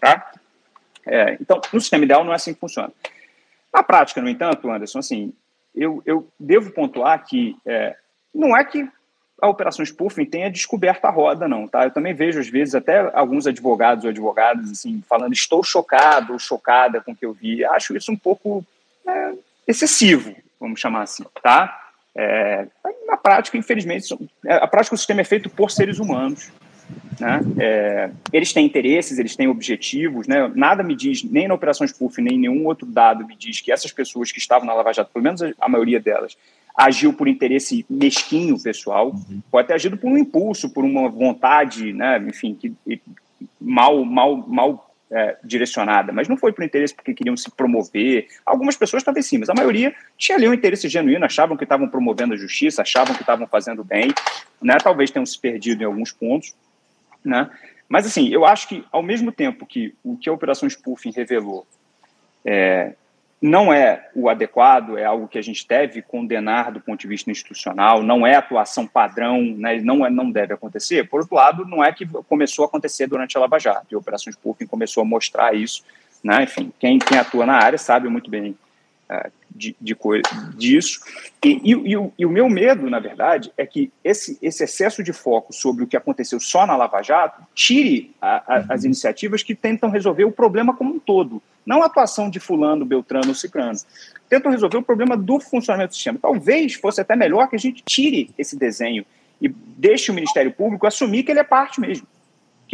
Tá? 0.00 0.32
É, 1.06 1.36
então, 1.40 1.60
no 1.72 1.80
sistema 1.80 2.04
ideal, 2.04 2.24
não 2.24 2.32
é 2.32 2.36
assim 2.36 2.52
que 2.52 2.60
funciona. 2.60 2.92
Na 3.72 3.82
prática, 3.82 4.20
no 4.20 4.28
entanto, 4.28 4.70
Anderson, 4.70 4.98
assim, 4.98 5.32
eu, 5.74 6.02
eu 6.04 6.28
devo 6.38 6.70
pontuar 6.70 7.24
que 7.24 7.56
é, 7.66 7.96
não 8.34 8.56
é 8.56 8.64
que 8.64 8.88
a 9.40 9.48
Operação 9.48 9.84
Spoofing 9.84 10.24
tenha 10.24 10.50
descoberto 10.50 11.04
a 11.04 11.10
roda, 11.10 11.48
não, 11.48 11.66
tá? 11.66 11.84
Eu 11.84 11.90
também 11.90 12.14
vejo, 12.14 12.38
às 12.38 12.48
vezes, 12.48 12.74
até 12.74 13.10
alguns 13.14 13.46
advogados 13.46 14.04
ou 14.04 14.10
advogadas, 14.10 14.70
assim, 14.70 15.02
falando, 15.08 15.32
estou 15.32 15.62
chocado 15.62 16.32
ou 16.32 16.38
chocada 16.38 17.00
com 17.00 17.12
o 17.12 17.16
que 17.16 17.26
eu 17.26 17.32
vi. 17.32 17.64
Acho 17.64 17.96
isso 17.96 18.12
um 18.12 18.16
pouco 18.16 18.64
é, 19.06 19.32
excessivo, 19.66 20.34
vamos 20.58 20.80
chamar 20.80 21.02
assim, 21.02 21.24
tá? 21.42 21.80
É, 22.16 22.66
na 23.06 23.16
prática, 23.16 23.58
infelizmente, 23.58 24.16
a 24.46 24.66
prática 24.68 24.94
do 24.94 24.98
sistema 24.98 25.20
é 25.20 25.24
feito 25.24 25.50
por 25.50 25.70
seres 25.70 25.98
humanos. 25.98 26.52
Né? 27.18 27.40
É, 27.58 28.10
eles 28.32 28.52
têm 28.52 28.66
interesses, 28.66 29.18
eles 29.18 29.34
têm 29.34 29.48
objetivos. 29.48 30.26
Né? 30.26 30.50
Nada 30.54 30.82
me 30.82 30.94
diz, 30.94 31.22
nem 31.24 31.48
na 31.48 31.54
Operação 31.54 31.86
Spoof, 31.86 32.20
nem 32.20 32.38
nenhum 32.38 32.66
outro 32.66 32.86
dado 32.86 33.26
me 33.26 33.36
diz 33.36 33.60
que 33.60 33.72
essas 33.72 33.92
pessoas 33.92 34.30
que 34.30 34.38
estavam 34.38 34.66
na 34.66 34.74
Lava 34.74 34.92
Jato, 34.92 35.10
pelo 35.12 35.24
menos 35.24 35.42
a, 35.42 35.68
maioria 35.68 36.00
delas, 36.00 36.36
agiu 36.76 37.12
por 37.12 37.28
interesse 37.28 37.86
mesquinho 37.88 38.60
pessoal, 38.60 39.10
uhum. 39.10 39.40
pode 39.50 39.68
ter 39.68 39.74
agido 39.74 39.96
por 39.96 40.10
um 40.10 40.18
impulso, 40.18 40.70
por 40.70 40.84
uma 40.84 41.08
vontade, 41.08 41.92
né? 41.92 42.18
enfim, 42.26 42.54
que, 42.54 42.74
mal, 43.60 44.04
mal, 44.04 44.36
mal 44.36 44.94
é, 45.10 45.36
direcionada, 45.44 46.12
mas 46.12 46.28
não 46.28 46.36
foi 46.36 46.52
por 46.52 46.64
interesse 46.64 46.94
porque 46.94 47.14
queriam 47.14 47.36
se 47.36 47.48
promover. 47.50 48.26
Algumas 48.44 48.76
pessoas 48.76 49.04
talvez 49.04 49.26
sim, 49.26 49.38
mas 49.38 49.48
a 49.48 49.54
maioria 49.54 49.94
tinha 50.18 50.36
ali 50.36 50.48
um 50.48 50.54
interesse 50.54 50.88
genuíno, 50.88 51.24
achavam 51.24 51.56
que 51.56 51.64
estavam 51.64 51.88
promovendo 51.88 52.34
a 52.34 52.36
justiça, 52.36 52.82
achavam 52.82 53.14
que 53.14 53.22
estavam 53.22 53.46
fazendo 53.46 53.84
bem, 53.84 54.12
né? 54.60 54.76
talvez 54.82 55.12
tenham 55.12 55.24
se 55.24 55.38
perdido 55.38 55.82
em 55.82 55.86
alguns 55.86 56.10
pontos. 56.10 56.54
Né? 57.24 57.48
Mas, 57.88 58.06
assim, 58.06 58.28
eu 58.28 58.44
acho 58.44 58.68
que, 58.68 58.84
ao 58.90 59.02
mesmo 59.02 59.30
tempo 59.30 59.64
que 59.64 59.94
o 60.02 60.16
que 60.16 60.28
a 60.28 60.32
Operação 60.32 60.68
Spoofing 60.68 61.12
revelou 61.12 61.64
é, 62.44 62.94
não 63.44 63.70
é 63.70 64.08
o 64.14 64.30
adequado, 64.30 64.96
é 64.96 65.04
algo 65.04 65.28
que 65.28 65.38
a 65.38 65.42
gente 65.42 65.68
deve 65.68 66.00
condenar 66.00 66.72
do 66.72 66.80
ponto 66.80 66.98
de 66.98 67.06
vista 67.06 67.30
institucional, 67.30 68.02
não 68.02 68.26
é 68.26 68.36
atuação 68.36 68.86
padrão, 68.86 69.42
né, 69.42 69.82
não, 69.82 70.06
é, 70.06 70.08
não 70.08 70.30
deve 70.30 70.54
acontecer. 70.54 71.06
Por 71.10 71.20
outro 71.20 71.36
lado, 71.36 71.66
não 71.66 71.84
é 71.84 71.92
que 71.92 72.06
começou 72.26 72.64
a 72.64 72.68
acontecer 72.68 73.06
durante 73.06 73.36
a 73.36 73.40
Lava 73.40 73.58
Jato, 73.58 73.88
e 73.90 73.94
a 73.94 73.98
Operação 73.98 74.32
Spoofing 74.32 74.66
começou 74.66 75.02
a 75.02 75.04
mostrar 75.04 75.54
isso. 75.54 75.84
Né, 76.22 76.44
enfim, 76.44 76.72
quem, 76.78 76.98
quem 76.98 77.18
atua 77.18 77.44
na 77.44 77.56
área 77.56 77.76
sabe 77.76 78.08
muito 78.08 78.30
bem 78.30 78.56
uh, 79.10 79.30
de, 79.54 79.76
de 79.80 79.96
disso. 80.56 81.00
E, 81.44 81.60
e, 81.62 81.70
e, 81.70 81.96
o, 81.96 82.12
e, 82.18 82.26
o, 82.26 82.30
meu 82.30 82.48
medo, 82.48 82.90
na 82.90 82.98
verdade, 82.98 83.52
é 83.56 83.64
que 83.64 83.92
esse, 84.02 84.38
esse 84.42 84.64
excesso 84.64 85.02
de 85.02 85.12
foco 85.12 85.52
sobre 85.52 85.84
o 85.84 85.86
que 85.86 85.96
aconteceu 85.96 86.40
só 86.40 86.66
na 86.66 86.76
Lava 86.76 87.02
Jato 87.02 87.42
tire 87.54 88.14
a, 88.20 88.56
a, 88.56 88.64
as 88.70 88.84
iniciativas 88.84 89.42
que 89.42 89.54
tentam 89.54 89.90
resolver 89.90 90.24
o 90.24 90.32
problema 90.32 90.74
como 90.74 90.94
um 90.94 90.98
todo, 90.98 91.42
não 91.64 91.82
a 91.82 91.86
atuação 91.86 92.28
de 92.28 92.40
fulano, 92.40 92.84
beltrano 92.84 93.28
ou 93.28 93.34
ciclano. 93.34 93.78
Tentam 94.28 94.50
resolver 94.50 94.78
o 94.78 94.82
problema 94.82 95.16
do 95.16 95.38
funcionamento 95.38 95.90
do 95.90 95.94
sistema. 95.94 96.18
Talvez 96.20 96.74
fosse 96.74 97.00
até 97.00 97.14
melhor 97.14 97.48
que 97.48 97.56
a 97.56 97.58
gente 97.58 97.82
tire 97.84 98.30
esse 98.36 98.56
desenho 98.56 99.04
e 99.40 99.48
deixe 99.48 100.10
o 100.10 100.14
Ministério 100.14 100.52
Público 100.52 100.86
assumir 100.86 101.22
que 101.22 101.30
ele 101.30 101.40
é 101.40 101.44
parte 101.44 101.80
mesmo 101.80 102.06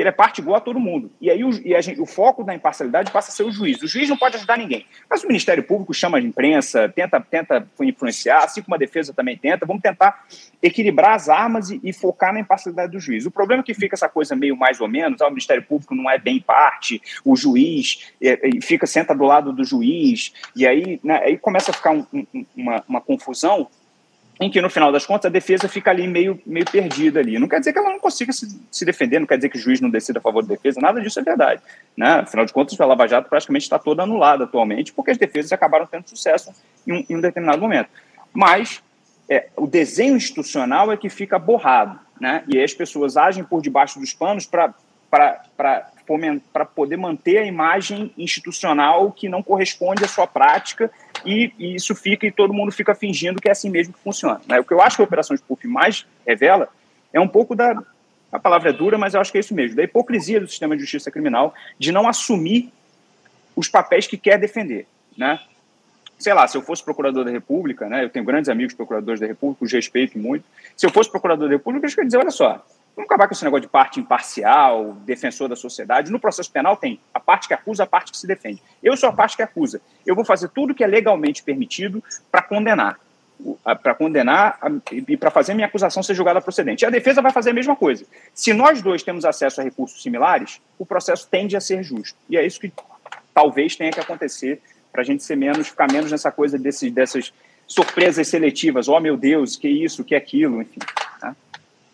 que 0.00 0.02
ele 0.02 0.08
é 0.08 0.12
parte 0.12 0.40
igual 0.40 0.56
a 0.56 0.60
todo 0.60 0.80
mundo. 0.80 1.12
E 1.20 1.30
aí 1.30 1.44
o, 1.44 1.50
e 1.50 1.82
gente, 1.82 2.00
o 2.00 2.06
foco 2.06 2.42
da 2.42 2.54
imparcialidade 2.54 3.10
passa 3.10 3.30
a 3.30 3.34
ser 3.34 3.42
o 3.42 3.52
juiz. 3.52 3.82
O 3.82 3.86
juiz 3.86 4.08
não 4.08 4.16
pode 4.16 4.36
ajudar 4.36 4.56
ninguém. 4.56 4.86
Mas 5.10 5.22
o 5.22 5.26
Ministério 5.26 5.62
Público 5.62 5.92
chama 5.92 6.16
a 6.16 6.20
imprensa, 6.22 6.88
tenta, 6.88 7.20
tenta 7.20 7.68
influenciar, 7.82 8.44
assim 8.44 8.62
como 8.62 8.74
a 8.74 8.78
defesa 8.78 9.12
também 9.12 9.36
tenta. 9.36 9.66
Vamos 9.66 9.82
tentar 9.82 10.24
equilibrar 10.62 11.12
as 11.12 11.28
armas 11.28 11.68
e, 11.68 11.78
e 11.84 11.92
focar 11.92 12.32
na 12.32 12.40
imparcialidade 12.40 12.92
do 12.92 12.98
juiz. 12.98 13.26
O 13.26 13.30
problema 13.30 13.60
é 13.60 13.64
que 13.64 13.74
fica 13.74 13.94
essa 13.94 14.08
coisa 14.08 14.34
meio 14.34 14.56
mais 14.56 14.80
ou 14.80 14.88
menos, 14.88 15.20
ah, 15.20 15.26
o 15.26 15.30
Ministério 15.30 15.62
Público 15.62 15.94
não 15.94 16.10
é 16.10 16.18
bem 16.18 16.40
parte, 16.40 17.02
o 17.22 17.36
juiz 17.36 18.10
é, 18.22 18.48
é, 18.48 18.60
fica, 18.62 18.86
senta 18.86 19.14
do 19.14 19.24
lado 19.24 19.52
do 19.52 19.64
juiz, 19.64 20.32
e 20.56 20.66
aí, 20.66 20.98
né, 21.04 21.20
aí 21.24 21.36
começa 21.36 21.72
a 21.72 21.74
ficar 21.74 21.90
um, 21.90 22.06
um, 22.12 22.46
uma, 22.56 22.84
uma 22.88 23.00
confusão 23.02 23.68
em 24.40 24.50
que, 24.50 24.60
no 24.62 24.70
final 24.70 24.90
das 24.90 25.04
contas, 25.04 25.26
a 25.26 25.28
defesa 25.28 25.68
fica 25.68 25.90
ali 25.90 26.08
meio, 26.08 26.40
meio 26.46 26.64
perdida 26.64 27.20
ali. 27.20 27.38
Não 27.38 27.46
quer 27.46 27.58
dizer 27.58 27.74
que 27.74 27.78
ela 27.78 27.90
não 27.90 28.00
consiga 28.00 28.32
se, 28.32 28.48
se 28.70 28.84
defender, 28.86 29.18
não 29.18 29.26
quer 29.26 29.36
dizer 29.36 29.50
que 29.50 29.58
o 29.58 29.60
juiz 29.60 29.82
não 29.82 29.90
decida 29.90 30.18
a 30.18 30.22
favor 30.22 30.42
da 30.42 30.54
defesa, 30.54 30.80
nada 30.80 30.98
disso 30.98 31.20
é 31.20 31.22
verdade. 31.22 31.60
Né? 31.94 32.08
Afinal 32.08 32.46
de 32.46 32.52
contas, 32.52 32.80
a 32.80 32.86
Lava 32.86 33.06
Jato 33.06 33.28
praticamente 33.28 33.64
está 33.64 33.78
toda 33.78 34.02
anulada 34.02 34.44
atualmente, 34.44 34.94
porque 34.94 35.10
as 35.10 35.18
defesas 35.18 35.52
acabaram 35.52 35.86
tendo 35.86 36.08
sucesso 36.08 36.54
em 36.86 36.92
um, 36.92 37.06
em 37.10 37.16
um 37.16 37.20
determinado 37.20 37.60
momento. 37.60 37.90
Mas 38.32 38.82
é, 39.28 39.48
o 39.56 39.66
desenho 39.66 40.16
institucional 40.16 40.90
é 40.90 40.96
que 40.96 41.10
fica 41.10 41.38
borrado, 41.38 42.00
né? 42.18 42.42
e 42.48 42.56
aí 42.56 42.64
as 42.64 42.72
pessoas 42.72 43.18
agem 43.18 43.44
por 43.44 43.60
debaixo 43.60 44.00
dos 44.00 44.14
panos 44.14 44.46
para 44.46 44.74
para 45.10 46.64
poder 46.64 46.96
manter 46.96 47.38
a 47.38 47.44
imagem 47.44 48.12
institucional 48.16 49.10
que 49.10 49.28
não 49.28 49.42
corresponde 49.42 50.04
à 50.04 50.08
sua 50.08 50.24
prática 50.24 50.88
e, 51.24 51.52
e, 51.58 51.74
isso 51.74 51.94
fica 51.94 52.26
e 52.26 52.30
todo 52.30 52.52
mundo 52.52 52.72
fica 52.72 52.94
fingindo 52.94 53.40
que 53.40 53.48
é 53.48 53.52
assim 53.52 53.70
mesmo 53.70 53.92
que 53.92 54.00
funciona. 54.00 54.40
Né? 54.46 54.60
O 54.60 54.64
que 54.64 54.72
eu 54.72 54.80
acho 54.80 54.96
que 54.96 55.02
a 55.02 55.04
Operação 55.04 55.36
Spoof 55.36 55.66
mais 55.66 56.06
revela 56.26 56.68
é 57.12 57.20
um 57.20 57.28
pouco 57.28 57.54
da 57.54 57.82
a 58.32 58.38
palavra 58.38 58.70
é 58.70 58.72
dura, 58.72 58.96
mas 58.96 59.14
eu 59.14 59.20
acho 59.20 59.32
que 59.32 59.38
é 59.38 59.40
isso 59.40 59.54
mesmo, 59.54 59.76
da 59.76 59.82
hipocrisia 59.82 60.40
do 60.40 60.46
sistema 60.46 60.76
de 60.76 60.82
justiça 60.82 61.10
criminal 61.10 61.52
de 61.78 61.90
não 61.90 62.08
assumir 62.08 62.72
os 63.56 63.68
papéis 63.68 64.06
que 64.06 64.16
quer 64.16 64.38
defender, 64.38 64.86
né? 65.16 65.40
Sei 66.16 66.32
lá, 66.32 66.46
se 66.46 66.56
eu 66.56 66.62
fosse 66.62 66.84
procurador 66.84 67.24
da 67.24 67.30
República, 67.30 67.88
né? 67.88 68.04
Eu 68.04 68.10
tenho 68.10 68.24
grandes 68.24 68.48
amigos 68.48 68.74
procuradores 68.74 69.18
da 69.18 69.26
República, 69.26 69.64
os 69.64 69.72
respeito 69.72 70.18
muito. 70.18 70.44
Se 70.76 70.86
eu 70.86 70.90
fosse 70.90 71.10
procurador 71.10 71.48
da 71.48 71.54
República, 71.54 71.86
eu 71.86 71.90
ia 71.98 72.04
dizer, 72.04 72.18
olha 72.18 72.30
só, 72.30 72.64
Vamos 72.96 73.08
acabar 73.08 73.26
com 73.28 73.34
esse 73.34 73.44
negócio 73.44 73.62
de 73.62 73.68
parte 73.68 74.00
imparcial, 74.00 74.96
defensor 75.04 75.48
da 75.48 75.56
sociedade. 75.56 76.10
No 76.10 76.20
processo 76.20 76.50
penal 76.50 76.76
tem 76.76 77.00
a 77.14 77.20
parte 77.20 77.48
que 77.48 77.54
acusa, 77.54 77.84
a 77.84 77.86
parte 77.86 78.12
que 78.12 78.18
se 78.18 78.26
defende. 78.26 78.62
Eu 78.82 78.96
sou 78.96 79.08
a 79.08 79.12
parte 79.12 79.36
que 79.36 79.42
acusa. 79.42 79.80
Eu 80.04 80.14
vou 80.14 80.24
fazer 80.24 80.48
tudo 80.48 80.74
que 80.74 80.84
é 80.84 80.86
legalmente 80.86 81.42
permitido 81.42 82.02
para 82.30 82.42
condenar. 82.42 82.98
Para 83.82 83.94
condenar 83.94 84.58
e 84.92 85.16
para 85.16 85.30
fazer 85.30 85.54
minha 85.54 85.66
acusação 85.66 86.02
ser 86.02 86.14
julgada 86.14 86.42
procedente. 86.42 86.84
E 86.84 86.86
a 86.86 86.90
defesa 86.90 87.22
vai 87.22 87.32
fazer 87.32 87.50
a 87.50 87.54
mesma 87.54 87.74
coisa. 87.74 88.04
Se 88.34 88.52
nós 88.52 88.82
dois 88.82 89.02
temos 89.02 89.24
acesso 89.24 89.60
a 89.60 89.64
recursos 89.64 90.02
similares, 90.02 90.60
o 90.78 90.84
processo 90.84 91.26
tende 91.26 91.56
a 91.56 91.60
ser 91.60 91.82
justo. 91.82 92.18
E 92.28 92.36
é 92.36 92.44
isso 92.44 92.60
que 92.60 92.70
talvez 93.32 93.76
tenha 93.76 93.90
que 93.90 94.00
acontecer 94.00 94.60
para 94.92 95.02
a 95.02 95.04
gente 95.04 95.22
ser 95.22 95.36
menos, 95.36 95.68
ficar 95.68 95.90
menos 95.90 96.10
nessa 96.10 96.30
coisa 96.30 96.58
desses, 96.58 96.92
dessas 96.92 97.32
surpresas 97.66 98.28
seletivas. 98.28 98.88
Oh, 98.88 99.00
meu 99.00 99.16
Deus, 99.16 99.56
que 99.56 99.68
isso, 99.68 100.04
que 100.04 100.14
aquilo, 100.14 100.60
enfim. 100.60 100.80
Tá? 101.20 101.34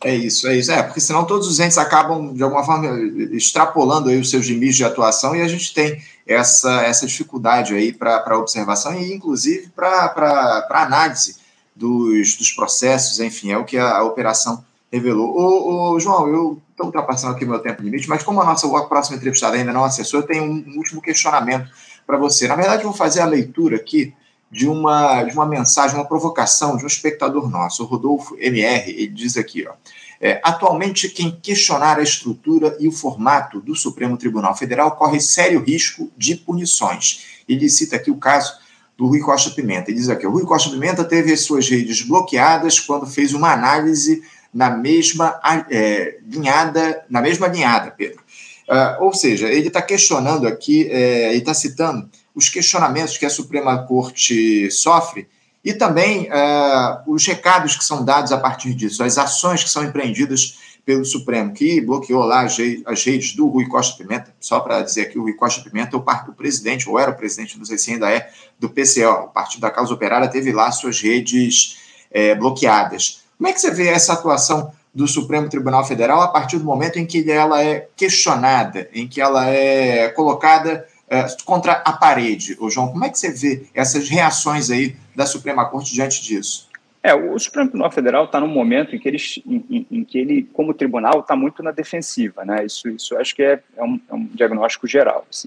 É 0.05 0.15
isso, 0.15 0.47
é 0.47 0.57
isso. 0.57 0.71
É, 0.71 0.83
porque 0.83 1.01
senão 1.01 1.25
todos 1.25 1.49
os 1.49 1.59
entes 1.59 1.79
acabam, 1.79 2.33
de 2.35 2.43
alguma 2.43 2.65
forma, 2.65 2.89
extrapolando 3.33 4.09
aí 4.09 4.19
os 4.19 4.31
seus 4.31 4.47
limites 4.47 4.77
de 4.77 4.85
atuação 4.85 5.35
e 5.35 5.41
a 5.41 5.49
gente 5.49 5.73
tem 5.73 6.01
essa, 6.27 6.83
essa 6.83 7.07
dificuldade 7.07 7.75
aí 7.75 7.93
para 7.93 8.39
observação 8.39 8.95
e, 8.95 9.13
inclusive, 9.13 9.69
para 9.75 10.67
análise 10.71 11.37
dos, 11.75 12.37
dos 12.37 12.51
processos, 12.53 13.21
enfim, 13.21 13.53
é 13.53 13.59
o 13.59 13.65
que 13.65 13.79
a, 13.79 13.99
a 13.99 14.05
operação 14.05 14.65
revelou. 14.93 15.35
Ô, 15.37 15.93
ô, 15.93 16.01
João, 16.01 16.29
eu 16.29 16.63
estou 16.71 16.87
ultrapassando 16.87 17.35
aqui 17.35 17.45
o 17.45 17.49
meu 17.49 17.59
tempo 17.59 17.83
limite, 17.83 18.09
mas 18.09 18.23
como 18.23 18.41
a 18.41 18.45
nossa 18.45 18.67
a 18.77 18.85
próxima 18.85 19.17
entrevistada 19.17 19.57
ainda 19.57 19.73
não 19.73 19.85
acessou, 19.85 20.21
eu 20.21 20.27
tenho 20.27 20.45
um, 20.45 20.65
um 20.69 20.77
último 20.79 21.01
questionamento 21.01 21.71
para 22.07 22.17
você. 22.17 22.47
Na 22.49 22.57
verdade, 22.57 22.83
eu 22.83 22.89
vou 22.89 22.97
fazer 22.97 23.21
a 23.21 23.27
leitura 23.27 23.77
aqui 23.77 24.15
de 24.57 24.67
uma, 24.67 25.23
de 25.23 25.35
uma 25.35 25.45
mensagem, 25.45 25.99
uma 25.99 26.09
provocação 26.09 26.79
de 26.79 26.85
um 26.85 26.87
espectador 26.87 27.47
nosso, 27.51 27.83
o 27.83 27.87
Rodolfo 27.87 28.35
MR. 28.41 28.91
Ele 28.91 29.09
diz 29.09 29.37
aqui, 29.37 29.67
ó. 29.69 29.75
É, 30.19 30.41
atualmente, 30.43 31.11
quem 31.11 31.31
questionar 31.31 31.99
a 31.99 32.03
estrutura 32.03 32.75
e 32.81 32.89
o 32.89 32.93
formato 32.93 33.61
do 33.61 33.75
Supremo 33.75 34.17
Tribunal 34.17 34.57
Federal 34.57 34.93
corre 34.93 35.21
sério 35.21 35.63
risco 35.63 36.11
de 36.17 36.37
punições. 36.37 37.43
Ele 37.47 37.69
cita 37.69 37.97
aqui 37.97 38.11
o 38.11 38.17
caso 38.17 38.55
do 38.97 39.07
Rui 39.07 39.21
Costa 39.21 39.51
Pimenta. 39.51 39.91
Ele 39.91 39.99
diz 39.99 40.09
aqui: 40.09 40.27
o 40.27 40.31
Rui 40.31 40.47
Costa 40.47 40.71
Pimenta 40.71 41.05
teve 41.05 41.35
as 41.35 41.43
suas 41.43 41.69
redes 41.69 42.01
bloqueadas 42.01 42.81
quando 42.81 43.07
fez 43.07 43.35
uma 43.35 43.53
análise 43.53 44.23
na 44.55 44.71
mesma 44.71 45.39
é, 45.71 46.17
linhada, 46.27 47.05
na 47.11 47.21
mesma 47.21 47.47
linhada, 47.47 47.91
Pedro. 47.91 48.25
Uh, 48.67 49.05
ou 49.05 49.13
seja, 49.13 49.49
ele 49.49 49.69
está 49.69 49.83
questionando 49.83 50.49
aqui, 50.49 50.89
é, 50.91 51.29
ele 51.29 51.39
está 51.39 51.53
citando 51.53 52.09
os 52.37 52.51
questionamentos 52.51 53.17
que 53.17 53.25
a 53.25 53.31
Suprema 53.31 53.79
Corte 53.85 54.71
sofre 54.71 55.27
e 55.65 55.73
também 55.73 56.29
uh, 56.29 57.13
os 57.13 57.27
recados 57.27 57.77
que 57.77 57.85
são 57.85 58.05
dados 58.05 58.31
a 58.31 58.39
partir 58.39 58.75
disso, 58.75 59.03
as 59.03 59.17
ações 59.17 59.65
que 59.65 59.71
são 59.71 59.83
empreendidas 59.83 60.59
pelo 60.85 61.05
Supremo, 61.05 61.53
que 61.53 61.81
bloqueou 61.81 62.23
lá 62.23 62.43
as, 62.43 63.05
redes 63.05 63.35
do 63.35 63.49
Rui 63.49 63.67
Costa 63.67 63.97
Pimenta, 63.97 64.33
só 64.39 64.61
para 64.61 64.83
dizer 64.83 65.07
que 65.07 65.19
o 65.19 65.23
Rui 65.23 65.33
Costa 65.33 65.69
Pimenta 65.69 65.97
é 65.97 65.99
o, 65.99 66.03
o 66.03 66.35
presidente, 66.35 66.89
ou 66.89 66.97
era 66.97 67.11
o 67.11 67.17
presidente, 67.17 67.59
não 67.59 67.65
sei 67.65 67.79
se 67.79 67.91
ainda 67.91 68.09
é, 68.09 68.31
do 68.61 68.69
PCO, 68.69 69.25
o 69.25 69.29
Partido 69.29 69.63
da 69.63 69.71
Causa 69.71 69.93
Operária, 69.93 70.29
teve 70.29 70.53
lá 70.53 70.71
suas 70.71 71.01
redes 71.01 71.79
é, 72.13 72.37
bloqueadas. 72.37 73.23
Como 73.37 73.49
é 73.49 73.53
que 73.53 73.61
você 73.61 73.73
vê 73.73 73.89
essa 73.89 74.13
atuação 74.13 74.71
do 74.95 75.09
Supremo 75.09 75.49
Tribunal 75.49 75.85
Federal 75.85 76.23
a 76.23 76.29
partir 76.29 76.59
do 76.59 76.65
momento 76.65 76.99
em 76.99 77.05
que 77.05 77.29
ela 77.29 77.63
é 77.63 77.89
questionada, 77.97 78.89
em 78.95 79.09
que 79.09 79.21
ela 79.21 79.51
é 79.51 80.09
colocada 80.11 80.87
é, 81.09 81.25
contra 81.45 81.73
a 81.73 81.93
parede? 81.93 82.57
Ô 82.59 82.69
João, 82.69 82.89
como 82.89 83.05
é 83.05 83.11
que 83.11 83.19
você 83.19 83.33
vê 83.33 83.67
essas 83.75 84.09
reações 84.09 84.71
aí 84.71 84.97
da 85.15 85.27
Suprema 85.27 85.69
Corte 85.69 85.95
diante 85.95 86.23
disso? 86.23 86.69
É, 87.07 87.15
o 87.15 87.39
Supremo 87.39 87.69
Tribunal 87.69 87.93
Federal 87.93 88.25
está 88.25 88.41
num 88.41 88.49
momento 88.49 88.97
em 88.97 88.99
que, 88.99 89.07
ele, 89.07 89.19
em, 89.47 89.87
em, 89.89 90.05
que 90.05 90.19
ele, 90.19 90.43
como 90.53 90.75
tribunal, 90.75 91.21
está 91.21 91.37
muito 91.37 91.63
na 91.63 91.71
defensiva, 91.71 92.45
né? 92.45 92.67
Isso, 92.67 92.89
isso 92.89 93.17
acho 93.17 93.33
que 93.33 93.45
é, 93.45 93.63
é, 93.77 93.85
um, 93.85 94.01
é 94.11 94.15
um, 94.15 94.25
diagnóstico 94.25 94.89
geral. 94.89 95.25
Assim. 95.31 95.47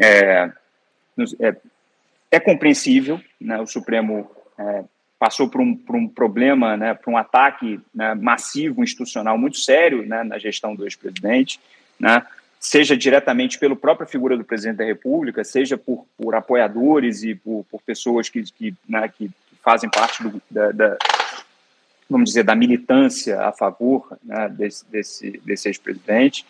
É, 0.00 0.52
é, 1.40 1.56
é, 2.30 2.38
compreensível, 2.38 3.20
né? 3.40 3.60
O 3.60 3.66
Supremo 3.66 4.30
é, 4.56 4.84
passou 5.18 5.50
por 5.50 5.60
um, 5.60 5.74
por 5.74 5.96
um 5.96 6.06
problema, 6.06 6.76
né? 6.76 6.94
Por 6.94 7.10
um 7.10 7.16
ataque 7.16 7.80
né? 7.92 8.14
massivo 8.14 8.84
institucional 8.84 9.36
muito 9.36 9.56
sério, 9.56 10.06
né? 10.06 10.22
Na 10.22 10.38
gestão 10.38 10.76
do 10.76 10.84
ex-presidente, 10.84 11.58
né? 11.98 12.24
Seja 12.60 12.94
diretamente 12.94 13.58
pela 13.58 13.74
própria 13.74 14.06
figura 14.06 14.36
do 14.36 14.44
presidente 14.44 14.76
da 14.76 14.84
República, 14.84 15.42
seja 15.42 15.78
por, 15.78 16.06
por 16.16 16.34
apoiadores 16.34 17.22
e 17.22 17.34
por, 17.34 17.64
por 17.70 17.80
pessoas 17.80 18.28
que, 18.28 18.42
que, 18.42 18.74
né? 18.86 19.08
que 19.08 19.30
fazem 19.64 19.88
parte 19.88 20.22
do, 20.22 20.42
da, 20.50 20.70
da, 20.70 20.98
vamos 22.08 22.30
dizer, 22.30 22.42
da 22.42 22.54
militância 22.54 23.40
a 23.40 23.52
favor 23.52 24.18
né, 24.22 24.48
desse, 24.48 24.84
desse, 24.90 25.30
desse 25.44 25.68
ex-presidente. 25.68 26.44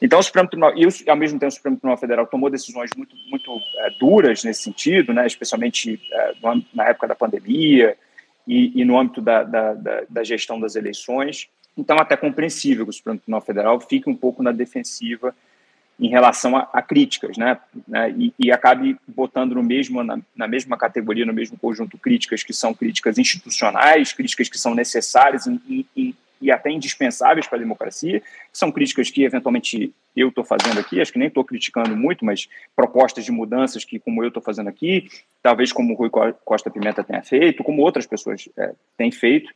Então, 0.00 0.18
o 0.18 0.22
Supremo 0.22 0.48
Tribunal, 0.48 0.72
e 0.76 1.10
ao 1.10 1.16
mesmo 1.16 1.38
tempo 1.38 1.48
o 1.48 1.54
Supremo 1.54 1.76
Tribunal 1.76 1.98
Federal 1.98 2.26
tomou 2.26 2.48
decisões 2.48 2.90
muito, 2.96 3.14
muito 3.28 3.50
é, 3.78 3.90
duras 3.98 4.44
nesse 4.44 4.62
sentido, 4.62 5.12
né, 5.12 5.26
especialmente 5.26 6.00
é, 6.12 6.34
na 6.72 6.88
época 6.88 7.08
da 7.08 7.14
pandemia 7.14 7.96
e, 8.46 8.80
e 8.80 8.84
no 8.84 8.98
âmbito 8.98 9.20
da, 9.20 9.42
da, 9.42 9.74
da, 9.74 10.02
da, 10.08 10.24
gestão 10.24 10.60
das 10.60 10.76
eleições. 10.76 11.48
Então, 11.76 11.98
até 11.98 12.16
compreensível 12.16 12.84
que 12.84 12.90
o 12.90 12.94
Supremo 12.94 13.18
Tribunal 13.18 13.40
Federal 13.40 13.80
fique 13.80 14.08
um 14.08 14.16
pouco 14.16 14.42
na 14.42 14.52
defensiva 14.52 15.34
em 16.00 16.08
relação 16.08 16.56
a, 16.56 16.68
a 16.72 16.80
críticas, 16.80 17.36
né? 17.36 17.58
né? 17.86 18.10
E, 18.16 18.32
e, 18.38 18.50
acabe 18.50 18.96
botando 19.06 19.54
no 19.54 19.62
mesmo, 19.62 20.02
na, 20.02 20.18
na, 20.34 20.48
mesma 20.48 20.76
categoria, 20.76 21.26
no 21.26 21.32
mesmo 21.32 21.58
conjunto, 21.58 21.98
críticas 21.98 22.42
que 22.42 22.54
são 22.54 22.72
críticas 22.72 23.18
institucionais, 23.18 24.12
críticas 24.12 24.48
que 24.48 24.58
são 24.58 24.74
necessárias 24.74 25.46
e, 25.46 25.86
e, 25.94 26.14
e 26.40 26.50
até 26.50 26.70
indispensáveis 26.70 27.46
para 27.46 27.58
a 27.58 27.60
democracia, 27.60 28.22
são 28.50 28.72
críticas 28.72 29.10
que 29.10 29.22
eventualmente 29.24 29.92
eu 30.16 30.28
estou 30.28 30.42
fazendo 30.42 30.80
aqui, 30.80 31.00
acho 31.00 31.12
que 31.12 31.18
nem 31.18 31.28
estou 31.28 31.44
criticando 31.44 31.94
muito, 31.94 32.24
mas 32.24 32.48
propostas 32.74 33.24
de 33.24 33.30
mudanças 33.30 33.84
que, 33.84 33.98
como 33.98 34.24
eu 34.24 34.28
estou 34.28 34.42
fazendo 34.42 34.68
aqui, 34.68 35.06
talvez 35.42 35.70
como 35.70 35.92
o 35.92 35.96
Rui 35.96 36.10
Costa 36.44 36.70
Pimenta 36.70 37.04
tenha 37.04 37.22
feito, 37.22 37.62
como 37.62 37.82
outras 37.82 38.06
pessoas 38.06 38.48
é, 38.56 38.72
têm 38.96 39.12
feito, 39.12 39.52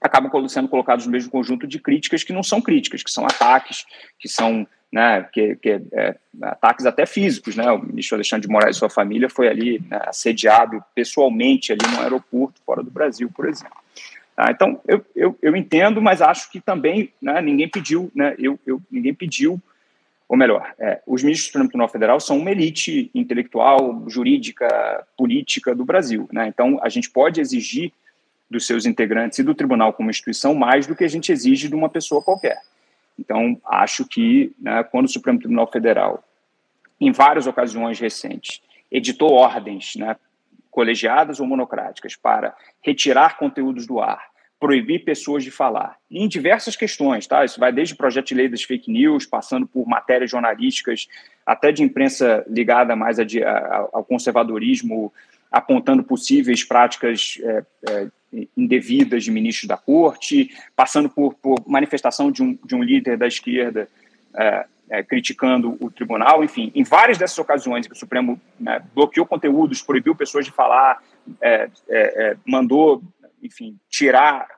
acabam 0.00 0.48
sendo 0.48 0.68
colocados 0.68 1.06
no 1.06 1.12
mesmo 1.12 1.30
conjunto 1.30 1.66
de 1.66 1.78
críticas 1.78 2.24
que 2.24 2.32
não 2.32 2.42
são 2.42 2.60
críticas, 2.60 3.02
que 3.02 3.10
são 3.10 3.24
ataques, 3.24 3.84
que 4.18 4.28
são 4.28 4.66
né, 4.92 5.28
que, 5.32 5.54
que 5.56 5.80
é, 5.92 6.16
ataques 6.42 6.84
até 6.84 7.06
físicos, 7.06 7.54
né, 7.54 7.70
o 7.70 7.78
ministro 7.78 8.16
Alexandre 8.16 8.46
de 8.46 8.52
Moraes 8.52 8.76
e 8.76 8.78
sua 8.78 8.90
família 8.90 9.28
foi 9.28 9.48
ali 9.48 9.80
né, 9.88 10.00
assediado 10.06 10.82
pessoalmente 10.94 11.72
ali 11.72 11.86
no 11.94 12.00
aeroporto 12.00 12.60
fora 12.66 12.82
do 12.82 12.90
Brasil, 12.90 13.30
por 13.34 13.48
exemplo. 13.48 13.76
Tá, 14.34 14.50
então 14.50 14.80
eu, 14.88 15.04
eu, 15.14 15.38
eu, 15.40 15.54
entendo, 15.54 16.02
mas 16.02 16.20
acho 16.20 16.50
que 16.50 16.60
também 16.60 17.12
né, 17.22 17.40
ninguém 17.40 17.68
pediu, 17.68 18.10
né, 18.14 18.34
eu, 18.38 18.58
eu, 18.66 18.82
ninguém 18.90 19.14
pediu, 19.14 19.60
ou 20.28 20.36
melhor, 20.36 20.72
é, 20.78 21.00
os 21.06 21.22
ministros 21.22 21.44
do 21.44 21.50
Supremo 21.50 21.68
Tribunal 21.68 21.88
Federal 21.88 22.20
são 22.20 22.38
uma 22.38 22.50
elite 22.50 23.10
intelectual, 23.14 24.04
jurídica, 24.08 25.06
política 25.16 25.74
do 25.74 25.84
Brasil, 25.84 26.28
né, 26.32 26.48
então 26.48 26.80
a 26.82 26.88
gente 26.88 27.10
pode 27.10 27.40
exigir 27.40 27.92
dos 28.50 28.66
seus 28.66 28.84
integrantes 28.84 29.38
e 29.38 29.42
do 29.42 29.54
tribunal 29.54 29.92
como 29.92 30.10
instituição 30.10 30.54
mais 30.54 30.86
do 30.86 30.96
que 30.96 31.04
a 31.04 31.08
gente 31.08 31.30
exige 31.30 31.68
de 31.68 31.74
uma 31.74 31.88
pessoa 31.88 32.22
qualquer. 32.22 32.60
Então, 33.18 33.60
acho 33.64 34.06
que 34.06 34.52
né, 34.58 34.82
quando 34.82 35.06
o 35.06 35.10
Supremo 35.10 35.38
Tribunal 35.38 35.70
Federal, 35.70 36.24
em 37.00 37.12
várias 37.12 37.46
ocasiões 37.46 38.00
recentes, 38.00 38.60
editou 38.90 39.32
ordens 39.32 39.94
né, 39.96 40.16
colegiadas 40.70 41.38
ou 41.38 41.46
monocráticas 41.46 42.16
para 42.16 42.54
retirar 42.82 43.36
conteúdos 43.36 43.86
do 43.86 44.00
ar, 44.00 44.30
proibir 44.58 45.04
pessoas 45.04 45.42
de 45.42 45.50
falar, 45.50 45.96
em 46.10 46.28
diversas 46.28 46.76
questões, 46.76 47.26
tá? 47.26 47.44
Isso 47.44 47.58
vai 47.58 47.72
desde 47.72 47.94
o 47.94 47.96
projeto 47.96 48.26
de 48.26 48.34
lei 48.34 48.48
das 48.48 48.62
fake 48.62 48.90
news, 48.90 49.24
passando 49.24 49.66
por 49.66 49.86
matérias 49.86 50.30
jornalísticas, 50.30 51.08
até 51.46 51.72
de 51.72 51.82
imprensa 51.82 52.44
ligada 52.46 52.94
mais 52.94 53.18
a, 53.18 53.22
a, 53.22 53.88
ao 53.92 54.04
conservadorismo, 54.04 55.12
apontando 55.50 56.02
possíveis 56.02 56.62
práticas 56.62 57.38
é, 57.42 57.64
é, 57.88 58.08
indevidas 58.56 59.24
de 59.24 59.30
ministros 59.30 59.66
da 59.66 59.76
corte, 59.76 60.50
passando 60.76 61.08
por, 61.08 61.34
por 61.34 61.62
manifestação 61.66 62.30
de 62.30 62.42
um, 62.42 62.56
de 62.64 62.74
um 62.74 62.82
líder 62.82 63.16
da 63.16 63.26
esquerda 63.26 63.88
é, 64.36 64.66
é, 64.88 65.02
criticando 65.02 65.76
o 65.80 65.90
tribunal, 65.90 66.42
enfim, 66.44 66.70
em 66.74 66.84
várias 66.84 67.18
dessas 67.18 67.38
ocasiões 67.38 67.86
que 67.86 67.92
o 67.92 67.98
Supremo 67.98 68.40
né, 68.58 68.82
bloqueou 68.94 69.26
conteúdos, 69.26 69.82
proibiu 69.82 70.14
pessoas 70.14 70.44
de 70.44 70.52
falar, 70.52 71.02
é, 71.40 71.68
é, 71.88 72.36
mandou, 72.46 73.02
enfim, 73.42 73.78
tirar 73.88 74.48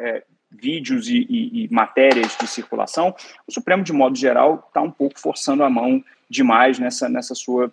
vídeos 0.51 1.09
e, 1.09 1.27
e, 1.29 1.65
e, 1.65 1.69
matérias 1.73 2.37
de 2.39 2.47
circulação, 2.47 3.15
o 3.47 3.53
Supremo, 3.53 3.83
de 3.83 3.93
modo 3.93 4.17
geral, 4.17 4.65
está 4.69 4.83
um 4.83 4.91
pouco 4.91 5.19
forçando 5.19 5.65
a 5.65 5.71
mão 5.71 6.03
demais 6.29 6.79
nessa, 6.79 7.09
nessa 7.09 7.35
sua 7.35 7.73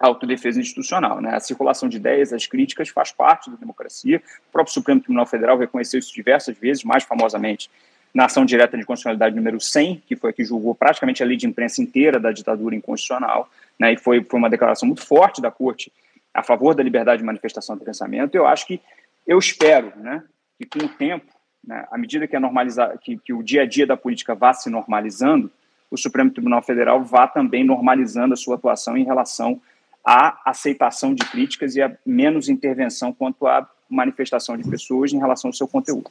autodefesa 0.00 0.58
institucional. 0.58 1.20
Né? 1.20 1.34
A 1.34 1.40
circulação 1.40 1.88
de 1.88 1.98
ideias, 1.98 2.32
as 2.32 2.46
críticas, 2.46 2.88
faz 2.88 3.12
parte 3.12 3.50
da 3.50 3.56
democracia. 3.56 4.22
O 4.48 4.52
próprio 4.52 4.72
Supremo 4.72 5.00
Tribunal 5.00 5.26
Federal 5.26 5.58
reconheceu 5.58 6.00
isso 6.00 6.12
diversas 6.12 6.56
vezes, 6.56 6.82
mais 6.82 7.04
famosamente 7.04 7.70
na 8.12 8.24
ação 8.24 8.44
direta 8.44 8.76
de 8.76 8.84
constitucionalidade 8.84 9.36
número 9.36 9.60
100, 9.60 10.02
que 10.06 10.16
foi 10.16 10.30
a 10.30 10.32
que 10.32 10.42
julgou 10.42 10.74
praticamente 10.74 11.22
a 11.22 11.26
lei 11.26 11.36
de 11.36 11.46
imprensa 11.46 11.80
inteira 11.80 12.18
da 12.18 12.32
ditadura 12.32 12.74
inconstitucional, 12.74 13.48
né? 13.78 13.92
e 13.92 13.96
foi, 13.96 14.24
foi 14.24 14.38
uma 14.38 14.50
declaração 14.50 14.86
muito 14.86 15.06
forte 15.06 15.40
da 15.40 15.50
Corte 15.50 15.92
a 16.32 16.42
favor 16.42 16.74
da 16.74 16.82
liberdade 16.82 17.20
de 17.20 17.26
manifestação 17.26 17.76
do 17.76 17.84
pensamento. 17.84 18.34
Eu 18.34 18.46
acho 18.46 18.66
que, 18.66 18.80
eu 19.26 19.38
espero 19.38 19.92
né, 19.96 20.22
que 20.58 20.66
com 20.66 20.84
o 20.84 20.88
tempo, 20.88 21.26
né, 21.64 21.86
à 21.90 21.98
medida 21.98 22.26
que, 22.26 22.34
a 22.34 22.40
normalizar, 22.40 22.98
que, 22.98 23.16
que 23.18 23.32
o 23.32 23.42
dia 23.42 23.62
a 23.62 23.66
dia 23.66 23.86
da 23.86 23.96
política 23.96 24.34
vá 24.34 24.52
se 24.52 24.70
normalizando, 24.70 25.50
o 25.90 25.96
Supremo 25.96 26.30
Tribunal 26.30 26.62
Federal 26.62 27.02
vá 27.02 27.26
também 27.26 27.64
normalizando 27.64 28.34
a 28.34 28.36
sua 28.36 28.54
atuação 28.54 28.96
em 28.96 29.04
relação 29.04 29.60
a 30.04 30.38
aceitação 30.46 31.14
de 31.14 31.24
críticas 31.26 31.76
e 31.76 31.82
a 31.82 31.94
menos 32.04 32.48
intervenção 32.48 33.12
quanto 33.12 33.46
à 33.46 33.68
manifestação 33.88 34.56
de 34.56 34.68
pessoas 34.68 35.12
em 35.12 35.18
relação 35.18 35.48
ao 35.48 35.54
seu 35.54 35.68
conteúdo. 35.68 36.08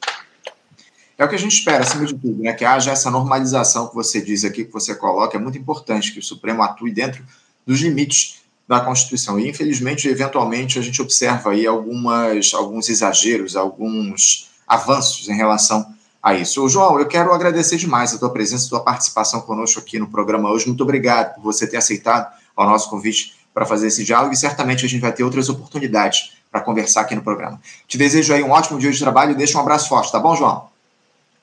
É 1.18 1.24
o 1.24 1.28
que 1.28 1.34
a 1.34 1.38
gente 1.38 1.52
espera, 1.52 1.82
acima 1.82 2.06
de 2.06 2.14
tudo, 2.14 2.42
né? 2.42 2.52
que 2.52 2.64
haja 2.64 2.92
essa 2.92 3.10
normalização 3.10 3.88
que 3.88 3.94
você 3.94 4.22
diz 4.22 4.44
aqui, 4.44 4.64
que 4.64 4.72
você 4.72 4.94
coloca. 4.94 5.36
É 5.36 5.40
muito 5.40 5.58
importante 5.58 6.12
que 6.12 6.18
o 6.18 6.22
Supremo 6.22 6.62
atue 6.62 6.90
dentro 6.90 7.22
dos 7.66 7.80
limites 7.80 8.40
da 8.66 8.80
Constituição. 8.80 9.38
E, 9.38 9.48
infelizmente, 9.48 10.08
eventualmente, 10.08 10.78
a 10.78 10.82
gente 10.82 11.02
observa 11.02 11.50
aí 11.50 11.66
algumas, 11.66 12.54
alguns 12.54 12.88
exageros, 12.88 13.56
alguns 13.56 14.48
avanços 14.66 15.28
em 15.28 15.36
relação 15.36 15.92
a 16.22 16.34
isso. 16.34 16.62
Ô, 16.62 16.68
João, 16.68 16.98
eu 16.98 17.06
quero 17.06 17.32
agradecer 17.32 17.76
demais 17.76 18.14
a 18.14 18.18
tua 18.18 18.30
presença, 18.30 18.66
a 18.66 18.68
tua 18.70 18.80
participação 18.80 19.40
conosco 19.40 19.80
aqui 19.80 19.98
no 19.98 20.06
programa 20.06 20.50
hoje. 20.50 20.68
Muito 20.68 20.82
obrigado 20.82 21.34
por 21.34 21.42
você 21.42 21.66
ter 21.66 21.78
aceitado 21.78 22.32
o 22.56 22.64
nosso 22.64 22.88
convite 22.88 23.34
para 23.52 23.66
fazer 23.66 23.88
esse 23.88 24.04
diálogo 24.04 24.32
e 24.32 24.36
certamente 24.36 24.84
a 24.84 24.88
gente 24.88 25.00
vai 25.00 25.12
ter 25.12 25.24
outras 25.24 25.48
oportunidades 25.48 26.32
para 26.50 26.60
conversar 26.60 27.02
aqui 27.02 27.14
no 27.14 27.22
programa. 27.22 27.60
Te 27.86 27.96
desejo 27.96 28.32
aí 28.32 28.42
um 28.42 28.50
ótimo 28.50 28.78
dia 28.78 28.90
de 28.90 28.98
trabalho 28.98 29.32
e 29.32 29.34
deixa 29.34 29.58
um 29.58 29.60
abraço 29.60 29.88
forte, 29.88 30.10
tá 30.10 30.18
bom, 30.18 30.34
João? 30.34 30.68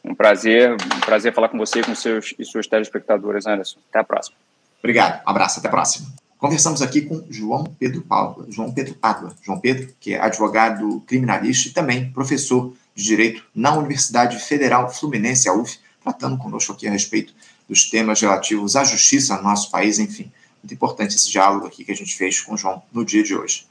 Um 0.04 0.16
prazer, 0.16 0.74
um 0.74 1.00
prazer 1.02 1.34
falar 1.34 1.50
com 1.50 1.58
você 1.58 1.80
e 1.80 1.84
com 1.84 1.94
seus 1.94 2.34
e 2.38 2.46
suas 2.46 2.68
telespectadores, 2.68 3.46
Anderson. 3.46 3.80
Até 3.90 4.00
a 4.00 4.04
próxima. 4.04 4.38
Obrigado, 4.80 5.22
um 5.26 5.30
abraço, 5.30 5.60
até 5.60 5.68
a 5.68 5.72
próxima. 5.72 6.08
Conversamos 6.38 6.84
aqui 6.84 7.02
com 7.02 7.26
João 7.30 7.64
Pedro 7.80 8.02
Pádua, 8.02 8.46
João 8.50 8.72
Pedro 8.72 8.94
Pádua, 8.94 9.34
João 9.44 9.60
Pedro, 9.60 9.90
que 10.00 10.14
é 10.14 10.22
advogado 10.22 11.02
criminalista 11.08 11.70
e 11.70 11.72
também 11.72 12.12
professor 12.12 12.74
de 12.94 13.04
Direito 13.04 13.44
na 13.56 13.76
Universidade 13.76 14.38
Federal 14.38 14.88
Fluminense, 14.90 15.50
a 15.50 15.54
UF, 15.54 15.80
tratando 16.04 16.38
conosco 16.38 16.74
aqui 16.74 16.88
a 16.88 16.92
respeito 16.92 17.34
dos 17.68 17.90
temas 17.90 18.22
relativos 18.22 18.76
à 18.76 18.84
justiça 18.84 19.36
no 19.38 19.44
nosso 19.44 19.72
país, 19.72 19.98
enfim. 19.98 20.32
Muito 20.68 20.74
importante 20.74 21.16
esse 21.16 21.32
diálogo 21.32 21.66
aqui 21.66 21.86
que 21.86 21.94
a 21.94 21.96
gente 21.96 22.14
fez 22.14 22.42
com 22.42 22.54
o 22.54 22.58
João 22.58 22.84
no 22.92 23.06
dia 23.06 23.24
de 23.24 23.34
hoje. 23.34 23.66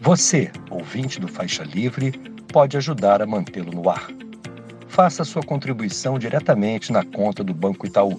Você, 0.00 0.50
ouvinte 0.70 1.20
do 1.20 1.28
Faixa 1.28 1.64
Livre, 1.64 2.12
pode 2.48 2.78
ajudar 2.78 3.20
a 3.20 3.26
mantê-lo 3.26 3.72
no 3.72 3.90
ar. 3.90 4.08
Faça 4.88 5.22
sua 5.22 5.42
contribuição 5.42 6.18
diretamente 6.18 6.90
na 6.90 7.04
conta 7.04 7.44
do 7.44 7.52
Banco 7.52 7.86
Itaú 7.86 8.18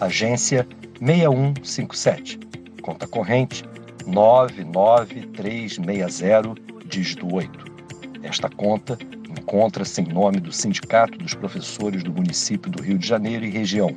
agência 0.00 0.64
6157, 1.00 2.38
conta 2.80 3.08
corrente 3.08 3.64
99360, 4.06 6.54
dígito 6.86 7.34
8. 7.34 7.64
Esta 8.22 8.48
conta 8.48 8.96
encontra-se 9.28 10.02
em 10.02 10.06
nome 10.06 10.38
do 10.38 10.52
Sindicato 10.52 11.18
dos 11.18 11.34
Professores 11.34 12.04
do 12.04 12.12
Município 12.12 12.70
do 12.70 12.80
Rio 12.80 12.96
de 12.96 13.08
Janeiro 13.08 13.44
e 13.44 13.50
região, 13.50 13.96